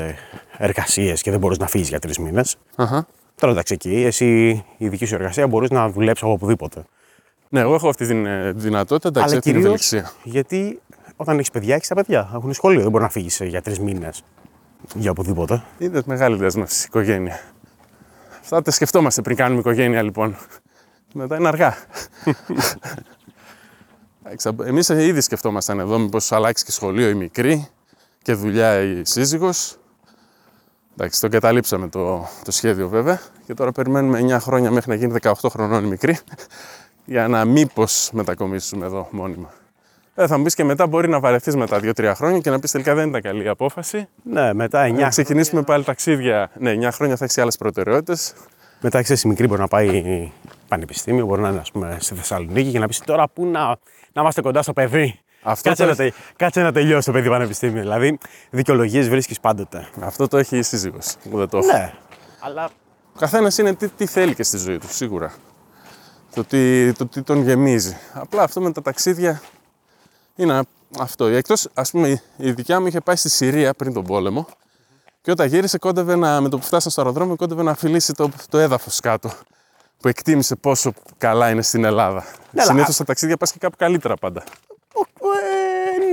εργασίες 0.57 1.21
και 1.21 1.31
δεν 1.31 1.39
μπορείς 1.39 1.57
να 1.57 1.67
φύγεις 1.67 1.87
για 1.89 1.99
τρεις 1.99 2.17
μήνες. 2.17 2.57
Αχα. 2.75 3.07
Τώρα 3.35 3.51
εντάξει, 3.51 3.73
εκεί 3.73 4.03
εσύ 4.03 4.49
η 4.77 4.87
δική 4.87 5.05
σου 5.05 5.15
εργασία 5.15 5.47
μπορείς 5.47 5.69
να 5.69 5.89
δουλέψεις 5.89 6.23
από 6.23 6.33
οπουδήποτε. 6.33 6.85
Ναι, 7.49 7.59
εγώ 7.59 7.73
έχω 7.73 7.89
αυτή 7.89 8.05
τη 8.07 8.13
δυνατότητα, 8.51 9.07
εντάξει, 9.07 9.31
Αλλά 9.33 9.41
την 9.41 9.53
κυρίως 9.53 9.63
ευελιξία. 9.93 10.11
γιατί 10.23 10.81
όταν 11.15 11.35
έχεις 11.37 11.51
παιδιά, 11.51 11.75
έχεις 11.75 11.87
τα 11.87 11.95
παιδιά. 11.95 12.29
Έχουν 12.35 12.53
σχολείο, 12.53 12.81
δεν 12.81 12.91
μπορεί 12.91 13.03
να 13.03 13.09
φύγεις 13.09 13.39
για 13.43 13.61
τρεις 13.61 13.79
μήνες 13.79 14.23
για 14.95 15.11
οπουδήποτε. 15.11 15.63
Είναι 15.77 16.01
μεγάλη 16.05 16.37
δέσμευση 16.37 16.81
η 16.81 16.85
οικογένεια. 16.87 17.39
Αυτά 18.39 18.61
τα 18.61 18.71
σκεφτόμαστε 18.71 19.21
πριν 19.21 19.35
κάνουμε 19.35 19.59
οικογένεια 19.59 20.01
λοιπόν. 20.01 20.35
Μετά 21.13 21.35
είναι 21.35 21.47
αργά. 21.47 21.75
Εμείς 24.65 24.89
ήδη 24.89 25.21
σκεφτόμασταν 25.21 25.79
εδώ 25.79 25.97
μήπως 25.97 26.31
αλλάξει 26.31 26.65
και 26.65 26.71
σχολείο 26.71 27.09
η 27.09 27.13
μικρή 27.13 27.67
και 28.21 28.33
δουλειά 28.33 28.81
η 28.81 29.01
σύζυγος. 29.05 29.77
Εντάξει, 30.93 31.21
το 31.21 31.27
καταλήψαμε 31.29 31.87
το, 31.87 32.27
το 32.43 32.51
σχέδιο 32.51 32.87
βέβαια 32.87 33.19
και 33.45 33.53
τώρα 33.53 33.71
περιμένουμε 33.71 34.37
9 34.37 34.39
χρόνια 34.41 34.71
μέχρι 34.71 34.89
να 34.89 34.95
γίνει 34.95 35.13
18 35.21 35.31
χρονών 35.49 35.83
η 35.83 35.87
μικρή 35.87 36.19
για 37.05 37.27
να 37.27 37.45
μήπως 37.45 38.09
μετακομίσουμε 38.13 38.85
εδώ 38.85 39.07
μόνιμα. 39.11 39.53
Ε, 40.15 40.27
θα 40.27 40.37
μου 40.37 40.43
πεις 40.43 40.55
και 40.55 40.63
μετά 40.63 40.87
μπορεί 40.87 41.09
να 41.09 41.19
βαρεθείς 41.19 41.55
μετά 41.55 41.79
2-3 41.83 42.11
χρόνια 42.15 42.39
και 42.39 42.49
να 42.49 42.59
πεις 42.59 42.71
τελικά 42.71 42.95
δεν 42.95 43.07
ήταν 43.07 43.21
καλή 43.21 43.43
η 43.43 43.47
απόφαση. 43.47 44.07
Ναι, 44.23 44.53
μετά 44.53 44.87
9 44.87 44.93
Να 44.93 45.09
ξεκινήσουμε 45.09 45.61
πάλι 45.61 45.83
ταξίδια. 45.83 46.51
Ναι, 46.59 46.73
9 46.87 46.89
χρόνια 46.91 47.15
θα 47.15 47.23
έχεις 47.23 47.37
άλλες 47.37 47.57
προτεραιότητες. 47.57 48.33
Μετά 48.81 49.01
ξέρεις, 49.01 49.23
η 49.23 49.27
μικρή 49.27 49.47
μπορεί 49.47 49.61
να 49.61 49.67
πάει 49.67 50.31
πανεπιστήμιο, 50.67 51.25
μπορεί 51.25 51.41
να 51.41 51.49
είναι 51.49 51.59
ας 51.59 51.71
πούμε, 51.71 51.97
στη 51.99 52.15
Θεσσαλονίκη 52.15 52.71
και 52.71 52.79
να 52.79 52.87
πεις 52.87 52.99
τώρα 52.99 53.27
πού 53.29 53.45
να, 53.45 53.65
να 54.13 54.21
είμαστε 54.21 54.41
κοντά 54.41 54.61
στο 54.61 54.73
παιδί. 54.73 55.19
Αυτό 55.43 55.69
κάτσε, 55.69 55.83
το 55.83 55.89
να, 55.89 55.95
τε- 55.95 56.13
κάτσε 56.35 56.61
να 56.61 56.71
τελειώσει 56.71 57.05
το 57.05 57.11
παιδί 57.11 57.29
πανεπιστήμιο. 57.29 57.81
Δηλαδή, 57.81 58.17
δικαιολογίες 58.49 59.09
βρίσκεις 59.09 59.39
πάντοτε. 59.39 59.87
Αυτό 59.99 60.27
το 60.27 60.37
έχει 60.37 60.57
η 60.57 60.61
σύζυγος. 60.61 61.15
Εγώ 61.27 61.37
δεν 61.37 61.49
το 61.49 61.57
έχω. 61.57 61.67
Ναι. 61.71 61.93
Αλλά 62.39 62.69
Ο 63.15 63.19
καθένας 63.19 63.57
είναι 63.57 63.73
τι, 63.75 63.89
τι 63.89 64.05
θέλει 64.05 64.35
και 64.35 64.43
στη 64.43 64.57
ζωή 64.57 64.77
του, 64.77 64.87
σίγουρα. 64.93 65.33
Το 66.35 66.43
τι, 66.43 66.93
το 66.93 67.05
τι 67.07 67.21
τον 67.21 67.41
γεμίζει. 67.43 67.97
Απλά 68.13 68.43
αυτό 68.43 68.61
με 68.61 68.71
τα 68.71 68.81
ταξίδια 68.81 69.41
είναι 70.35 70.61
αυτό. 70.99 71.25
Εκτός, 71.25 71.67
ας 71.73 71.91
πούμε, 71.91 72.07
η- 72.07 72.21
η 72.37 72.51
δικιά 72.51 72.79
μου 72.81 72.87
είχε 72.87 72.99
πάει 73.01 73.15
στη 73.15 73.29
Συρία 73.29 73.73
πριν 73.73 73.93
τον 73.93 74.03
πόλεμο 74.03 74.47
και 75.27 75.33
όταν 75.33 75.47
γύρισε, 75.47 75.77
κόντευε 75.77 76.15
να, 76.15 76.41
με 76.41 76.49
το 76.49 76.57
που 76.57 76.65
φτάσαν 76.65 76.91
στο 76.91 77.01
αεροδρόμιο, 77.01 77.35
κόντευε 77.35 77.63
να 77.63 77.75
φιλήσει 77.75 78.13
το, 78.13 78.29
το 78.49 78.57
έδαφος 78.57 78.99
κάτω. 78.99 79.31
Που 80.01 80.07
εκτίμησε 80.07 80.55
πόσο 80.55 80.93
καλά 81.17 81.49
είναι 81.49 81.61
στην 81.61 81.83
Ελλάδα. 81.83 82.19
Ναι, 82.19 82.61
αλλά- 82.61 82.63
Συνήθως 82.63 82.95
στα 82.95 83.03
ταξίδια 83.03 83.37
πας 83.37 83.51
και 83.51 83.57
κάπου 83.59 83.75
καλύτερα 83.77 84.15
πάντα. 84.15 84.43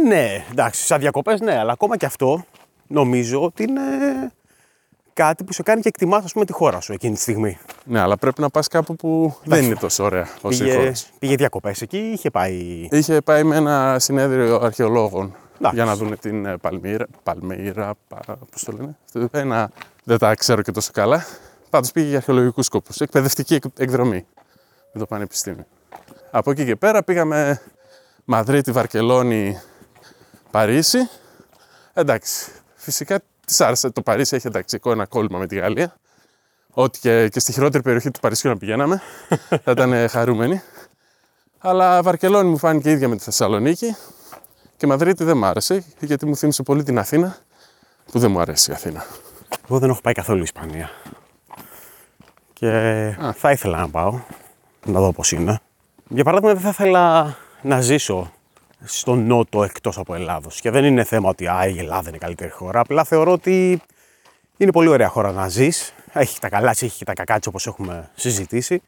Ε, 0.03 0.09
ναι, 0.09 0.45
εντάξει, 0.51 0.85
σαν 0.85 1.01
διακοπές 1.01 1.41
ναι, 1.41 1.59
αλλά 1.59 1.73
ακόμα 1.73 1.97
και 1.97 2.07
αυτό 2.07 2.45
νομίζω 2.87 3.43
ότι 3.43 3.63
είναι 3.63 3.81
κάτι 5.13 5.45
που 5.45 5.53
σε 5.53 5.63
κάνει 5.63 5.81
και 5.81 5.89
εκτιμάς, 5.89 6.25
ας 6.25 6.33
πούμε, 6.33 6.45
τη 6.45 6.53
χώρα 6.53 6.81
σου 6.81 6.93
εκείνη 6.93 7.15
τη 7.15 7.21
στιγμή. 7.21 7.59
Ναι, 7.85 8.01
αλλά 8.01 8.17
πρέπει 8.17 8.41
να 8.41 8.49
πας 8.51 8.69
κάπου 8.69 8.97
που 8.97 9.37
δεν 9.45 9.65
είναι 9.65 9.75
τόσο 9.77 10.05
ωραία 10.05 10.29
όσο 10.41 10.65
η 10.65 10.69
χώρα 10.71 10.81
Πήγε, 10.83 10.95
σου. 10.95 11.07
πήγε 11.19 11.35
διακοπές 11.35 11.83
εκεί, 11.83 11.99
είχε 11.99 12.31
πάει. 12.31 12.89
Είχε 12.91 13.21
πάει 13.21 13.43
με 13.45 13.57
ένα 13.57 13.97
συνέδριο 13.99 14.61
αρχαιολόγων 14.63 15.35
Εντάξει. 15.59 15.77
για 15.77 15.85
να 15.85 15.97
δουν 15.97 16.19
την 16.19 16.47
ε, 16.47 16.57
Παλμύρα. 16.57 17.07
Παλμύρα, 17.23 17.95
πώς 18.51 18.65
το 18.65 18.73
λένε. 18.73 18.97
Αυτό, 19.05 19.29
Ένα, 19.39 19.71
δεν 20.05 20.19
τα 20.19 20.35
ξέρω 20.35 20.63
και 20.63 20.73
τόσο 20.73 20.91
καλά. 20.93 21.25
Πάντως 21.71 21.93
πήγε 21.93 22.07
για 22.09 22.17
αρχαιολογικούς 22.17 22.67
σκοπού. 22.67 22.93
Εκπαιδευτική 22.99 23.55
εκ- 23.55 23.79
εκδρομή 23.79 24.27
με 24.93 25.01
το 25.01 25.07
Πανεπιστήμιο. 25.07 25.67
Από 26.31 26.51
εκεί 26.51 26.65
και 26.65 26.77
πέρα 26.77 27.03
πήγαμε 27.03 27.61
Μαδρίτη, 28.25 28.71
Βαρκελόνη, 28.73 29.61
Παρίσι. 30.51 30.99
Εντάξει, 31.93 32.51
φυσικά 32.75 33.21
της 33.47 33.61
άρεσε 33.61 33.91
το 33.91 34.03
Παρίσι, 34.03 34.37
έχει 34.37 34.47
εντάξει 34.47 34.81
ένα 34.85 35.07
κόλλημα 35.07 35.39
με 35.39 35.47
τη 35.47 35.57
Γαλλία. 35.57 35.95
Ό,τι 36.71 36.99
και, 36.99 37.29
και 37.29 37.41
στη 37.41 37.53
χειρότερη 37.53 37.83
περιοχή 37.83 38.11
του 38.11 38.21
Παρισιού 38.21 38.51
να 38.51 38.57
πηγαίναμε, 38.57 39.01
θα 39.65 39.71
ήταν 39.71 39.93
ε, 39.93 40.07
χαρούμενοι. 40.07 40.63
Αλλά 41.59 42.03
Βαρκελόνη 42.03 42.49
μου 42.51 42.59
φάνηκε 42.59 42.91
ίδια 42.91 43.09
με 43.09 43.17
τη 43.17 43.23
Θεσσαλονίκη 43.25 43.97
και 44.85 44.91
Μαδρίτη 44.91 45.25
δεν 45.25 45.37
μ' 45.37 45.45
άρεσε 45.45 45.85
γιατί 46.01 46.27
μου 46.27 46.37
θύμισε 46.37 46.63
πολύ 46.63 46.83
την 46.83 46.99
Αθήνα 46.99 47.37
που 48.13 48.19
δεν 48.19 48.31
μου 48.31 48.41
αρέσει 48.41 48.71
η 48.71 48.75
Αθήνα. 48.75 49.05
Εγώ 49.69 49.79
δεν 49.79 49.91
έχω 49.91 50.01
πάει 50.01 50.13
καθόλου 50.13 50.43
Ισπανία. 50.43 50.91
Και 52.53 52.71
θα 53.35 53.51
ήθελα 53.51 53.79
να 53.79 53.89
πάω, 53.89 54.21
να 54.87 55.01
δω 55.01 55.13
πώς 55.13 55.33
είναι. 55.33 55.61
Για 56.09 56.25
παράδειγμα, 56.25 56.55
δεν 56.55 56.63
θα 56.63 56.69
ήθελα 56.69 57.37
να 57.63 57.81
ζήσω 57.81 58.33
στον 58.83 59.27
Νότο 59.27 59.63
εκτός 59.63 59.99
από 59.99 60.15
Ελλάδος. 60.15 60.61
Και 60.61 60.71
δεν 60.71 60.85
είναι 60.85 61.05
θέμα 61.05 61.29
ότι 61.29 61.47
α, 61.47 61.67
η 61.67 61.79
Ελλάδα 61.79 62.09
είναι 62.09 62.17
η 62.17 62.21
καλύτερη 62.21 62.51
χώρα. 62.51 62.81
Απλά 62.81 63.05
θεωρώ 63.05 63.33
ότι 63.33 63.83
είναι 64.57 64.73
πολύ 64.73 64.89
ωραία 64.89 65.09
χώρα 65.09 65.33
να 65.33 65.49
ζεις. 65.49 65.95
Έχει 66.13 66.41
τα 66.41 66.49
καλά 66.49 66.71
της, 66.71 66.83
έχει 66.83 66.99
και 66.99 67.05
τα 67.05 67.13
κακά 67.13 67.39
της 67.39 67.47
όπως 67.47 67.67
έχουμε 67.67 68.11
συζητήσει. 68.15 68.83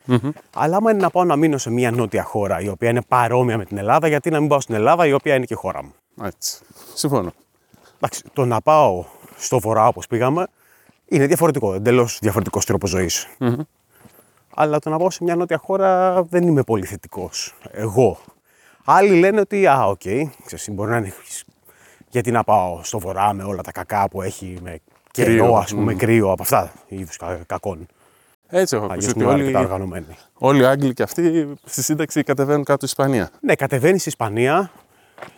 Αλλά 0.55 0.76
άμα 0.76 0.90
είναι 0.90 1.00
να 1.00 1.11
πάω 1.11 1.24
να 1.24 1.37
μείνω 1.37 1.59
σε 1.59 1.70
μια 1.70 1.90
νότια 1.90 2.22
χώρα 2.22 2.61
η 2.61 2.68
οποία 2.68 2.90
είναι 2.90 3.02
παρόμοια 3.09 3.57
με 3.57 3.64
την 3.64 3.79
Ελλάδα, 3.79 4.09
γιατί 4.09 4.31
να 4.31 4.40
μην 4.40 4.48
πάω 4.48 4.61
στην 4.61 4.74
Ελλάδα 4.74 5.07
η 5.07 5.12
οποία 5.12 5.35
είναι 5.35 5.44
και 5.44 5.55
η 5.55 5.57
χώρα 5.57 5.83
μου. 5.83 5.92
Έτσι. 6.22 6.61
Συμφωνώ. 6.94 7.33
Εντάξει, 7.96 8.22
το 8.33 8.44
να 8.44 8.61
πάω 8.61 9.05
στο 9.37 9.59
βορρά 9.59 9.87
όπως 9.87 10.07
πήγαμε 10.07 10.46
είναι 11.09 11.26
διαφορετικό, 11.26 11.74
εντελώς 11.74 12.18
διαφορετικός 12.20 12.64
τρόπος 12.64 12.90
ζωής. 12.90 13.26
Αλλά 14.55 14.79
το 14.79 14.90
να 14.90 14.98
πάω 14.98 15.11
σε 15.11 15.24
μια 15.24 15.37
νότια 15.37 15.59
χώρα 15.59 16.22
δεν 16.22 16.46
είμαι 16.46 16.62
πολύ 16.62 16.85
θετικός. 16.85 17.55
Εγώ. 17.70 18.18
Άλλοι 18.85 19.18
λένε 19.18 19.40
ότι, 19.40 19.66
α, 19.66 19.87
οκ, 19.87 20.00
ξέρεις, 20.44 20.70
μπορεί 20.70 20.90
να 20.90 20.96
είναι. 20.96 21.12
Γιατί 22.09 22.31
να 22.31 22.44
πάω 22.44 22.81
στο 22.83 22.98
βορρά 22.98 23.33
με 23.33 23.42
όλα 23.42 23.62
τα 23.62 23.72
κακά 23.72 24.09
που 24.09 24.22
έχει, 24.22 24.59
με 24.62 24.81
Κρύο, 25.22 25.44
καιρό, 25.44 25.57
ας 25.57 25.70
πούμε, 25.74 25.94
κρύο, 25.94 26.31
από 26.31 26.42
αυτό 26.42 26.72
το 26.88 26.97
είδος 26.97 27.18
κακών. 27.46 27.87
Έτσι 28.48 28.76
έχω 28.76 28.85
Αλλιώς 28.85 28.96
ακούσει 29.05 29.11
ότι 29.11 29.18
είναι 29.20 29.33
όλοι, 29.33 29.40
αρκετά 29.42 29.59
οργανωμένοι. 29.61 30.16
όλοι 30.35 30.61
οι 30.61 30.64
Άγγλοι 30.64 30.92
και 30.94 31.02
αυτοί 31.02 31.55
στη 31.64 31.83
σύνταξη 31.83 32.22
κατεβαίνουν 32.22 32.64
κάτω 32.64 32.85
Ισπανία. 32.87 33.31
Ναι, 33.40 33.55
κατεβαίνει 33.55 33.98
στη 33.98 34.09
Ισπανία, 34.09 34.70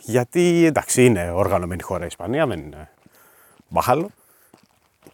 γιατί 0.01 0.65
εντάξει 0.65 1.05
είναι 1.05 1.31
οργανωμένη 1.35 1.83
χώρα 1.83 2.05
η 2.05 2.07
Ισπανία, 2.07 2.47
δεν 2.47 2.59
είναι 2.59 2.91
μπάχαλο. 3.69 4.11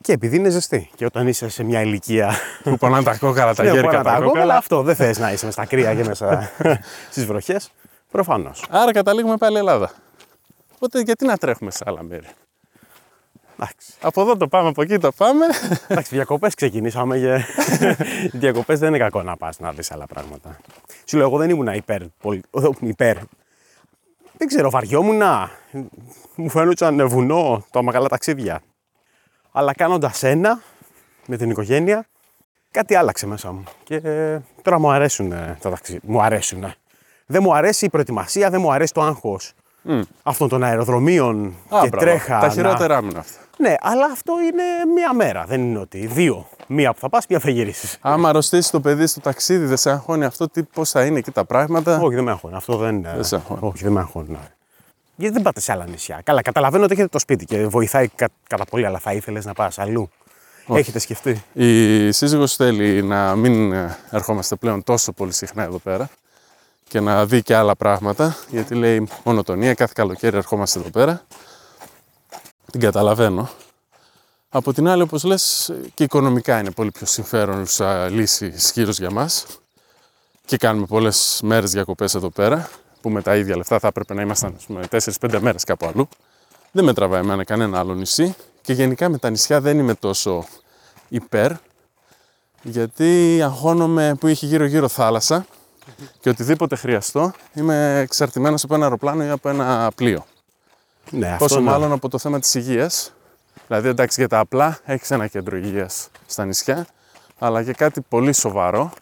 Και 0.00 0.12
επειδή 0.12 0.36
είναι 0.36 0.48
ζεστή. 0.48 0.90
Και 0.96 1.04
όταν 1.04 1.28
είσαι 1.28 1.48
σε 1.48 1.62
μια 1.62 1.80
ηλικία. 1.80 2.34
που 2.64 2.76
πονάνε 2.76 3.02
τα 3.02 3.16
κόκαλα, 3.16 3.54
τα 3.54 3.62
Ναι, 3.62 3.70
γέρικα 3.70 3.86
μπορεί 3.90 3.96
να 3.96 4.02
τα 4.04 4.10
τα 4.10 4.14
κόκαλα, 4.16 4.32
κόκαλα. 4.32 4.56
αυτό 4.56 4.82
δεν 4.82 4.94
θες 4.94 5.18
να 5.18 5.32
είσαι 5.32 5.46
με 5.46 5.52
στα 5.52 5.66
κρύα 5.66 5.94
και 5.94 6.04
μέσα 6.04 6.50
στις 7.10 7.26
βροχές. 7.26 7.70
Προφανώς. 8.10 8.64
Άρα 8.70 8.92
καταλήγουμε 8.92 9.36
πάλι 9.36 9.56
Ελλάδα. 9.56 9.90
Οπότε 10.74 11.00
γιατί 11.00 11.26
να 11.26 11.36
τρέχουμε 11.36 11.70
σε 11.70 11.84
άλλα 11.86 12.02
μέρη; 12.02 12.26
Εντάξει. 13.58 13.92
Από 14.00 14.20
εδώ 14.20 14.36
το 14.36 14.48
πάμε, 14.48 14.68
από 14.68 14.82
εκεί 14.82 14.98
το 14.98 15.12
πάμε. 15.12 15.46
Εντάξει, 15.88 16.14
διακοπές 16.14 16.54
ξεκινήσαμε 16.54 17.18
και. 17.18 17.44
διακοπές 18.38 18.78
δεν 18.78 18.88
είναι 18.88 18.98
κακό 18.98 19.22
να 19.22 19.36
πας 19.36 19.58
να 19.58 19.72
δεις 19.72 19.90
άλλα 19.92 20.06
πράγματα. 20.06 20.56
Σου 21.04 21.16
λέω, 21.16 21.26
εγώ 21.26 21.38
δεν 21.38 21.50
ήμουν 21.50 21.66
υπέρ. 21.66 22.00
Πολύ... 22.20 22.42
υπέρ. 22.80 23.16
Δεν 24.36 24.48
ξέρω, 24.48 24.70
βαριόμουν. 24.70 25.22
Μου 26.34 26.48
φαίνονταν 26.48 27.08
βουνό 27.08 27.64
τα 27.70 27.82
μεγάλα 27.82 28.08
ταξίδια. 28.08 28.62
Αλλά 29.52 29.72
κάνοντας 29.74 30.22
ένα 30.22 30.60
με 31.26 31.36
την 31.36 31.50
οικογένεια, 31.50 32.06
κάτι 32.70 32.94
άλλαξε 32.94 33.26
μέσα 33.26 33.52
μου. 33.52 33.64
Και 33.84 34.00
τώρα 34.62 34.78
μου 34.78 34.90
αρέσουν 34.90 35.32
ε, 35.32 35.58
τα 35.60 35.70
ταξίδια. 35.70 36.00
Μου 36.04 36.22
αρέσουν. 36.22 36.72
Δεν 37.26 37.42
μου 37.42 37.54
αρέσει 37.54 37.84
η 37.84 37.88
προετοιμασία, 37.88 38.50
δεν 38.50 38.60
μου 38.60 38.72
αρέσει 38.72 38.92
το 38.92 39.02
άγχος 39.02 39.52
αυτών 40.22 40.48
των 40.48 40.62
αεροδρομίων 40.62 41.46
Α, 41.46 41.80
και 41.82 41.88
μπράβο. 41.88 41.96
τρέχα. 41.96 42.38
Τα 42.40 42.46
να- 42.46 42.52
χειρότερά 42.52 43.02
μου 43.02 43.10
είναι 43.10 43.18
αυτά. 43.18 43.40
Ναι, 43.68 43.74
αλλά 43.80 44.04
αυτό 44.12 44.32
είναι 44.40 44.92
μία 44.94 45.14
μέρα. 45.14 45.44
Δεν 45.44 45.60
είναι 45.60 45.78
ότι 45.78 46.06
δύο. 46.06 46.48
Μία 46.66 46.92
που 46.92 46.98
θα 47.00 47.08
πας, 47.08 47.26
μία 47.28 47.38
που 47.38 47.44
θα 47.44 47.50
γυρίσεις. 47.50 47.98
Άμα 48.00 48.28
αρρωστήσει 48.28 48.70
το 48.70 48.80
παιδί 48.80 49.06
στο 49.06 49.20
ταξίδι, 49.20 49.64
δεν 49.64 49.76
σε 49.76 49.90
αγχώνει 49.90 50.24
αυτό, 50.24 50.48
τι, 50.48 50.62
πώς 50.62 50.90
θα 50.90 51.04
είναι 51.04 51.18
εκεί 51.18 51.30
τα 51.30 51.44
πράγματα; 51.44 52.00
Όχι, 52.00 52.14
δεν 52.14 52.24
με 52.24 52.30
αγχώνει. 52.30 52.54
Αυτό 52.54 52.76
δεν 52.76 52.94
είναι. 52.96 53.12
Δεν 53.14 53.24
σε 53.24 53.34
αγχώνει. 53.34 53.60
Όχι, 53.62 53.82
δεν 53.82 53.92
με 53.92 54.00
αγχώνει. 54.00 54.28
ναι. 54.30 54.38
Γιατί 55.16 55.34
δεν 55.34 55.42
πάτε 55.42 55.60
σε 55.60 55.72
άλλα 55.72 55.86
νησιά. 55.86 56.20
Καλά, 56.24 56.42
καταλαβαίνω 56.42 56.84
ότι 56.84 56.92
έχετε 56.92 57.08
το 57.08 57.18
σπίτι 57.18 57.44
και 57.44 57.66
βοηθάει 57.66 58.08
κα, 58.08 58.28
κατά 58.48 58.64
πολύ, 58.64 58.86
αλλά 58.86 58.98
θα 58.98 59.12
ήθελες 59.12 59.44
να 59.44 59.52
πας 59.52 59.78
αλλού. 59.78 60.10
Έχετε 60.68 60.98
σκεφτεί; 60.98 61.42
Η 61.52 62.10
σύζυγος 62.12 62.56
θέλει 62.56 63.02
να 63.02 63.34
μην 63.36 63.72
ε, 63.72 63.96
ερχόμαστε 64.10 64.54
πλέον 64.54 64.82
τόσο 64.82 65.12
πολύ 65.12 65.32
συχνά 65.32 65.62
εδώ 65.62 65.78
πέρα 65.78 66.08
και 66.88 67.00
να 67.00 67.26
δει 67.26 67.42
και 67.42 67.54
άλλα 67.54 67.76
πράγματα, 67.76 68.36
γιατί 68.48 68.74
λέει 68.74 69.08
μονοτονία, 69.24 69.74
κάθε 69.74 69.92
καλοκαίρι 69.96 70.36
ερχόμαστε 70.36 70.78
εδώ 70.78 70.90
πέρα. 70.90 71.22
Την 72.74 72.82
καταλαβαίνω. 72.82 73.50
Από 74.48 74.72
την 74.72 74.88
άλλη, 74.88 75.02
όπως 75.02 75.24
λες, 75.24 75.72
και 75.94 76.04
οικονομικά 76.04 76.58
είναι 76.58 76.70
πολύ 76.70 76.90
πιο 76.90 77.06
συμφέρονουσα 77.06 78.08
λύση 78.08 78.46
ισχύρως 78.46 78.98
για 78.98 79.10
μας 79.10 79.46
και 80.44 80.56
κάνουμε 80.56 80.86
πολλές 80.86 81.40
μέρες 81.42 81.70
διακοπές 81.70 82.14
εδώ 82.14 82.30
πέρα, 82.30 82.68
που 83.00 83.10
με 83.10 83.22
τα 83.22 83.36
ίδια 83.36 83.56
λεφτά 83.56 83.78
θα 83.78 83.88
έπρεπε 83.88 84.14
να 84.14 84.22
ήμασταν 84.22 84.54
ας 84.56 84.64
πούμε, 84.64 84.86
4-5 84.90 85.38
μέρες 85.40 85.64
κάπου 85.64 85.86
αλλού. 85.86 86.08
Δεν 86.70 86.84
με 86.84 86.92
τραβάει 86.92 87.20
εμένα 87.20 87.44
κανένα 87.44 87.78
άλλο 87.78 87.94
νησί 87.94 88.34
και 88.62 88.72
γενικά 88.72 89.08
με 89.08 89.18
τα 89.18 89.30
νησιά 89.30 89.60
δεν 89.60 89.78
είμαι 89.78 89.94
τόσο 89.94 90.44
υπέρ 91.08 91.52
γιατί 92.62 93.40
αγχώνομαι 93.42 94.14
που 94.20 94.26
έχει 94.26 94.46
γύρω-γύρω 94.46 94.88
θάλασσα 94.88 95.46
και 96.20 96.28
οτιδήποτε 96.28 96.76
χρειαστώ 96.76 97.32
είμαι 97.54 97.98
εξαρτημένος 97.98 98.64
από 98.64 98.74
ένα 98.74 98.84
αεροπλάνο 98.84 99.24
ή 99.24 99.28
από 99.28 99.48
ένα 99.48 99.90
πλοίο. 99.94 100.24
Ναι, 101.18 101.26
αυτό 101.26 101.44
Πόσο 101.44 101.60
ναι. 101.60 101.70
μάλλον 101.70 101.92
από 101.92 102.08
το 102.08 102.18
θέμα 102.18 102.40
της 102.40 102.54
υγείας. 102.54 103.12
Δηλαδή 103.66 103.88
εντάξει 103.88 104.20
για 104.20 104.28
τα 104.28 104.38
απλά 104.38 104.78
έχεις 104.84 105.10
ένα 105.10 105.26
κέντρο 105.26 105.56
υγείας 105.56 106.08
στα 106.26 106.44
νησιά 106.44 106.86
αλλά 107.38 107.60
για 107.60 107.72
κάτι 107.72 108.00
πολύ 108.00 108.32
σοβαρό 108.32 108.92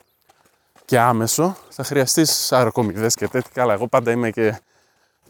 και 0.85 0.99
άμεσο 0.99 1.57
θα 1.69 1.85
χρειαστείς 1.85 2.53
αεροκομιδές 2.53 3.15
και 3.15 3.29
τέτοια. 3.29 3.51
Καλά, 3.55 3.73
εγώ 3.73 3.87
πάντα 3.87 4.11
είμαι 4.11 4.31
και 4.31 4.61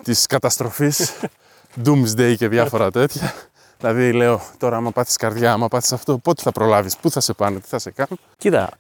της 0.03 0.27
καταστροφής, 0.27 1.13
doomsday 1.85 2.35
και 2.37 2.49
διάφορα 2.49 2.91
τέτοια. 2.91 3.35
Δηλαδή 3.79 4.13
λέω 4.13 4.41
τώρα 4.59 4.77
άμα 4.77 4.91
πάθεις 4.91 5.17
καρδιά, 5.17 5.53
άμα 5.53 5.69
πάθεις 5.69 5.93
αυτό, 5.93 6.19
πότε 6.19 6.43
θα 6.43 6.53
προλάβεις, 6.53 6.97
πού 6.97 7.11
θα 7.11 7.21
σε 7.21 7.33
πάνε, 7.33 7.61
τι 7.61 7.69
θα 7.69 7.79
σε 7.79 7.91
κάνουν. 7.91 8.19
Κοίτα, 8.37 8.71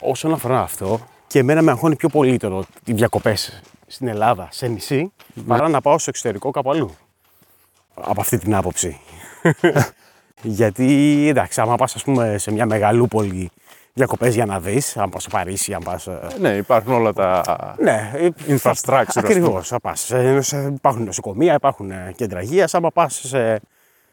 όσον 0.00 0.32
αφορά 0.32 0.60
αυτό, 0.60 1.00
και 1.26 1.38
εμένα 1.38 1.62
με 1.62 1.70
αγχώνει 1.70 1.96
πιο 1.96 2.08
πολύ 2.08 2.36
το 2.36 2.64
οι 2.84 2.92
διακοπές 2.92 3.62
στην 3.86 4.08
Ελλάδα, 4.08 4.48
σε 4.50 4.66
νησί, 4.66 5.12
παρά 5.46 5.68
να 5.68 5.80
πάω 5.80 5.98
στο 5.98 6.10
εξωτερικό 6.10 6.50
κάπου 6.50 6.70
αλλού. 6.70 6.94
Από 8.00 8.20
αυτή 8.20 8.38
την 8.38 8.54
άποψη. 8.54 9.00
Γιατί 10.42 11.26
εντάξει, 11.28 11.60
άμα 11.60 11.76
πας, 11.76 12.02
πούμε, 12.04 12.38
σε 12.38 12.52
μια 12.52 12.66
μεγαλούπολη 12.66 13.50
διακοπές 13.92 14.34
για 14.34 14.46
να 14.46 14.60
δεις, 14.60 14.96
αν 14.96 15.08
πας 15.08 15.22
στο 15.22 15.30
Παρίσι, 15.30 15.74
αν 15.74 15.82
πας. 15.84 16.08
Ναι, 16.40 16.48
υπάρχουν 16.48 16.92
όλα 16.92 17.12
τα 17.12 17.42
Ναι, 17.78 18.10
ε, 18.14 18.28
infrastructure. 18.48 19.04
ας 19.06 19.14
πούμε. 19.14 19.28
Ακριβώς. 19.28 19.72
Υπάρχουν 20.74 21.04
νοσοκομεία, 21.04 21.54
υπάρχουν 21.54 21.90
ε, 21.90 22.12
κέντρα 22.16 22.42
υγείας. 22.42 22.74
Άμα 22.74 22.90
πας 22.90 23.20
σε, 23.24 23.60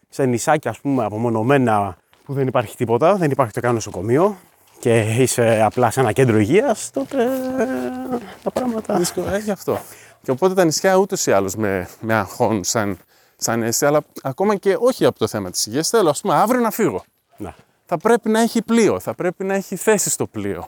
σε 0.09 0.25
νησάκια 0.25 0.71
ας 0.71 0.79
πούμε, 0.79 1.05
απομονωμένα 1.05 1.97
που 2.25 2.33
δεν 2.33 2.47
υπάρχει 2.47 2.75
τίποτα, 2.75 3.15
δεν 3.15 3.31
υπάρχει 3.31 3.53
το 3.53 3.59
καν 3.59 3.73
νοσοκομείο 3.73 4.37
και 4.79 4.99
είσαι 4.99 5.61
απλά 5.63 5.91
σε 5.91 5.99
ένα 5.99 6.11
κέντρο 6.11 6.37
υγείας, 6.37 6.89
τότε 6.93 7.23
ε, 7.23 8.17
τα 8.43 8.51
πράγματα. 8.51 8.97
Δύσκολο, 8.97 9.33
ε, 9.33 9.37
γι' 9.37 9.51
αυτό. 9.51 9.79
Και 10.23 10.31
οπότε 10.31 10.53
τα 10.53 10.63
νησιά 10.63 10.95
ούτως 10.95 11.25
ή 11.25 11.31
άλλως 11.31 11.55
με, 11.55 11.87
με 11.99 12.13
αγχώνουν 12.13 12.63
σαν, 12.63 12.97
σαν 13.43 13.61
αίσθηση, 13.63 13.85
αλλά 13.85 14.01
ακόμα 14.21 14.55
και 14.55 14.77
όχι 14.79 15.05
από 15.05 15.19
το 15.19 15.27
θέμα 15.27 15.51
της 15.51 15.65
υγείας. 15.65 15.89
Θέλω, 15.89 16.09
ας 16.09 16.21
πούμε, 16.21 16.33
αύριο 16.33 16.61
να 16.61 16.71
φύγω. 16.71 17.03
Να. 17.37 17.55
Θα 17.85 17.97
πρέπει 17.97 18.29
να 18.29 18.39
έχει 18.39 18.61
πλοίο, 18.61 18.99
θα 18.99 19.13
πρέπει 19.13 19.43
να 19.43 19.53
έχει 19.53 19.75
θέση 19.75 20.09
στο 20.09 20.27
πλοίο. 20.27 20.67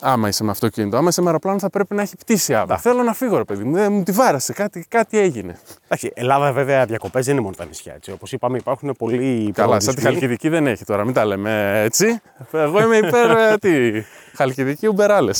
Άμα 0.00 0.28
είσαι 0.28 0.44
με 0.44 0.50
αυτοκίνητο, 0.50 0.96
άμα 0.96 1.08
είσαι 1.08 1.20
με 1.20 1.26
αεροπλάνο, 1.26 1.58
θα 1.58 1.70
πρέπει 1.70 1.94
να 1.94 2.02
έχει 2.02 2.16
πτήση 2.16 2.54
αύριο. 2.54 2.78
Θέλω 2.78 3.02
να 3.02 3.12
φύγω, 3.12 3.36
ρε 3.36 3.44
παιδί 3.44 3.64
μου. 3.64 3.72
Δεν 3.72 3.92
μου 3.92 4.02
τη 4.02 4.12
βάρασε, 4.12 4.52
κάτι, 4.52 4.86
κάτι 4.88 5.18
έγινε. 5.18 5.58
Εντάξει, 5.84 6.10
Ελλάδα 6.14 6.52
βέβαια 6.52 6.84
διακοπές 6.84 7.24
δεν 7.24 7.34
είναι 7.34 7.42
μόνο 7.42 7.54
τα 7.56 7.64
νησιά. 7.64 7.94
Έτσι. 7.94 8.10
Όπως 8.12 8.32
είπαμε, 8.32 8.56
υπάρχουν 8.56 8.94
πολλοί 8.98 9.50
Καλά, 9.54 9.80
σαν 9.80 9.94
τη 9.94 10.00
προορισμοί. 10.00 10.28
Χαλκιδική 10.28 10.48
δεν 10.48 10.66
έχει 10.66 10.84
τώρα, 10.84 11.04
μην 11.04 11.14
τα 11.14 11.24
λέμε 11.24 11.82
έτσι. 11.82 12.20
Εγώ 12.52 12.82
είμαι 12.82 12.96
υπέρ 12.96 13.30
ε, 13.30 13.56
τι. 13.60 14.02
Χαλκιδική 14.34 14.86
ουμπεράλε. 14.86 15.30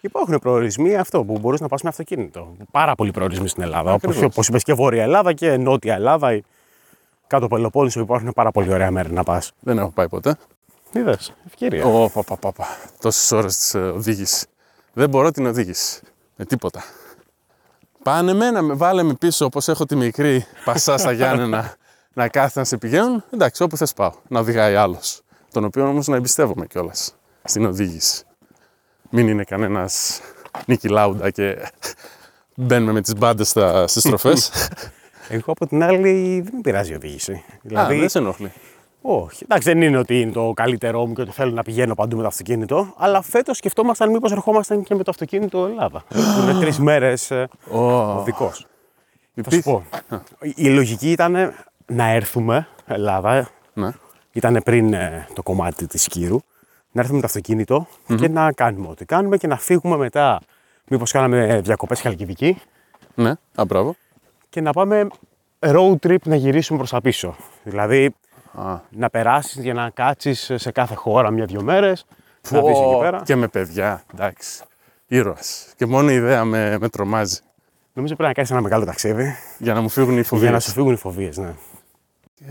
Υπάρχουν 0.00 0.38
προορισμοί 0.38 0.96
αυτό 0.96 1.24
που 1.24 1.38
μπορείς 1.38 1.60
να 1.60 1.68
πας 1.68 1.82
με 1.82 1.88
αυτοκίνητο. 1.88 2.56
Πάρα 2.70 2.94
πολλοί 2.94 3.10
προορισμοί 3.10 3.48
στην 3.48 3.62
Ελλάδα. 3.62 3.92
Ακριβώς. 3.92 4.22
Όπως 4.22 4.48
είπες 4.48 4.62
και 4.62 4.74
Βόρεια 4.74 5.02
Ελλάδα 5.02 5.32
και 5.32 5.56
Νότια 5.56 5.94
Ελλάδα. 5.94 6.34
ή 6.34 6.42
Κάτω 7.26 7.46
Πελοπόννησο 7.46 8.00
υπάρχουν 8.00 8.32
πάρα 8.34 8.50
πολύ 8.50 8.72
ωραία 8.72 8.90
μέρη 8.90 9.12
να 9.12 9.22
πας. 9.22 9.52
Δεν 9.60 9.78
έχω 9.78 9.90
πάει 9.94 10.08
ποτέ. 10.08 10.36
Είδες, 10.94 11.32
ευκαιρία. 11.46 11.84
Ω, 11.84 12.10
πα, 12.10 12.22
πα, 12.22 12.36
πα, 12.36 12.52
πα. 12.52 12.66
Τόσες 13.00 13.32
ώρες 13.32 13.56
τη 13.56 13.78
οδήγηση. 13.78 14.46
Δεν 14.92 15.08
μπορώ 15.08 15.30
την 15.30 15.46
οδήγηση. 15.46 16.00
Με 16.36 16.44
τίποτα. 16.44 16.84
Πάνε 18.02 18.30
εμένα, 18.30 18.62
με 18.62 18.74
βάλε 18.74 19.02
με 19.02 19.14
πίσω 19.14 19.44
όπως 19.44 19.68
έχω 19.68 19.86
τη 19.86 19.96
μικρή 19.96 20.46
πασά 20.64 20.98
στα 20.98 21.12
Γιάννενα 21.12 21.74
να 22.14 22.28
κάθεται 22.28 22.58
να 22.58 22.64
σε 22.64 22.76
πηγαίνουν. 22.76 23.24
Εντάξει, 23.30 23.62
όπου 23.62 23.76
θες 23.76 23.92
πάω. 23.92 24.12
Να 24.28 24.40
οδηγάει 24.40 24.74
άλλος. 24.74 25.22
Τον 25.52 25.64
οποίο 25.64 25.88
όμως 25.88 26.06
να 26.06 26.16
εμπιστεύομαι 26.16 26.66
κιόλας 26.66 27.14
στην 27.44 27.64
οδήγηση. 27.64 28.24
Μην 29.10 29.28
είναι 29.28 29.44
κανένας 29.44 30.20
Νίκη 30.66 30.88
Λάουντα 30.88 31.30
και 31.30 31.70
μπαίνουμε 32.54 32.92
με 32.92 33.00
τις 33.00 33.14
μπάντες 33.14 33.48
στις 33.84 34.02
στροφές. 34.02 34.50
Εγώ 35.28 35.52
από 35.52 35.66
την 35.66 35.82
άλλη 35.82 36.40
δεν 36.40 36.54
με 36.54 36.60
πειράζει 36.60 36.92
η 36.92 36.94
οδήγηση. 36.94 37.32
Α, 37.32 37.44
Δηλαδή, 37.62 37.98
δεν 37.98 38.08
σε 38.08 38.18
ενοχλεί. 38.18 38.52
Όχι. 39.06 39.42
Εντάξει, 39.44 39.68
δεν 39.72 39.82
είναι 39.82 39.98
ότι 39.98 40.20
είναι 40.20 40.32
το 40.32 40.52
καλύτερό 40.56 41.06
μου 41.06 41.12
και 41.14 41.20
ότι 41.20 41.30
θέλω 41.30 41.50
να 41.52 41.62
πηγαίνω 41.62 41.94
παντού 41.94 42.16
με 42.16 42.22
το 42.22 42.28
αυτοκίνητο. 42.28 42.94
Αλλά 42.96 43.22
φέτος 43.22 43.56
σκεφτόμασταν 43.56 44.10
μήπως 44.10 44.32
ερχόμασταν 44.32 44.82
και 44.82 44.94
με 44.94 45.02
το 45.02 45.10
αυτοκίνητο 45.10 45.66
Ελλάδα. 45.66 46.04
Που 46.08 46.18
είναι 46.42 46.60
τρεις 46.60 46.78
μέρες 46.78 47.30
Ω, 47.70 47.78
οδικό. 48.18 48.48
Θα 48.48 48.54
σου 48.54 48.66
υπήρχε- 49.34 49.62
πω. 49.64 49.84
Η 50.54 50.68
λογική 50.68 51.10
ήταν 51.10 51.52
να 51.86 52.08
έρθουμε 52.10 52.66
Ελλάδα. 52.86 53.48
Ναι. 53.72 53.90
Ήταν 54.32 54.60
πριν 54.64 54.92
ε, 54.92 55.26
το 55.34 55.42
κομμάτι 55.42 55.86
της 55.86 56.06
Κύρου. 56.06 56.38
Να 56.92 57.00
έρθουμε 57.00 57.14
με 57.14 57.20
το 57.20 57.26
αυτοκινητο 57.26 57.86
και 58.16 58.28
να 58.28 58.52
κάνουμε 58.52 58.88
ό,τι 58.88 59.04
κάνουμε 59.04 59.36
και 59.36 59.46
να 59.46 59.58
φύγουμε 59.58 59.96
μετά. 59.96 60.40
Μήπως 60.88 61.10
κάναμε 61.12 61.60
διακοπές 61.64 62.00
Χαλκιδική 62.00 62.58
Ναι, 63.14 63.32
α, 63.54 63.64
μπράβο. 63.66 63.94
και 64.48 64.60
να 64.60 64.72
πάμε 64.72 65.06
road 65.60 65.94
trip 66.06 66.16
να 66.24 66.34
γυρίσουμε 66.36 66.78
προς 66.78 66.90
τα 66.90 67.00
πίσω. 67.00 67.34
Δηλαδή 67.64 68.14
Α, 68.54 68.80
να 68.90 69.10
περάσεις 69.10 69.62
για 69.62 69.74
να 69.74 69.90
κάτσεις 69.90 70.50
σε 70.54 70.70
κάθε 70.70 70.94
χώρα 70.94 71.30
μια-δυο 71.30 71.62
μέρες. 71.62 72.04
Να 72.50 72.60
δεις 72.60 72.70
εκεί 72.70 72.80
Πω, 72.80 72.98
πέρα. 73.00 73.22
Και 73.24 73.36
με 73.36 73.48
παιδιά, 73.48 74.02
εντάξει. 74.12 74.62
Ήρωας. 75.06 75.66
Και 75.76 75.86
μόνο 75.86 76.10
η 76.10 76.14
ιδέα 76.14 76.44
με, 76.44 76.78
με 76.80 76.88
τρομάζει. 76.88 77.38
Νομίζω 77.92 78.14
πρέπει 78.14 78.28
να 78.28 78.34
κάνεις 78.34 78.50
ένα 78.50 78.60
μεγάλο 78.60 78.84
ταξίδι 78.84 79.36
Για 79.58 79.74
να 79.74 79.80
μου 79.80 79.88
φύγουν 79.88 80.10
οι 80.10 80.14
για 80.14 80.24
φοβίες. 80.24 80.50
να 80.50 80.60
σου 80.60 80.70
φύγουν 80.70 80.92
οι 80.92 80.96
φοβίες. 80.96 81.36
Ναι. 81.36 81.54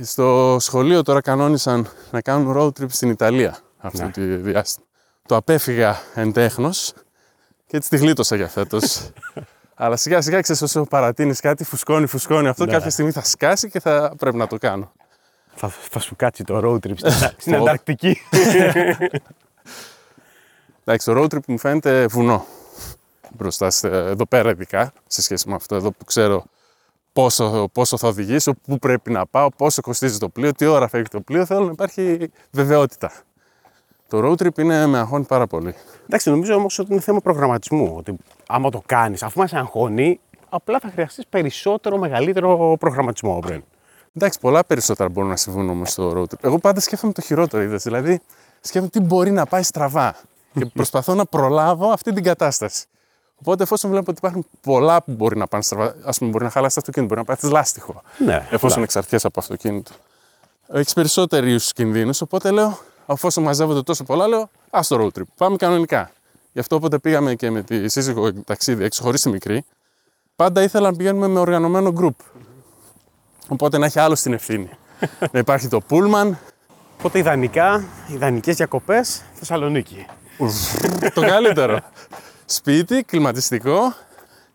Στο 0.01 0.57
σχολείο 0.59 1.01
τώρα 1.03 1.21
κανόνισαν 1.21 1.87
να 2.11 2.21
κάνουν 2.21 2.55
road 2.57 2.67
trip 2.81 2.89
στην 2.89 3.09
Ιταλία 3.09 3.57
αυτό 3.77 4.03
Ναι. 4.03 4.11
το 4.11 4.21
διάστημα. 4.37 4.85
Το 5.25 5.35
απέφυγα 5.35 5.95
εν 6.15 6.31
τέχνος 6.33 6.93
και 7.67 7.77
έτσι 7.77 7.89
τη 7.89 7.97
γλίτωσα 7.97 8.35
για 8.35 8.47
φέτος. 8.47 9.09
Αλλά 9.75 9.95
σιγά 9.95 10.21
σιγά 10.21 10.41
ξέρεις 10.41 10.61
όσο 10.61 10.83
παρατείνεις 10.83 11.39
κάτι 11.39 11.63
φουσκώνει, 11.63 12.05
φουσκώνει 12.07 12.47
αυτό 12.47 12.65
Ναι. 12.65 12.71
κάποια 12.71 12.89
στιγμή 12.89 13.11
θα 13.11 13.23
σκάσει 13.23 13.69
και 13.69 13.79
θα 13.79 14.13
πρέπει 14.17 14.37
να 14.37 14.47
το 14.47 14.57
κάνω. 14.57 14.91
Θα, 15.55 15.67
θα 15.69 15.99
σου 15.99 16.15
κάτσει 16.15 16.43
το 16.43 16.61
road 16.63 16.87
trip 16.87 16.97
στην, 16.97 17.11
στην 17.41 17.53
Πω. 17.53 17.61
Ανταρκτική. 17.61 18.17
Εντάξει, 20.85 21.11
το 21.11 21.21
road 21.21 21.33
trip 21.33 21.45
μου 21.47 21.57
φαίνεται 21.57 22.05
βουνό. 22.07 22.45
Μπροστά 23.31 23.69
σε, 23.69 23.87
εδώ 23.87 24.25
πέρα 24.25 24.49
ειδικά, 24.49 24.93
σε 25.07 25.21
σχέση 25.21 25.49
με 25.49 25.55
αυτό 25.55 25.75
εδώ 25.75 25.91
που 25.91 26.05
ξέρω 26.05 26.43
πόσο, 27.13 27.69
πόσο 27.71 27.97
θα 27.97 28.07
οδηγήσω, 28.07 28.53
πού 28.67 28.79
πρέπει 28.79 29.11
να 29.11 29.25
πάω, 29.25 29.49
πόσο 29.49 29.81
κοστίζει 29.81 30.17
το 30.17 30.29
πλοίο, 30.29 30.51
τι 30.51 30.65
ώρα 30.65 30.87
φεύγει 30.87 31.07
το 31.07 31.21
πλοίο, 31.21 31.45
θέλω 31.45 31.65
να 31.65 31.71
υπάρχει 31.71 32.31
βεβαιότητα. 32.51 33.11
Το 34.07 34.19
road 34.23 34.43
trip 34.43 34.57
είναι 34.57 34.85
με 34.85 34.97
αγχώνει 34.97 35.25
πάρα 35.25 35.47
πολύ. 35.47 35.75
Εντάξει, 36.03 36.29
νομίζω 36.29 36.53
όμως 36.55 36.79
ότι 36.79 36.91
είναι 36.91 37.01
θέμα 37.01 37.19
προγραμματισμού. 37.19 37.93
Ότι 37.97 38.17
άμα 38.47 38.69
το 38.69 38.81
κάνεις, 38.85 39.23
αφού 39.23 39.39
μας 39.39 39.53
αγχώνει, 39.53 40.19
απλά 40.49 40.79
θα 40.79 40.89
χρειαστείς 40.89 41.27
περισσότερο, 41.27 41.97
μεγαλύτερο 41.97 42.77
προγραμματισμό 42.79 43.39
πριν. 43.39 43.63
Εντάξει, 44.15 44.39
πολλά 44.39 44.65
περισσότερα 44.65 45.09
μπορούν 45.09 45.29
να 45.29 45.35
συμβούν 45.35 45.69
όμως 45.69 45.91
στο 45.91 46.11
road 46.15 46.23
trip. 46.23 46.39
Εγώ 46.41 46.57
πάντα 46.57 46.79
σκέφτομαι 46.79 47.13
το 47.13 47.21
χειρότερο, 47.21 47.63
είδες, 47.63 47.83
δηλαδή 47.83 48.21
σκέφτομαι 48.61 48.89
τι 48.89 48.99
μπορεί 48.99 49.31
να 49.31 49.45
πάει 49.45 49.63
στραβά 49.63 50.15
και 50.53 50.65
προσπαθώ 50.79 51.13
να 51.13 51.25
προλάβω 51.25 51.89
αυτή 51.89 52.13
την 52.13 52.23
κατάσταση. 52.23 52.85
Οπότε, 53.35 53.63
εφόσον 53.63 53.89
βλέπω 53.89 54.05
ότι 54.09 54.17
υπάρχουν 54.17 54.45
πολλά 54.61 55.03
που 55.03 55.11
μπορεί 55.11 55.37
να 55.37 55.47
πάνε 55.47 55.63
στραβά, 55.63 55.95
ας 56.03 56.17
πούμε, 56.17 56.29
μπορεί 56.29 56.43
να 56.43 56.49
χαλάσει 56.49 56.75
το 56.75 56.79
αυτοκίνητο, 56.79 57.13
μπορεί 57.13 57.27
να 57.27 57.35
πάθεις 57.35 57.51
λάστιχο. 57.51 58.01
Ναι, 58.17 58.33
εφόσον 58.33 58.53
εντάξει. 58.53 58.81
εξαρτιέσαι 58.81 59.27
από 59.27 59.39
αυτοκίνητο. 59.39 59.91
Έχεις 60.67 60.93
περισσότερους 60.93 61.73
κινδύνους, 61.73 62.21
οπότε 62.21 62.51
λέω, 62.51 62.77
αφού 63.05 63.41
μαζεύονται 63.41 63.81
τόσο 63.81 64.03
πολλά, 64.03 64.27
λέω, 64.27 64.49
ας 64.69 64.87
το 64.87 64.97
road 65.01 65.19
trip. 65.19 65.23
Πάμε 65.37 65.55
κανονικά. 65.55 66.11
Γι' 66.51 66.59
αυτό 66.59 66.75
όποτε 66.75 66.99
πήγαμε 66.99 67.35
και 67.35 67.51
με 67.51 67.61
τη 67.61 67.89
σύζυγο 67.89 68.33
ταξίδι 68.33 68.83
έξω 68.83 69.03
χωρίς 69.03 69.21
τη 69.21 69.29
μικρή, 69.29 69.65
πάντα 70.35 70.61
ήθελα 70.61 70.91
να 70.91 70.97
πηγαίνουμε 70.97 71.27
με 71.27 71.39
οργανωμένο 71.39 71.93
group. 71.99 72.32
Οπότε 73.53 73.77
να 73.77 73.85
έχει 73.85 73.99
άλλο 73.99 74.13
την 74.13 74.33
ευθύνη. 74.33 74.69
να 75.31 75.39
υπάρχει 75.39 75.67
το 75.67 75.81
pullman, 75.89 76.29
Οπότε 76.97 77.19
ιδανικά, 77.19 77.83
ιδανικές 78.07 78.55
διακοπές 78.55 79.21
Θεσσαλονίκη. 79.33 80.05
το 81.13 81.21
καλύτερο. 81.21 81.79
Σπίτι, 82.45 83.03
κλιματιστικό. 83.03 83.93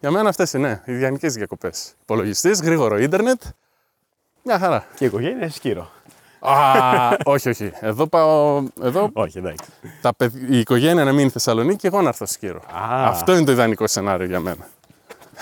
Για 0.00 0.10
μένα 0.10 0.28
αυτές 0.28 0.52
είναι 0.52 0.82
οι 0.84 0.92
διανικές 0.92 1.34
διακοπές. 1.34 1.94
Υπολογιστής, 2.02 2.60
γρήγορο 2.62 2.98
ίντερνετ. 2.98 3.42
Μια 4.42 4.58
χαρά. 4.58 4.86
Και 4.94 5.04
η 5.04 5.06
οικογένεια 5.06 5.36
είναι 5.36 5.48
σκύρο. 5.48 5.90
Α, 6.40 6.52
όχι, 7.24 7.48
όχι. 7.48 7.72
Εδώ 7.80 8.06
πάω. 8.06 8.62
Εδώ 8.82 9.10
Όχι, 9.12 9.38
εντάξει. 9.38 9.64
τα 10.00 10.14
παιδ- 10.14 10.50
η 10.50 10.58
οικογένεια 10.58 11.04
να 11.04 11.12
μείνει 11.12 11.30
Θεσσαλονίκη 11.30 11.76
και 11.76 11.86
εγώ 11.86 12.02
να 12.02 12.08
έρθω 12.08 12.26
Σκύρο. 12.26 12.58
Α. 12.58 13.08
Αυτό 13.08 13.32
είναι 13.36 13.44
το 13.44 13.52
ιδανικό 13.52 13.86
σενάριο 13.86 14.26
για 14.26 14.40
μένα. 14.40 14.66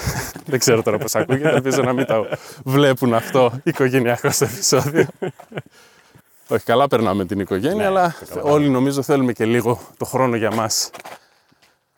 Δεν 0.51 0.59
ξέρω 0.59 0.83
τώρα 0.83 0.99
πώς 0.99 1.15
ακούγεται, 1.15 1.49
ελπίζω 1.49 1.83
να 1.83 1.93
μην 1.93 2.07
το 2.07 2.27
βλέπουν 2.65 3.15
αυτό 3.15 3.53
οικογενειακός 3.63 4.35
στο 4.35 4.45
επεισόδιο. 4.45 5.07
Όχι, 6.49 6.65
καλά 6.65 6.89
περνάμε 6.89 7.25
την 7.25 7.41
οικογένεια, 7.41 7.77
Ναι, 7.77 7.87
αλλά 7.87 8.09
το 8.09 8.25
καταλαβαίνω. 8.25 8.55
όλοι 8.55 8.69
νομίζω 8.69 9.03
θέλουμε 9.03 9.33
και 9.33 9.45
λίγο 9.45 9.81
το 9.97 10.05
χρόνο 10.05 10.37
για 10.37 10.55
μας 10.55 10.91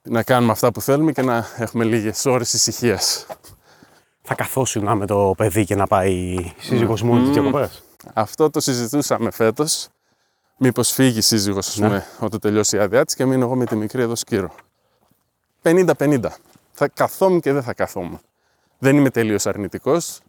να 0.02 0.22
κάνουμε 0.22 0.52
αυτά 0.52 0.72
που 0.72 0.80
θέλουμε 0.80 1.12
και 1.12 1.22
να 1.22 1.46
έχουμε 1.56 1.84
λίγες 1.84 2.24
ώρες 2.26 2.52
ησυχίας. 2.52 3.26
Θα 4.22 4.34
καθόσουν 4.34 4.96
με 4.96 5.06
το 5.06 5.34
παιδί 5.36 5.64
και 5.64 5.74
να 5.74 5.86
πάει 5.86 6.12
η 6.12 6.54
σύζυγος 6.58 7.02
μου 7.02 7.20
τις 7.20 7.30
διακοπές. 7.30 7.82
Αυτό 8.14 8.50
το 8.50 8.60
συζητούσαμε 8.60 9.30
φέτος. 9.30 9.88
Μήπως 10.56 10.90
φύγει 10.90 11.18
η 11.18 11.20
σύζυγος, 11.22 11.68
ας 11.68 11.74
πούμε, 11.74 12.06
όταν 12.18 12.40
τελειώσει 12.40 12.76
η 12.76 12.78
άδειά 12.78 13.04
της 13.04 13.14
και 13.14 13.24
μείνω 13.24 13.44
εγώ 13.44 13.56
με 13.56 13.64
τη 13.66 13.76
μικρή 13.76 14.02
εδώ 14.02 14.16
σκύρο. 14.16 14.54
50-50. 15.62 16.18
Θα 16.80 16.88
καθόμουν 16.88 17.40
και 17.40 17.52
δεν 17.52 17.62
θα 17.62 17.74
καθόμουν. 17.74 18.20
Δεν 18.78 18.96
είμαι 18.96 19.10
τελείως 19.10 19.46
αρνητικός. 19.46 20.20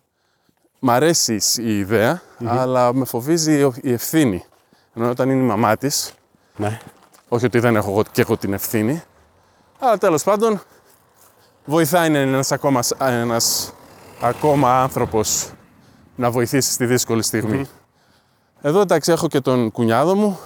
Μ' 0.80 0.90
αρέσει 0.90 1.40
η 1.58 1.78
ιδεα 1.78 2.22
αλλά 2.46 2.94
με 2.94 3.06
φοβίζει 3.06 3.60
η- 3.62 3.74
η 3.82 3.92
ευθύνη. 3.92 4.46
Ενώ 4.96 5.10
όταν 5.10 5.30
είναι 5.30 5.42
η 5.44 5.46
μαμά 5.46 5.78
της, 5.78 6.14
Ναι. 6.56 6.80
όχι 7.28 7.46
ότι 7.46 7.60
δεν 7.60 7.76
έχω 7.76 7.90
εγώ 7.92 8.04
και 8.12 8.22
εγώ 8.22 8.38
την 8.38 8.54
ευθύνη, 8.54 9.04
αλλά 9.80 9.98
τέλος 9.98 10.24
πάντων 10.24 10.62
βοηθάει 11.66 12.10
να 12.10 12.20
είναι 12.22 12.32
ένας 12.32 12.52
ακόμα, 12.52 12.80
ένας 13.00 13.74
ακόμα 14.22 14.82
άνθρωπος 14.82 15.50
να 16.16 16.32
βοηθήσει 16.32 16.72
στη 16.72 16.86
δύσκολη 16.86 17.24
στιγμή. 17.24 17.66
Εδώ 18.62 18.82
εντάξει 18.82 19.12
έχω 19.12 19.28
και 19.28 19.40
τον 19.40 19.72
κουνιάδο 19.72 20.16
μου 20.16 20.40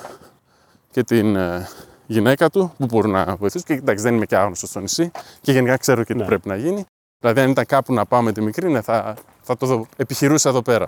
και 0.92 1.04
την 1.04 1.36
ε, 1.36 1.68
γυναίκα 2.06 2.50
του 2.50 2.74
που 2.78 2.86
μπορούν 2.86 3.12
να 3.12 3.36
βοηθήσουν 3.36 3.66
και 3.68 3.74
εντάξει 3.74 4.04
δεν 4.04 4.16
είμαι 4.16 4.26
και 4.26 4.36
άγνωστος 4.36 4.70
στο 4.70 4.80
νησί 4.80 5.12
και 5.42 5.52
γενικά 5.52 5.78
ξέρω 5.78 6.04
και 6.04 6.14
τι 6.14 6.20
Ναι. 6.20 6.26
πρέπει 6.26 6.48
να 6.48 6.56
γίνει. 6.56 6.86
Δηλαδή 7.20 7.40
αν 7.42 7.50
ήταν 7.50 7.66
κάπου 7.66 7.94
να 7.94 8.06
πάω 8.06 8.22
με 8.22 8.32
τη 8.32 8.42
μικρή 8.42 8.72
ναι, 8.72 8.82
θα, 8.82 9.16
θα 9.42 9.58
το 9.58 9.66
δω- 9.66 9.88
επιχειρούσα 9.98 10.50
εδώ 10.50 10.62
πέρα. 10.62 10.88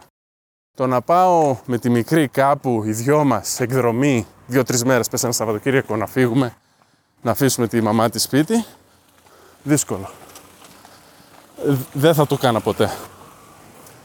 Το 0.78 0.88
να 0.88 1.02
πάω 1.02 1.58
με 1.66 1.78
τη 1.78 1.90
μικρή 1.90 2.28
κάπου 2.28 2.84
οι 2.86 2.92
δυο 2.92 3.24
μας 3.24 3.60
εκδρομή 3.60 4.26
δύο-τρεις 4.48 4.84
μέρες 4.84 5.10
πες 5.10 5.24
ένα 5.24 5.32
Σαββατοκύριακο 5.34 5.96
να 5.96 6.06
φύγουμε, 6.08 6.54
να 7.22 7.32
αφήσουμε 7.32 7.68
τη 7.68 7.82
μαμά 7.82 8.10
της 8.10 8.24
σπίτι. 8.24 8.66
Δύσκολο. 9.64 10.10
Ε, 11.68 11.74
Δεν 11.94 12.14
θα 12.14 12.28
το 12.28 12.38
κάνα 12.38 12.60
ποτέ. 12.62 12.92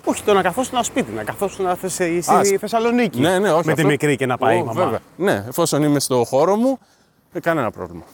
Όχι, 0.05 0.23
το 0.23 0.33
να 0.35 0.43
καθόσουν 0.43 0.75
ένα 0.75 0.83
σπίτι, 0.83 1.13
να 1.13 1.25
καθόσουν 1.25 1.65
να 1.65 1.75
θες 1.75 1.93
στη 1.93 2.19
Α, 2.33 2.45
σ- 2.45 2.59
Θεσσαλονίκη. 2.61 3.21
Ναι, 3.21 3.39
ναι, 3.39 3.49
όχι. 3.53 3.57
Με 3.67 3.75
τη 3.75 3.81
αυτό- 3.81 3.87
μικρή 3.87 4.17
και 4.17 4.27
να 4.27 4.39
πάει 4.39 4.57
η 4.59 4.61
Ω, 4.61 4.65
μαμά. 4.65 4.83
Βέβαια. 4.85 4.99
Ναι, 5.17 5.45
εφόσον 5.49 5.83
είμαι 5.83 6.01
στο 6.01 6.25
χώρο 6.25 6.57
μου, 6.57 6.79
δεν 7.33 7.43
κανένα 7.43 7.71
πρόβλημα. 7.71 8.05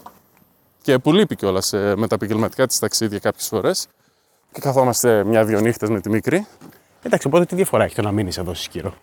Και 0.82 0.98
που 0.98 1.12
λείπει 1.12 1.36
κιόλας 1.36 1.72
με 1.72 2.06
τα 2.06 2.14
επαγγελματικά 2.14 2.66
της 2.66 2.78
ταξίδια 2.78 3.18
κάποιες 3.18 3.46
φορές. 3.46 3.88
Και 4.52 4.60
καθόμαστε 4.60 5.24
μια-δυο 5.24 5.60
νύχτες 5.60 5.88
με 5.88 6.00
τη 6.00 6.10
μικρή. 6.10 6.46
Εντάξει, 7.02 7.26
οπότε 7.26 7.44
τι 7.44 7.54
διαφορά 7.54 7.84
έχει 7.84 7.94
το 7.94 8.02
να 8.02 8.12
μείνεις 8.12 8.38
εδώ 8.38 8.54
στη 8.54 8.64
Σκύρο. 8.64 8.94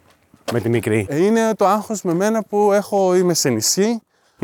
Με 0.51 0.59
τη 0.59 0.69
μικρή; 0.69 1.05
Ε, 1.09 1.25
Είναι 1.25 1.53
το 1.55 1.65
άγχος 1.67 2.01
με 2.01 2.13
μένα 2.13 2.43
που 2.43 2.71
έχω, 2.71 3.15
είμαι 3.15 3.33
σε 3.33 3.49
νησί, 3.49 4.01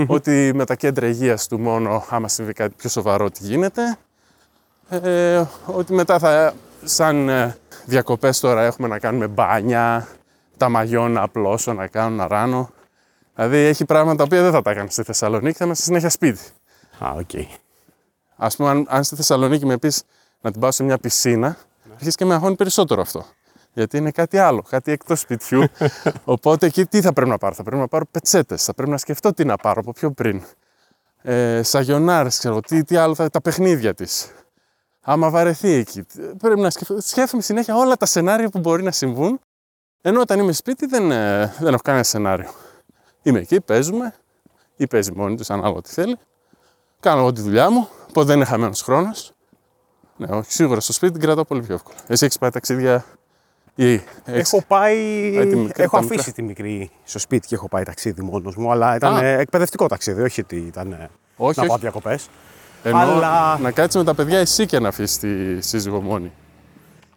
ότι 0.08 0.52
με 0.56 0.66
τα 0.66 0.76
κέντρα 0.76 1.08
υγείας 1.08 1.48
του 1.48 1.60
μόνο 1.60 2.06
άμα 2.10 2.28
συμβεί 2.28 2.54
κάτι 2.54 2.74
πιο 2.78 2.90
σοβαρό 2.90 3.30
τι 3.30 3.44
γίνεται. 3.44 3.98
Ε, 4.90 5.44
ότι 5.66 5.94
μετά 5.94 6.20
θα, 6.20 6.54
σαν 6.84 7.30
ε, 7.30 7.58
διακοπές 7.86 8.40
τώρα 8.40 8.64
έχουμε 8.64 8.88
να 8.88 9.00
κάνουμε 9.00 9.28
μπάνια, 9.28 10.08
τα 10.58 10.70
μαγιό 10.70 11.08
να 11.08 11.22
απλώσω, 11.22 11.74
να 11.74 11.88
κάνω, 11.88 12.16
να 12.16 12.28
κάνω. 12.28 12.70
Δηλαδή 13.40 13.58
έχει 13.58 13.86
πράγματα 13.86 14.16
τα 14.16 14.24
οποία 14.24 14.42
δεν 14.42 14.52
θα 14.52 14.62
τα 14.62 14.72
έκανα 14.72 14.90
στη 14.90 15.04
Θεσσαλονίκη, 15.04 15.58
θα 15.58 15.66
είμαστε 15.66 15.84
συνέχεια 15.84 16.10
σπίτι. 16.10 16.42
Α, 17.00 17.12
οκ. 17.18 17.30
Ας 18.36 18.48
πούμε, 18.48 18.70
αν, 18.70 18.86
αν 18.90 19.04
στη 19.04 19.16
Θεσσαλονίκη 19.16 19.66
με 19.66 19.78
πεις 19.78 20.04
να 20.42 20.52
την 20.52 20.62
πάω 20.62 20.72
σε 20.72 20.84
μια 20.84 20.98
πισίνα, 20.98 21.58
αρχίζει 21.94 22.16
και 22.16 22.26
με 22.26 22.34
αγχώνει 22.34 22.56
περισσότερο 22.56 23.02
αυτό. 23.02 23.26
Γιατί 23.74 23.98
είναι 23.98 24.12
κάτι 24.12 24.38
άλλο, 24.38 24.62
κάτι 24.70 24.92
εκτός 24.92 25.20
σπιτιού. 25.20 25.64
Οπότε 26.24 26.66
εκεί 26.66 26.86
τι 26.86 27.02
θα 27.02 27.14
πρέπει 27.14 27.30
να 27.30 27.38
πάρω, 27.38 27.54
θα 27.56 27.64
πρέπει 27.64 27.82
να 27.82 27.88
πάρω 27.88 28.06
πετσέτες, 28.12 28.64
θα 28.64 28.74
πρέπει 28.74 28.92
να 28.92 28.98
σκεφτώ 28.98 29.34
τι 29.34 29.46
να 29.46 29.56
πάρω 29.56 29.80
από 29.80 29.92
πιο 29.92 30.12
πριν. 30.12 30.44
Ε, 31.22 31.64
Σαγιονάρες, 31.64 32.38
ξέρω 32.38 32.60
τι, 32.60 32.84
τι 32.84 32.96
άλλο, 32.96 33.16
θα, 33.16 33.30
τα 33.30 33.42
παιχνίδια 33.42 33.94
της. 33.94 34.32
Άμα 35.02 35.30
βαρεθεί 35.30 35.72
εκεί. 35.72 36.06
Πρέπει 36.38 36.60
να 36.60 36.70
σκεφτώ. 36.70 37.02
Σκέφτομαι 37.02 37.42
συνέχεια 37.42 37.76
όλα 37.76 37.96
τα 37.96 38.06
σενάρια 38.06 38.50
που 38.50 38.60
μπορεί 38.60 38.84
να 38.84 38.92
συμβούν. 38.92 39.40
Ενώ 40.02 40.22
όταν 40.22 40.40
είμαι 40.40 40.52
σπίτι 40.52 40.86
δεν, 40.86 41.12
ε, 41.12 41.54
δεν 41.60 41.74
έχω 41.74 41.82
κανένα 41.84 42.04
σενάριο. 42.04 42.50
Είμαι 43.24 43.40
εκεί, 43.40 43.62
παίζουμε, 43.62 44.14
ή 44.76 44.88
παίζει 44.88 45.12
μόνη 45.16 45.36
του, 45.36 45.54
ανάλογα 45.54 45.82
τι 45.82 45.90
θέλει. 45.90 46.18
Κάνω 47.00 47.20
εγώ 47.20 47.32
τη 47.34 47.42
δουλειά 47.42 47.70
μου, 47.70 47.88
οπότε 48.10 48.26
δεν 48.28 48.36
είναι 48.36 48.46
χαμένος 48.46 48.82
χρόνος. 48.82 49.32
Ναι, 50.18 50.28
όχι, 50.36 50.52
σίγουρα 50.54 50.80
στο 50.80 50.94
σπίτι 50.94 51.12
την 51.12 51.22
κρατάω 51.22 51.46
πολύ 51.46 51.62
πιο 51.62 51.74
εύκολα. 51.74 51.98
Εσύ 52.08 52.26
έχεις 52.26 52.38
πάει 52.38 52.50
ταξίδια 52.50 53.06
ή 53.76 53.94
έχεις... 53.94 54.04
Έχω 54.54 54.64
πάει. 54.68 55.32
Πάει 55.36 55.48
τη 55.48 55.56
μικρή, 55.56 55.84
έχω 55.84 55.92
τα 55.98 56.04
αφήσει 56.04 56.16
μικρά. 56.18 56.32
τη 56.32 56.42
μικρή 56.42 56.92
στο 57.04 57.20
σπίτι 57.20 57.48
και 57.48 57.56
έχω 57.56 57.68
πάει 57.68 57.84
ταξίδι 57.84 58.22
μόνος 58.22 58.56
μου, 58.56 58.72
αλλά 58.72 58.96
ήταν 58.96 59.16
Α. 59.16 59.24
ε, 59.24 59.38
εκπαιδευτικό 59.40 59.88
ταξίδι, 59.88 60.22
όχι 60.22 60.42
ότι 60.42 60.56
ήταν. 60.56 60.92
ε, 60.92 61.10
όχι, 61.38 61.60
να 61.60 61.66
πάω 61.66 61.74
όχι. 61.74 61.82
διακοπές. 61.82 62.28
Εννοώ 62.84 63.02
αλλά- 63.02 63.58
να 63.62 63.72
κάτσεις 63.72 63.96
με 64.00 64.04
τα 64.06 64.16
παιδιά 64.16 64.40
εσύ 64.40 64.66
και 64.66 64.80
να 64.80 64.88
αφήσεις 64.88 65.18
τη 65.18 65.62
σύζυγο 65.62 66.02
μόνη. 66.02 66.32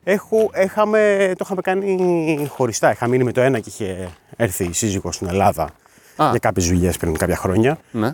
Έχω, 0.04 0.50
έχαμε, 0.52 1.32
το 1.36 1.42
είχαμε 1.44 1.60
κάνει 1.60 2.46
χωριστά. 2.50 2.90
Είχα 2.90 3.06
μείνει 3.06 3.24
με 3.24 3.32
το 3.32 3.40
ένα 3.40 3.58
και 3.60 3.68
είχε 3.68 4.08
έρθει 4.36 4.64
η 4.64 4.72
σύζυγος 4.72 5.14
στην 5.14 5.26
Ελλάδα 5.28 5.68
Α. 6.16 6.28
για 6.30 6.38
κάποιες 6.38 6.66
δουλειές 6.66 6.96
πριν 6.96 7.16
κάποια 7.16 7.36
χρόνια. 7.36 7.78
Ναι. 7.90 8.12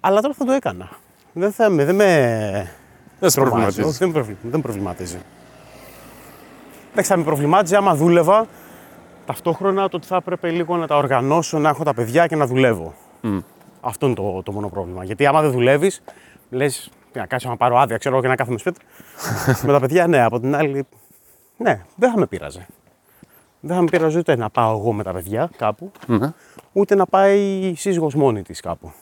Αλλά 0.00 0.20
τώρα 0.20 0.34
θα 0.34 0.44
το 0.44 0.52
έκανα. 0.52 0.88
Δεν, 1.32 1.52
θα, 1.52 1.68
με- 1.68 1.84
δεν 1.84 1.94
με 1.94 2.04
Δεν 3.20 3.30
σε 3.30 3.40
τρομάζει. 3.40 3.54
προβληματίζει. 3.74 3.82
Όχι, 3.88 3.98
δεν, 3.98 4.08
με 4.08 4.14
προβλη- 4.14 4.36
δεν 4.42 4.50
με 4.56 4.60
προβληματίζει. 4.62 5.18
Εντάξει, 6.92 7.10
θα 7.10 7.16
με 7.16 7.24
προβλημάτιζε 7.24 7.76
άμα 7.76 7.94
δούλευα 7.94 8.46
ταυτόχρονα 9.26 9.88
το 9.88 9.96
ότι 9.96 10.06
θα 10.06 10.16
έπρεπε 10.16 10.50
λίγο 10.50 10.76
να 10.76 10.86
τα 10.86 10.96
οργανώσω, 10.96 11.58
να 11.58 11.68
έχω 11.68 11.84
τα 11.84 11.94
παιδιά 11.94 12.26
και 12.26 12.36
να 12.36 12.46
δουλεύω. 12.46 12.94
Αυτό 13.80 14.06
είναι 14.06 14.14
το, 14.14 14.42
το 14.42 14.52
μόνο 14.52 14.68
πρόβλημα. 14.68 15.04
Γιατί 15.04 15.26
άμα 15.26 15.40
δεν 15.42 15.50
δουλεύεις, 15.50 16.02
λες, 16.50 16.90
τι 17.12 17.18
να 17.18 17.26
κάτσω 17.26 17.48
να 17.48 17.56
πάρω 17.56 17.78
άδεια, 17.78 17.96
ξέρω 17.96 18.14
εγώ 18.14 18.22
και 18.22 18.30
να 18.30 18.36
κάθομαι 18.36 18.58
σπίτι. 18.58 18.80
με 19.66 19.72
τα 19.72 19.80
παιδιά, 19.80 20.06
ναι, 20.06 20.22
από 20.24 20.40
την 20.40 20.54
άλλη, 20.56 20.86
ναι, 21.56 21.82
δεν 21.96 22.10
θα 22.10 22.18
με 22.18 22.26
πείραζε. 22.26 22.66
Δεν 23.66 23.76
θα 23.76 23.82
με 23.82 23.88
πείραζε 23.90 24.18
ούτε 24.18 24.36
να 24.36 24.50
πάω 24.50 24.78
εγώ 24.78 24.92
με 24.92 25.02
τα 25.02 25.12
παιδιά 25.12 25.50
κάπου, 25.56 25.92
Ναι. 26.06 26.32
ούτε 26.72 26.94
να 26.94 27.06
πάει 27.06 27.38
η 27.40 27.74
σύζυγος 27.76 28.14
μόνη 28.14 28.42
της 28.42 28.60
κάπου. 28.60 28.92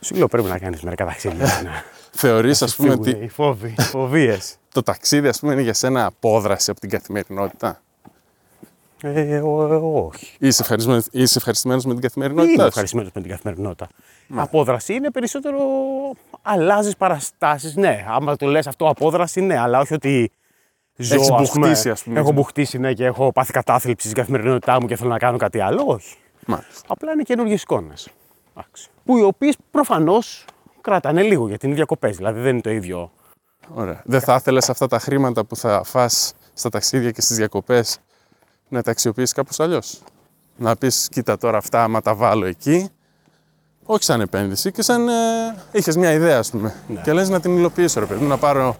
Σου 0.00 0.14
λέω 0.14 0.28
πρέπει 0.28 0.48
να 0.48 0.58
κάνεις 0.58 0.82
μερικά 0.82 1.04
ταξίδια. 1.04 1.46
να 1.64 1.70
Θεωρείς, 2.10 2.62
ας 2.62 2.74
πούμε, 2.76 2.88
φύγουν 2.90 3.08
ότι 3.08 3.24
Οι 3.24 3.28
φόβοι, 3.28 3.74
οι 3.78 3.82
φοβίες. 3.82 4.56
το 4.72 4.82
ταξίδι 4.82 5.28
ας 5.28 5.40
πούμε, 5.40 5.52
είναι 5.52 5.62
για 5.62 5.74
σένα 5.74 6.06
απόδραση 6.06 6.70
από 6.70 6.80
την 6.80 6.90
καθημερινότητα; 6.90 7.80
Ε, 9.02 9.38
ο- 9.38 9.72
ε, 9.72 9.76
όχι. 10.06 10.36
Είσαι 10.38 10.62
ευχαριστημένος, 10.62 11.06
είσαι 11.10 11.38
ευχαριστημένος 11.38 11.84
με 11.84 11.92
την 11.92 12.02
καθημερινότητά 12.02 12.52
Είμαι 12.52 12.62
σου. 12.62 12.68
ευχαριστημένος 12.68 13.10
με 13.14 13.20
την 13.20 13.30
καθημερινότητα. 13.30 13.88
Απόδραση 14.34 14.94
είναι 14.94 15.10
περισσότερο. 15.10 15.58
Αλλάζεις 16.42 16.96
παραστάσεις. 16.96 17.76
Ναι, 17.76 18.04
άμα 18.08 18.36
το 18.36 18.46
λες 18.46 18.66
αυτό 18.66 18.88
απόδραση, 18.88 19.40
ναι, 19.40 19.58
αλλά 19.58 19.80
όχι 19.80 19.94
ότι. 19.94 20.30
Ζω, 21.02 21.14
Έχεις 21.14 21.30
ας 21.30 21.50
πούμε, 21.50 21.66
μπουχτίσει, 21.66 21.90
ας 21.90 22.02
πούμε. 22.02 22.20
Έχω 22.20 22.32
μπουχτίσει, 22.32 22.78
ναι, 22.78 22.92
και 22.92 23.04
έχω 23.04 23.32
πάθει 23.32 23.52
κατάθλιψη 23.52 24.06
στην 24.06 24.18
καθημερινότητά 24.18 24.80
μου 24.80 24.86
και 24.86 24.96
θέλω 24.96 25.10
να 25.10 25.18
κάνω 25.18 25.36
κάτι 25.36 25.60
άλλο. 25.60 25.84
Όχι. 25.86 26.16
Μάλιστα. 26.46 26.80
Απλά 26.86 27.12
είναι 27.12 27.22
καινούργιες 27.22 27.62
εικόνες. 27.62 28.08
Που 29.04 29.18
οι 29.18 29.22
οποίες 29.22 29.56
προφανώς 29.70 30.44
κρατάνε 30.80 31.22
λίγο 31.22 31.48
γιατί 31.48 31.66
είναι 31.66 31.74
διακοπές. 31.74 32.16
Δηλαδή 32.16 32.40
δεν 32.40 32.52
είναι 32.52 32.60
το 32.60 32.70
ίδιο. 32.70 33.10
Ωραία. 33.74 34.02
Δεν 34.04 34.20
θα 34.20 34.34
ήθελες 34.34 34.70
αυτά 34.70 34.86
τα 34.86 34.98
χρήματα 34.98 35.44
που 35.44 35.56
θα 35.56 35.82
φας 35.84 36.34
στα 36.52 36.68
ταξίδια 36.68 37.10
και 37.10 37.20
στις 37.20 37.36
διακοπές 37.36 37.98
να 38.68 38.82
τα 38.82 38.90
αξιοποιήσεις 38.90 39.32
κάπως 39.32 39.60
αλλιώς; 39.60 40.02
Να 40.56 40.76
πεις, 40.76 41.08
κοίτα 41.10 41.38
τώρα 41.38 41.58
αυτά, 41.58 41.82
άμα 41.82 42.00
τα 42.00 42.14
βάλω 42.14 42.46
εκεί, 42.46 42.88
όχι 43.84 44.04
σαν 44.04 44.20
επένδυση 44.20 44.72
και 44.72 44.82
σαν 44.82 45.08
ε, 45.08 45.12
είχες 45.72 45.96
μια 45.96 46.12
ιδέα, 46.12 46.38
ας 46.38 46.50
πούμε. 46.50 46.74
Και 47.04 47.12
λες 47.12 47.28
να 47.28 47.40
την 47.40 47.56
υλοποιήσω, 47.56 48.00
ρε 48.00 48.06
παιδί 48.06 48.22
μου, 48.22 48.28
να 48.28 48.36
πάρω 48.36 48.76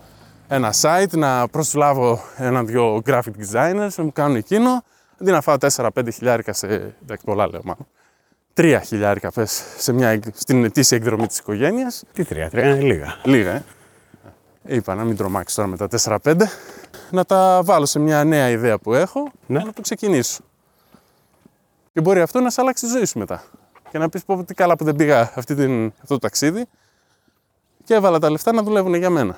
ένα 0.55 0.75
site, 0.81 1.11
να 1.11 1.49
προσλάβω 1.49 2.23
ένα-δυο 2.37 3.03
graphic 3.07 3.33
designers, 3.53 3.89
να 3.97 4.05
μου 4.05 4.13
κάνουν 4.13 4.37
εκείνο, 4.37 4.85
αντί 5.21 5.31
να 5.31 5.41
φάω 5.41 5.57
4-5 5.77 5.89
χιλιάρικα 6.13 6.53
σε, 6.53 6.67
εντάξει 7.03 7.25
πολλά 7.25 7.49
λέω 7.49 7.61
μάλλον, 7.65 7.87
3 8.55 8.81
χιλιάρικα 8.85 9.31
πες, 9.33 9.63
σε 9.79 9.93
μια, 9.93 10.09
εκ- 10.09 10.25
στην 10.35 10.65
ετήσια 10.65 10.97
εκδρομή 10.97 11.27
της 11.27 11.39
οικογένειας, 11.39 12.03
Τι 12.13 12.25
τρία, 12.25 12.51
τρία 12.51 12.65
είναι 12.69 12.81
λίγα. 12.81 13.17
Λίγα, 13.25 13.51
ε. 13.53 13.65
Είπα 14.67 14.95
να 14.95 15.05
μην 15.05 15.17
τρομάξει 15.17 15.57
τώρα 15.57 15.69
με 15.69 15.77
τα 15.77 15.89
4-5. 15.89 16.35
Να 17.11 17.25
τα 17.25 17.61
βάλω 17.65 17.87
σε 17.87 17.99
μια 17.99 18.25
νέα 18.25 18.49
ιδέα 18.49 18.79
που 18.79 18.95
έχω 18.95 19.31
Ναι. 19.47 19.59
και 19.59 19.65
να 19.65 19.73
το 19.73 19.81
ξεκινήσω. 19.81 20.43
Και 21.93 22.01
μπορεί 22.01 22.21
αυτό 22.21 22.41
να 22.41 22.51
σε 22.51 22.61
αλλάξει 22.61 22.85
τη 22.85 22.91
ζωή 22.91 23.05
σου 23.05 23.19
μετά. 23.19 23.43
Και 23.91 23.99
να 23.99 24.09
πεις 24.09 24.25
πω 24.25 24.45
τι 24.45 24.55
καλά 24.55 24.77
που 24.77 24.85
δεν 24.85 24.97
πήγα 24.97 25.33
αυτή 25.35 25.55
την, 25.55 25.87
αυτό 25.87 26.15
το 26.15 26.19
ταξίδι 26.19 26.65
και 27.85 27.95
έβαλα 27.95 28.19
τα 28.19 28.31
λεφτά 28.31 28.53
να 28.53 28.63
δουλεύουν 28.63 28.95
για 28.95 29.11
μένα. 29.11 29.37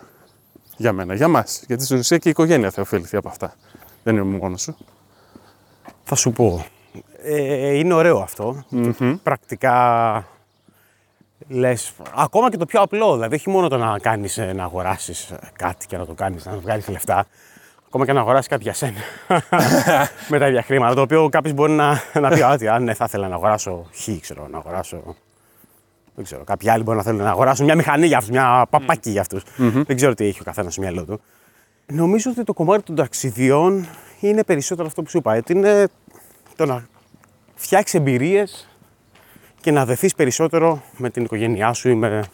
Για 0.76 0.92
μένα, 0.92 1.14
για 1.14 1.28
μας. 1.28 1.62
Γιατί 1.66 1.84
στην 1.84 1.98
ουσία 1.98 2.18
και 2.18 2.28
η 2.28 2.30
οικογένεια 2.30 2.70
θα 2.70 2.82
ωφεληθεί 2.82 3.16
από 3.16 3.28
αυτά. 3.28 3.54
Δεν 4.02 4.16
είμαι 4.16 4.38
μόνος 4.38 4.62
σου. 4.62 4.76
Θα 6.02 6.14
σου 6.14 6.32
πω. 6.32 6.66
Ε, 7.22 7.78
είναι 7.78 7.94
ωραίο 7.94 8.18
αυτό. 8.18 8.64
Πρακτικά 9.22 10.26
λες, 11.48 11.92
ακόμα 12.14 12.50
και 12.50 12.56
το 12.56 12.66
πιο 12.66 12.80
απλό, 12.80 13.12
δηλαδή 13.14 13.34
όχι 13.34 13.50
μόνο 13.50 13.68
το 13.68 13.76
να 13.76 13.98
κάνεις, 13.98 14.38
ε, 14.38 14.52
να 14.52 14.64
αγοράσεις 14.64 15.30
ε, 15.30 15.38
κάτι 15.58 15.86
και 15.86 15.96
να 15.96 16.06
το 16.06 16.14
κάνεις, 16.14 16.46
να 16.46 16.56
βγάλεις 16.56 16.88
λεφτά, 16.88 17.26
ακόμα 17.86 18.04
και 18.04 18.12
να 18.12 18.20
αγοράσεις 18.20 18.48
κάτι 18.48 18.62
για 18.62 18.72
σένα 18.72 19.00
με 20.30 20.38
τα 20.38 20.48
ίδια 20.48 20.62
χρήματα, 20.62 20.94
το 20.94 21.00
οποίο 21.00 21.28
κάποιος 21.28 21.54
μπορεί 21.54 21.72
να, 21.72 22.00
να 22.20 22.28
πει, 22.28 22.40
ότι 22.40 22.68
αν 22.68 22.84
ναι, 22.84 22.94
θα 22.94 23.04
ήθελα 23.08 23.28
να 23.28 23.34
αγοράσω 23.34 23.86
χ, 23.92 24.20
ξέρω, 24.20 24.48
να 24.50 24.58
αγοράσω 24.58 25.16
δεν 26.14 26.24
ξέρω. 26.24 26.44
Κάποιοι 26.44 26.68
άλλοι 26.70 26.82
μπορεί 26.82 26.96
να 26.96 27.02
θέλουν 27.02 27.22
να 27.22 27.30
αγοράσουν 27.30 27.64
μια 27.64 27.74
μηχανή 27.74 28.06
για 28.06 28.16
αυτούς, 28.16 28.32
μια 28.32 28.66
παπάκι 28.70 29.10
για 29.10 29.20
αυτου 29.20 29.40
Δεν 29.86 29.96
ξέρω 29.96 30.14
τι 30.14 30.24
έχει 30.24 30.40
ο 30.40 30.44
καθένας 30.44 30.72
στο 30.72 30.82
μυαλό 30.82 31.04
του. 31.04 31.20
Νομίζω 31.86 32.30
ότι 32.30 32.44
το 32.44 32.52
κομμάτι 32.52 32.82
των 32.82 32.94
ταξιδιών 32.94 33.86
είναι 34.20 34.44
περισσότερο 34.44 34.86
αυτό 34.86 35.02
που 35.02 35.10
σου 35.10 35.18
είπα. 35.18 35.36
ότι 35.36 35.52
Είναι 35.52 35.88
το 36.56 36.66
να 36.66 36.86
φτιάξεις 37.54 37.94
εμπειρίες 38.00 38.68
και 39.60 39.70
να 39.70 39.84
δεθείς 39.84 40.14
περισσότερο 40.14 40.82
με 40.96 41.10
την 41.10 41.24
οικογένειά 41.24 41.72
σου 41.72 41.88
ή 41.88 41.94
με, 41.94 42.24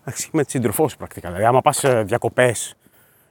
εντάξει, 0.00 0.28
με 0.32 0.44
τη 0.44 0.50
σύντροφό 0.50 0.88
σου 0.88 0.96
πρακτικά. 0.96 1.28
Δηλαδή, 1.28 1.44
άμα 1.44 1.60
πας 1.60 1.84
διακοπές, 2.04 2.74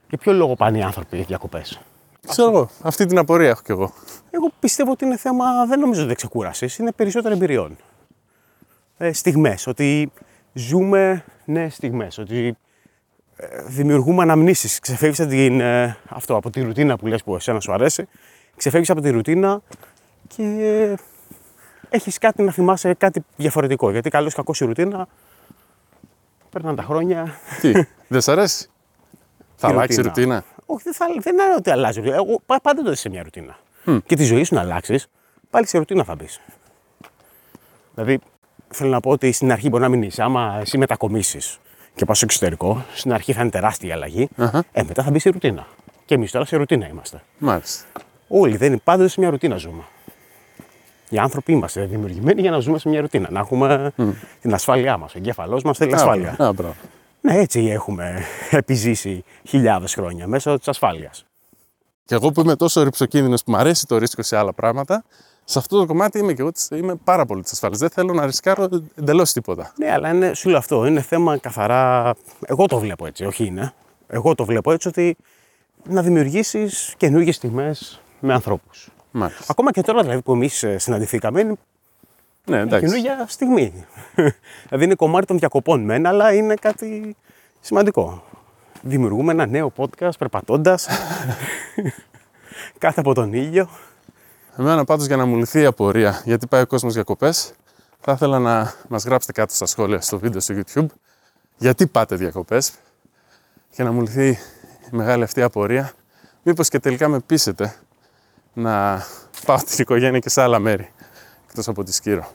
για 0.08 0.18
ποιο 0.18 0.32
λόγο 0.32 0.54
πάνε 0.54 0.78
οι 0.78 0.82
άνθρωποι 0.82 1.22
διακοπές; 1.22 1.80
Ξέρω 2.26 2.48
εγώ. 2.50 2.68
Αυτή 2.82 3.06
την 3.06 3.18
απορία 3.18 3.48
έχω 3.48 3.60
κι 3.64 3.70
εγώ. 3.70 3.92
Εγώ 4.30 4.50
πιστεύω 4.60 4.90
ότι 4.90 5.04
είναι 5.04 5.16
θέμα, 5.16 5.66
δεν 5.66 5.80
νομίζω 5.80 6.04
ότι 6.04 6.14
ξεκούραση, 6.14 6.68
είναι 6.78 6.92
περισσότερο 6.92 7.34
εμπειριών. 7.34 7.76
Ε, 8.98 9.12
στιγμές, 9.12 9.66
ότι 9.66 10.12
ζούμε 10.52 11.24
νέε 11.44 11.68
στιγμές, 11.68 12.18
ότι 12.18 12.56
ε, 13.36 13.62
δημιουργούμε 13.66 14.22
αναμνήσεις, 14.22 14.78
ξεφεύγεις 14.80 15.20
από, 15.20 15.28
την, 15.30 15.60
ε, 15.60 15.96
αυτό, 16.08 16.36
από 16.36 16.50
τη 16.50 16.62
ρουτίνα 16.62 16.96
που 16.96 17.06
λες 17.06 17.22
που 17.22 17.34
εσένα 17.36 17.60
σου 17.60 17.72
αρέσει, 17.72 18.08
ξεφεύγεις 18.56 18.90
από 18.90 19.00
τη 19.00 19.10
ρουτίνα 19.10 19.60
και 20.26 20.96
έχεις 21.88 22.18
κάτι 22.18 22.42
να 22.42 22.52
θυμάσαι, 22.52 22.94
κάτι 22.94 23.24
διαφορετικό. 23.36 23.90
Γιατί 23.90 24.10
καλώς 24.10 24.32
ή 24.32 24.36
κακώς 24.36 24.60
η 24.60 24.64
ρουτίνα, 24.64 25.08
περνάνε 26.50 26.76
τα 26.76 26.82
χρόνια, 26.82 27.34
Τι, 27.60 27.72
δεν 28.08 28.20
σ' 28.20 28.28
αρέσει; 28.28 28.68
θα 29.56 29.68
Η 29.68 29.70
αλλάξει 29.70 30.00
η 30.00 30.02
ρουτίνα. 30.02 30.34
ρουτίνα; 30.34 30.44
όχι, 30.66 30.82
δεν, 30.82 30.94
θα, 30.94 31.06
δεν 31.20 31.32
είναι 31.34 31.54
ότι 31.56 31.70
αλλάζει. 31.70 31.98
η 31.98 32.02
ρουτίνα. 32.02 32.22
Εγώ 32.28 32.40
πα- 32.46 32.60
πάντα 32.60 32.82
το 32.82 32.90
είσαι 32.90 33.00
σε 33.00 33.08
μια 33.08 33.22
ρουτίνα. 33.22 33.58
Και 34.06 34.16
τη 34.16 34.24
ζωή 34.24 34.44
σου 34.44 34.54
να 34.54 34.60
αλλάξεις, 34.60 35.06
πάλι 35.50 35.66
σε 35.66 35.78
ρουτίνα 35.78 36.04
θα 36.04 36.14
μπεις. 36.14 36.40
Δηλαδή, 37.94 38.18
θέλω 38.74 38.90
να 38.90 39.00
πω 39.00 39.10
ότι 39.10 39.32
στην 39.32 39.52
αρχή 39.52 39.68
μπορεί 39.68 39.82
να 39.82 39.88
μην 39.88 40.02
είσαι. 40.02 40.22
Άμα 40.22 40.58
εσύ 40.60 40.78
μετακομίσεις 40.78 41.58
και 41.94 42.04
πας 42.04 42.16
στο 42.16 42.26
εξωτερικό, 42.26 42.84
στην 42.94 43.12
αρχή 43.12 43.32
θα 43.32 43.40
είναι 43.40 43.50
τεράστια 43.50 43.88
η 43.88 43.92
αλλαγή. 43.92 44.28
Αχα. 44.36 44.64
Ε, 44.72 44.82
μετά 44.82 45.02
θα 45.02 45.10
μπει 45.10 45.18
σε 45.18 45.30
ρουτίνα. 45.30 45.66
Και 46.04 46.14
εμείς 46.14 46.30
τώρα 46.30 46.44
σε 46.44 46.56
ρουτίνα 46.56 46.88
είμαστε. 46.88 47.22
Μάλιστα. 47.38 47.84
Όλοι 48.28 48.56
δεν 48.56 48.68
είναι 48.68 48.80
πάντοτε 48.84 49.08
σε 49.08 49.20
μια 49.20 49.30
ρουτίνα 49.30 49.56
ζούμε. 49.56 49.82
Οι 51.08 51.18
άνθρωποι 51.18 51.52
είμαστε 51.52 51.84
δημιουργημένοι 51.84 52.40
για 52.40 52.50
να 52.50 52.58
ζούμε 52.58 52.78
σε 52.78 52.88
μια 52.88 53.00
ρουτίνα. 53.00 53.28
Να 53.30 53.40
έχουμε 53.40 53.92
την 54.40 54.54
ασφάλειά 54.54 54.96
μας. 54.96 55.14
Ο 55.14 55.18
εγκέφαλός 55.18 55.62
μας 55.62 55.76
θέλει 55.76 55.94
ασφάλεια. 55.94 56.36
Α, 56.38 56.52
μπράβο. 56.52 56.74
Ναι, 57.20 57.34
έτσι 57.34 57.60
έχουμε 57.60 58.22
επιζήσει 58.50 59.24
χιλιάδες 59.48 59.94
χρόνια 59.94 60.26
μέσω 60.26 60.58
της 60.58 60.68
ασφάλειας. 60.68 61.24
Και 62.04 62.14
εγώ 62.14 62.32
που 62.32 62.40
είμαι 62.40 62.56
τόσο 62.56 62.82
ρηψοκίνδυνος 62.82 63.44
που 63.44 63.50
μου 63.50 63.56
αρέσει 63.56 63.86
το 63.86 63.98
ρίσκο 63.98 64.22
σε 64.22 64.36
άλλα 64.36 64.52
πράγματα, 64.52 65.04
σε 65.44 65.58
αυτό 65.58 65.78
το 65.78 65.86
κομμάτι 65.86 66.18
είμαι 66.18 66.32
και 66.32 66.40
εγώ 66.40 66.52
της- 66.52 66.68
είμαι 66.72 66.94
πάρα 66.94 67.26
πολύ 67.26 67.42
της 67.42 67.52
ασφάλειας. 67.52 67.80
Δεν 67.80 67.90
θέλω 67.90 68.12
να 68.12 68.26
ρισκάρω 68.26 68.68
εντελώς 68.94 69.32
τίποτα. 69.32 69.72
Ναι, 69.76 69.92
αλλά 69.92 70.08
είναι, 70.14 70.34
σου 70.34 70.48
λέω 70.48 70.58
αυτό, 70.58 70.86
είναι 70.86 71.00
θέμα 71.00 71.38
καθαρά. 71.38 72.14
Εγώ 72.46 72.66
το 72.66 72.78
βλέπω 72.78 73.06
έτσι, 73.06 73.24
όχι 73.24 73.44
είναι. 73.44 73.72
Εγώ 74.06 74.34
το 74.34 74.44
βλέπω 74.44 74.72
έτσι 74.72 74.88
ότι 74.88 75.16
να 75.88 76.02
δημιουργήσεις 76.02 76.94
καινούργιες 76.96 77.38
τιμές 77.38 78.00
με 78.20 78.32
ανθρώπους. 78.34 78.88
Μάλιστα. 79.10 79.44
Ακόμα 79.48 79.70
και 79.70 79.80
τώρα 79.82 80.02
δηλαδή 80.02 80.22
που 80.22 80.32
εμείς 80.32 80.64
συναντηθήκαμε, 80.76 81.40
είναι 81.40 81.50
Ναι, 82.44 82.54
μια 82.54 82.60
εντάξει. 82.60 82.86
καινούργια 82.86 83.24
στιγμή. 83.28 83.84
δηλαδή 84.68 84.84
είναι 84.84 84.94
κομμάτι 84.94 85.26
των 85.26 85.38
διακοπών 85.38 85.80
μεν, 85.84 86.06
αλλά 86.06 86.34
είναι 86.34 86.54
κάτι 86.54 87.16
σημαντικό. 87.60 88.22
Δημιουργούμε 88.82 89.32
ένα 89.32 89.46
νέο 89.46 89.72
podcast 89.76 90.18
περπατώντας 90.18 90.88
κάτω 92.78 93.00
από 93.00 93.14
τον 93.14 93.32
ήλιο. 93.32 93.68
Εμένα 94.58 94.84
πάντως 94.84 95.06
για 95.06 95.16
να 95.16 95.24
μου 95.24 95.36
λυθεί 95.36 95.60
η 95.60 95.64
απορία 95.64 96.22
γιατί 96.24 96.46
πάει 96.46 96.62
ο 96.62 96.66
κόσμος 96.66 96.94
διακοπές, 96.94 97.52
θα 98.00 98.12
ήθελα 98.12 98.38
να 98.38 98.74
μας 98.88 99.04
γράψετε 99.04 99.32
κάτω 99.32 99.54
στα 99.54 99.66
σχόλια 99.66 100.00
στο 100.00 100.18
βίντεο 100.18 100.40
στο 100.40 100.54
YouTube 100.54 100.86
γιατί 101.56 101.86
πάτε 101.86 102.16
διακοπές 102.16 102.72
και 103.70 103.82
να 103.82 103.92
μου 103.92 104.00
λυθεί 104.00 104.28
η 104.28 104.38
μεγάλη 104.90 105.22
αυτή 105.22 105.42
απορία. 105.42 105.92
Μήπως 106.42 106.68
και 106.68 106.78
τελικά 106.78 107.08
με 107.08 107.20
πείσετε 107.20 107.74
να 108.52 109.02
πάω 109.46 109.56
την 109.56 109.76
οικογένεια 109.78 110.18
και 110.18 110.28
σε 110.28 110.42
άλλα 110.42 110.58
μέρη 110.58 110.92
εκτός 111.48 111.68
από 111.68 111.84
τη 111.84 111.92
Σκύρο. 111.92 112.30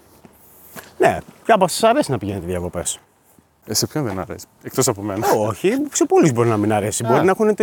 Ναι, 0.98 1.18
ποια 1.44 1.56
από 1.56 1.68
σας 1.68 1.84
αρέσει 1.84 2.12
να 2.12 2.18
πηγαίνετε 2.18 2.46
διακοπέ. 2.46 2.84
Ε, 3.66 3.74
σε 3.74 3.88
ποιον 3.88 4.04
δεν 4.04 4.20
αρέσει, 4.20 4.46
εκτός 4.64 4.88
από 4.88 5.02
μένα. 5.02 5.28
Όχι, 5.32 5.70
σε 5.92 6.06
πολλούς 6.06 6.32
μπορεί 6.32 6.50
να 6.50 6.58
μην 6.58 6.74
αρέσει. 6.74 7.04
Μπορεί 7.04 7.20
Α. 7.20 7.24
να 7.24 7.32
έχουν. 7.32 7.56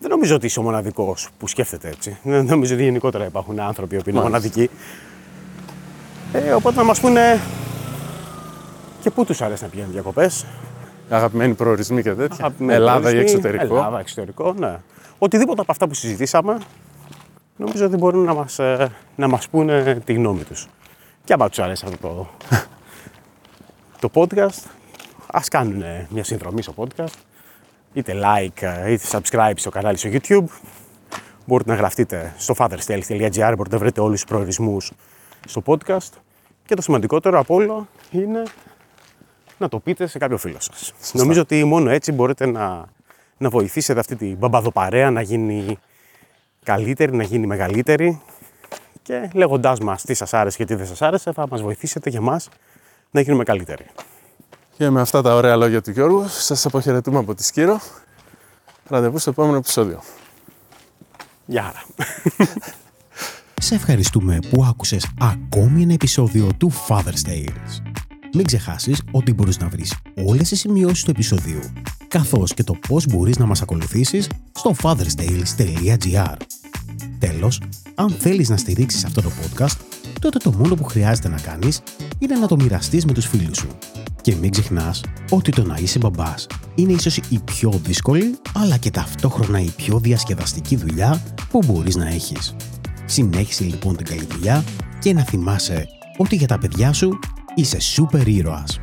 Τε- 0.00 0.08
Δεν 0.08 0.10
νομίζω 0.10 0.34
ότι 0.34 0.46
είσαι 0.46 0.60
ο 0.60 0.62
μοναδικός 0.62 1.28
που 1.38 1.48
σκέφτεται 1.48 1.88
έτσι. 1.88 2.18
Δεν 2.22 2.44
νομίζω 2.44 2.74
ότι 2.74 2.82
γενικότερα 2.82 3.24
υπάρχουν 3.24 3.60
άνθρωποι 3.60 3.96
που 4.02 4.10
είναι 4.10 4.18
Μάλιστα. 4.20 4.48
μοναδικοί. 4.48 4.70
Ε, 6.32 6.52
οπότε 6.52 6.76
να 6.76 6.84
μας 6.84 7.00
πούνε 7.00 7.40
και 9.00 9.10
πού 9.10 9.24
τους 9.24 9.40
αρέσει 9.42 9.62
να 9.62 9.68
πηγαίνουν 9.68 9.92
διακοπές. 9.92 10.46
Αγαπημένοι 11.10 11.54
προορισμοί 11.54 12.02
και 12.02 12.12
τέτοια. 12.14 12.52
Ελλάδα 12.68 13.10
ή 13.14 13.18
εξωτερικό. 13.18 13.62
Ελλάδα, 13.76 13.98
εξωτερικό, 13.98 14.52
ναι. 14.58 14.76
Οτιδήποτε 15.18 15.60
από 15.60 15.72
αυτά 15.72 15.88
που 15.88 15.94
συζητήσαμε, 15.94 16.58
νομίζω 17.56 17.86
ότι 17.86 17.96
μπορούν 17.96 18.24
να 18.24 18.34
μας, 18.34 18.58
ε, 18.58 18.88
να 19.16 19.28
μας 19.28 19.48
πούνε 19.48 20.00
τη 20.04 20.12
γνώμη 20.12 20.42
τους. 20.42 20.66
Και 21.24 21.32
άμα 21.32 21.48
τους 21.48 21.58
αρέσει 21.58 21.84
αυτό 21.88 22.08
το, 22.08 22.28
το 24.00 24.10
podcast, 24.14 24.62
ας 25.32 25.48
κάνουν 25.48 25.82
μια 26.08 26.24
συνδρομή 26.24 26.62
στο 26.62 26.74
podcast, 26.76 27.12
είτε 27.92 28.14
like, 28.24 28.62
ε, 28.62 28.92
είτε 28.92 29.04
subscribe 29.10 29.52
στο 29.56 29.70
κανάλι 29.70 29.96
στο 29.96 30.08
YouTube. 30.12 30.44
Μπορείτε 31.46 31.70
να 31.70 31.76
γραφτείτε 31.76 32.34
στο 32.36 32.54
fatherstales.gr, 32.58 33.52
μπορείτε 33.56 33.74
να 33.74 33.78
βρείτε 33.78 34.00
όλους 34.00 34.20
τους 34.20 34.30
προορισμούς 34.30 34.92
στο 35.46 35.62
podcast. 35.66 36.12
Και 36.64 36.74
το 36.74 36.82
σημαντικότερο 36.82 37.38
από 37.38 37.54
όλο 37.54 37.88
είναι 38.10 38.42
να 39.58 39.68
το 39.68 39.78
πείτε 39.78 40.06
σε 40.06 40.18
κάποιο 40.18 40.36
φίλο 40.38 40.60
σας. 40.60 40.92
Νομίζω 41.12 41.40
ότι 41.40 41.64
μόνο 41.64 41.90
έτσι 41.90 42.12
μπορείτε 42.12 42.46
να, 42.46 42.84
να 43.36 43.48
βοηθήσετε 43.48 44.00
αυτή 44.00 44.16
την 44.16 44.36
μπαμπαδοπαρέα 44.36 45.10
να 45.10 45.20
γίνει 45.20 45.78
καλύτερη, 46.62 47.16
να 47.16 47.22
γίνει 47.22 47.46
μεγαλύτερη 47.46 48.22
και 49.02 49.30
λέγοντάς 49.34 49.80
μας 49.80 50.02
τι 50.02 50.14
σας 50.14 50.34
άρεσε 50.34 50.56
και 50.56 50.64
τι 50.64 50.74
δεν 50.74 50.86
σας 50.86 51.02
άρεσε 51.02 51.32
θα 51.32 51.46
μας 51.48 51.62
βοηθήσετε 51.62 52.10
και 52.10 52.16
εμάς 52.16 52.48
να 53.10 53.20
γίνουμε 53.20 53.44
καλύτεροι. 53.44 53.86
Και 54.80 54.90
με 54.90 55.00
αυτά 55.00 55.22
τα 55.22 55.34
ωραία 55.34 55.56
λόγια 55.56 55.80
του 55.80 55.90
Γιώργου, 55.90 56.24
σας 56.28 56.66
αποχαιρετούμε 56.66 57.18
από 57.18 57.34
τη 57.34 57.44
Σκύρο. 57.44 57.80
Ραντεβού 58.88 59.18
στο 59.18 59.30
επόμενο 59.30 59.56
επεισόδιο. 59.56 60.02
Γεια 61.46 61.62
χαρά. 61.62 61.84
Σε 63.60 63.74
ευχαριστούμε 63.74 64.38
που 64.50 64.64
άκουσες 64.64 65.06
ακόμη 65.20 65.82
ένα 65.82 65.92
επεισόδιο 65.92 66.48
του 66.58 66.72
Father's 66.88 67.28
Tales. 67.28 67.82
Μην 68.34 68.44
ξεχάσεις 68.44 69.02
ότι 69.10 69.32
μπορείς 69.32 69.58
να 69.58 69.68
βρεις 69.68 69.94
όλες 70.26 70.48
τις 70.48 70.60
σημειώσεις 70.60 71.04
του 71.04 71.10
επεισοδίου, 71.10 71.60
καθώς 72.08 72.54
και 72.54 72.64
το 72.64 72.74
πώς 72.88 73.06
μπορείς 73.06 73.38
να 73.38 73.46
μας 73.46 73.62
ακολουθήσεις 73.62 74.28
στο 74.52 74.74
fatherstales.gr. 74.82 76.36
Τέλος, 77.18 77.62
αν 77.94 78.10
θέλεις 78.10 78.48
να 78.48 78.56
στηρίξεις 78.56 79.04
αυτό 79.04 79.22
το 79.22 79.30
podcast, 79.30 79.76
τότε 80.20 80.38
το 80.38 80.52
μόνο 80.52 80.74
που 80.74 80.84
χρειάζεται 80.84 81.28
να 81.28 81.40
κάνεις 81.40 81.80
είναι 82.18 82.36
να 82.36 82.46
το 82.46 82.56
μοιραστείς 82.56 83.04
με 83.04 83.12
τους 83.12 83.26
φίλους 83.26 83.56
σου. 83.56 83.68
Και 84.20 84.34
μην 84.34 84.50
ξεχνάς 84.50 85.04
ότι 85.30 85.50
το 85.50 85.64
να 85.64 85.76
είσαι 85.80 85.98
μπαμπάς 85.98 86.46
είναι 86.74 86.92
ίσως 86.92 87.16
η 87.16 87.38
πιο 87.44 87.70
δύσκολη, 87.84 88.38
αλλά 88.54 88.76
και 88.76 88.90
ταυτόχρονα 88.90 89.60
η 89.60 89.70
πιο 89.76 89.98
διασκεδαστική 89.98 90.76
δουλειά 90.76 91.22
που 91.50 91.60
μπορείς 91.66 91.96
να 91.96 92.08
έχεις. 92.08 92.54
Συνέχισε 93.04 93.64
λοιπόν 93.64 93.96
την 93.96 94.06
καλή 94.06 94.26
δουλειά 94.30 94.64
και 94.98 95.12
να 95.12 95.22
θυμάσαι 95.22 95.86
ότι 96.16 96.36
για 96.36 96.46
τα 96.46 96.58
παιδιά 96.58 96.92
σου 96.92 97.18
είσαι 97.54 97.80
σούπερ 97.80 98.28
ήρωας. 98.28 98.78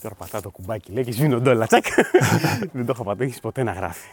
Τώρα 0.00 0.14
πατά 0.14 0.40
το 0.40 0.50
κουμπάκι 0.50 0.92
λέει 0.92 1.04
και 1.04 1.12
σβήνονται 1.12 1.50
όλα. 1.50 1.66
Τσακ. 1.66 1.84
Δεν 2.72 2.86
το 2.86 2.92
είχα 2.94 3.02
πατήσει 3.02 3.40
ποτέ 3.40 3.62
να 3.62 3.72
γράφει. 3.72 4.08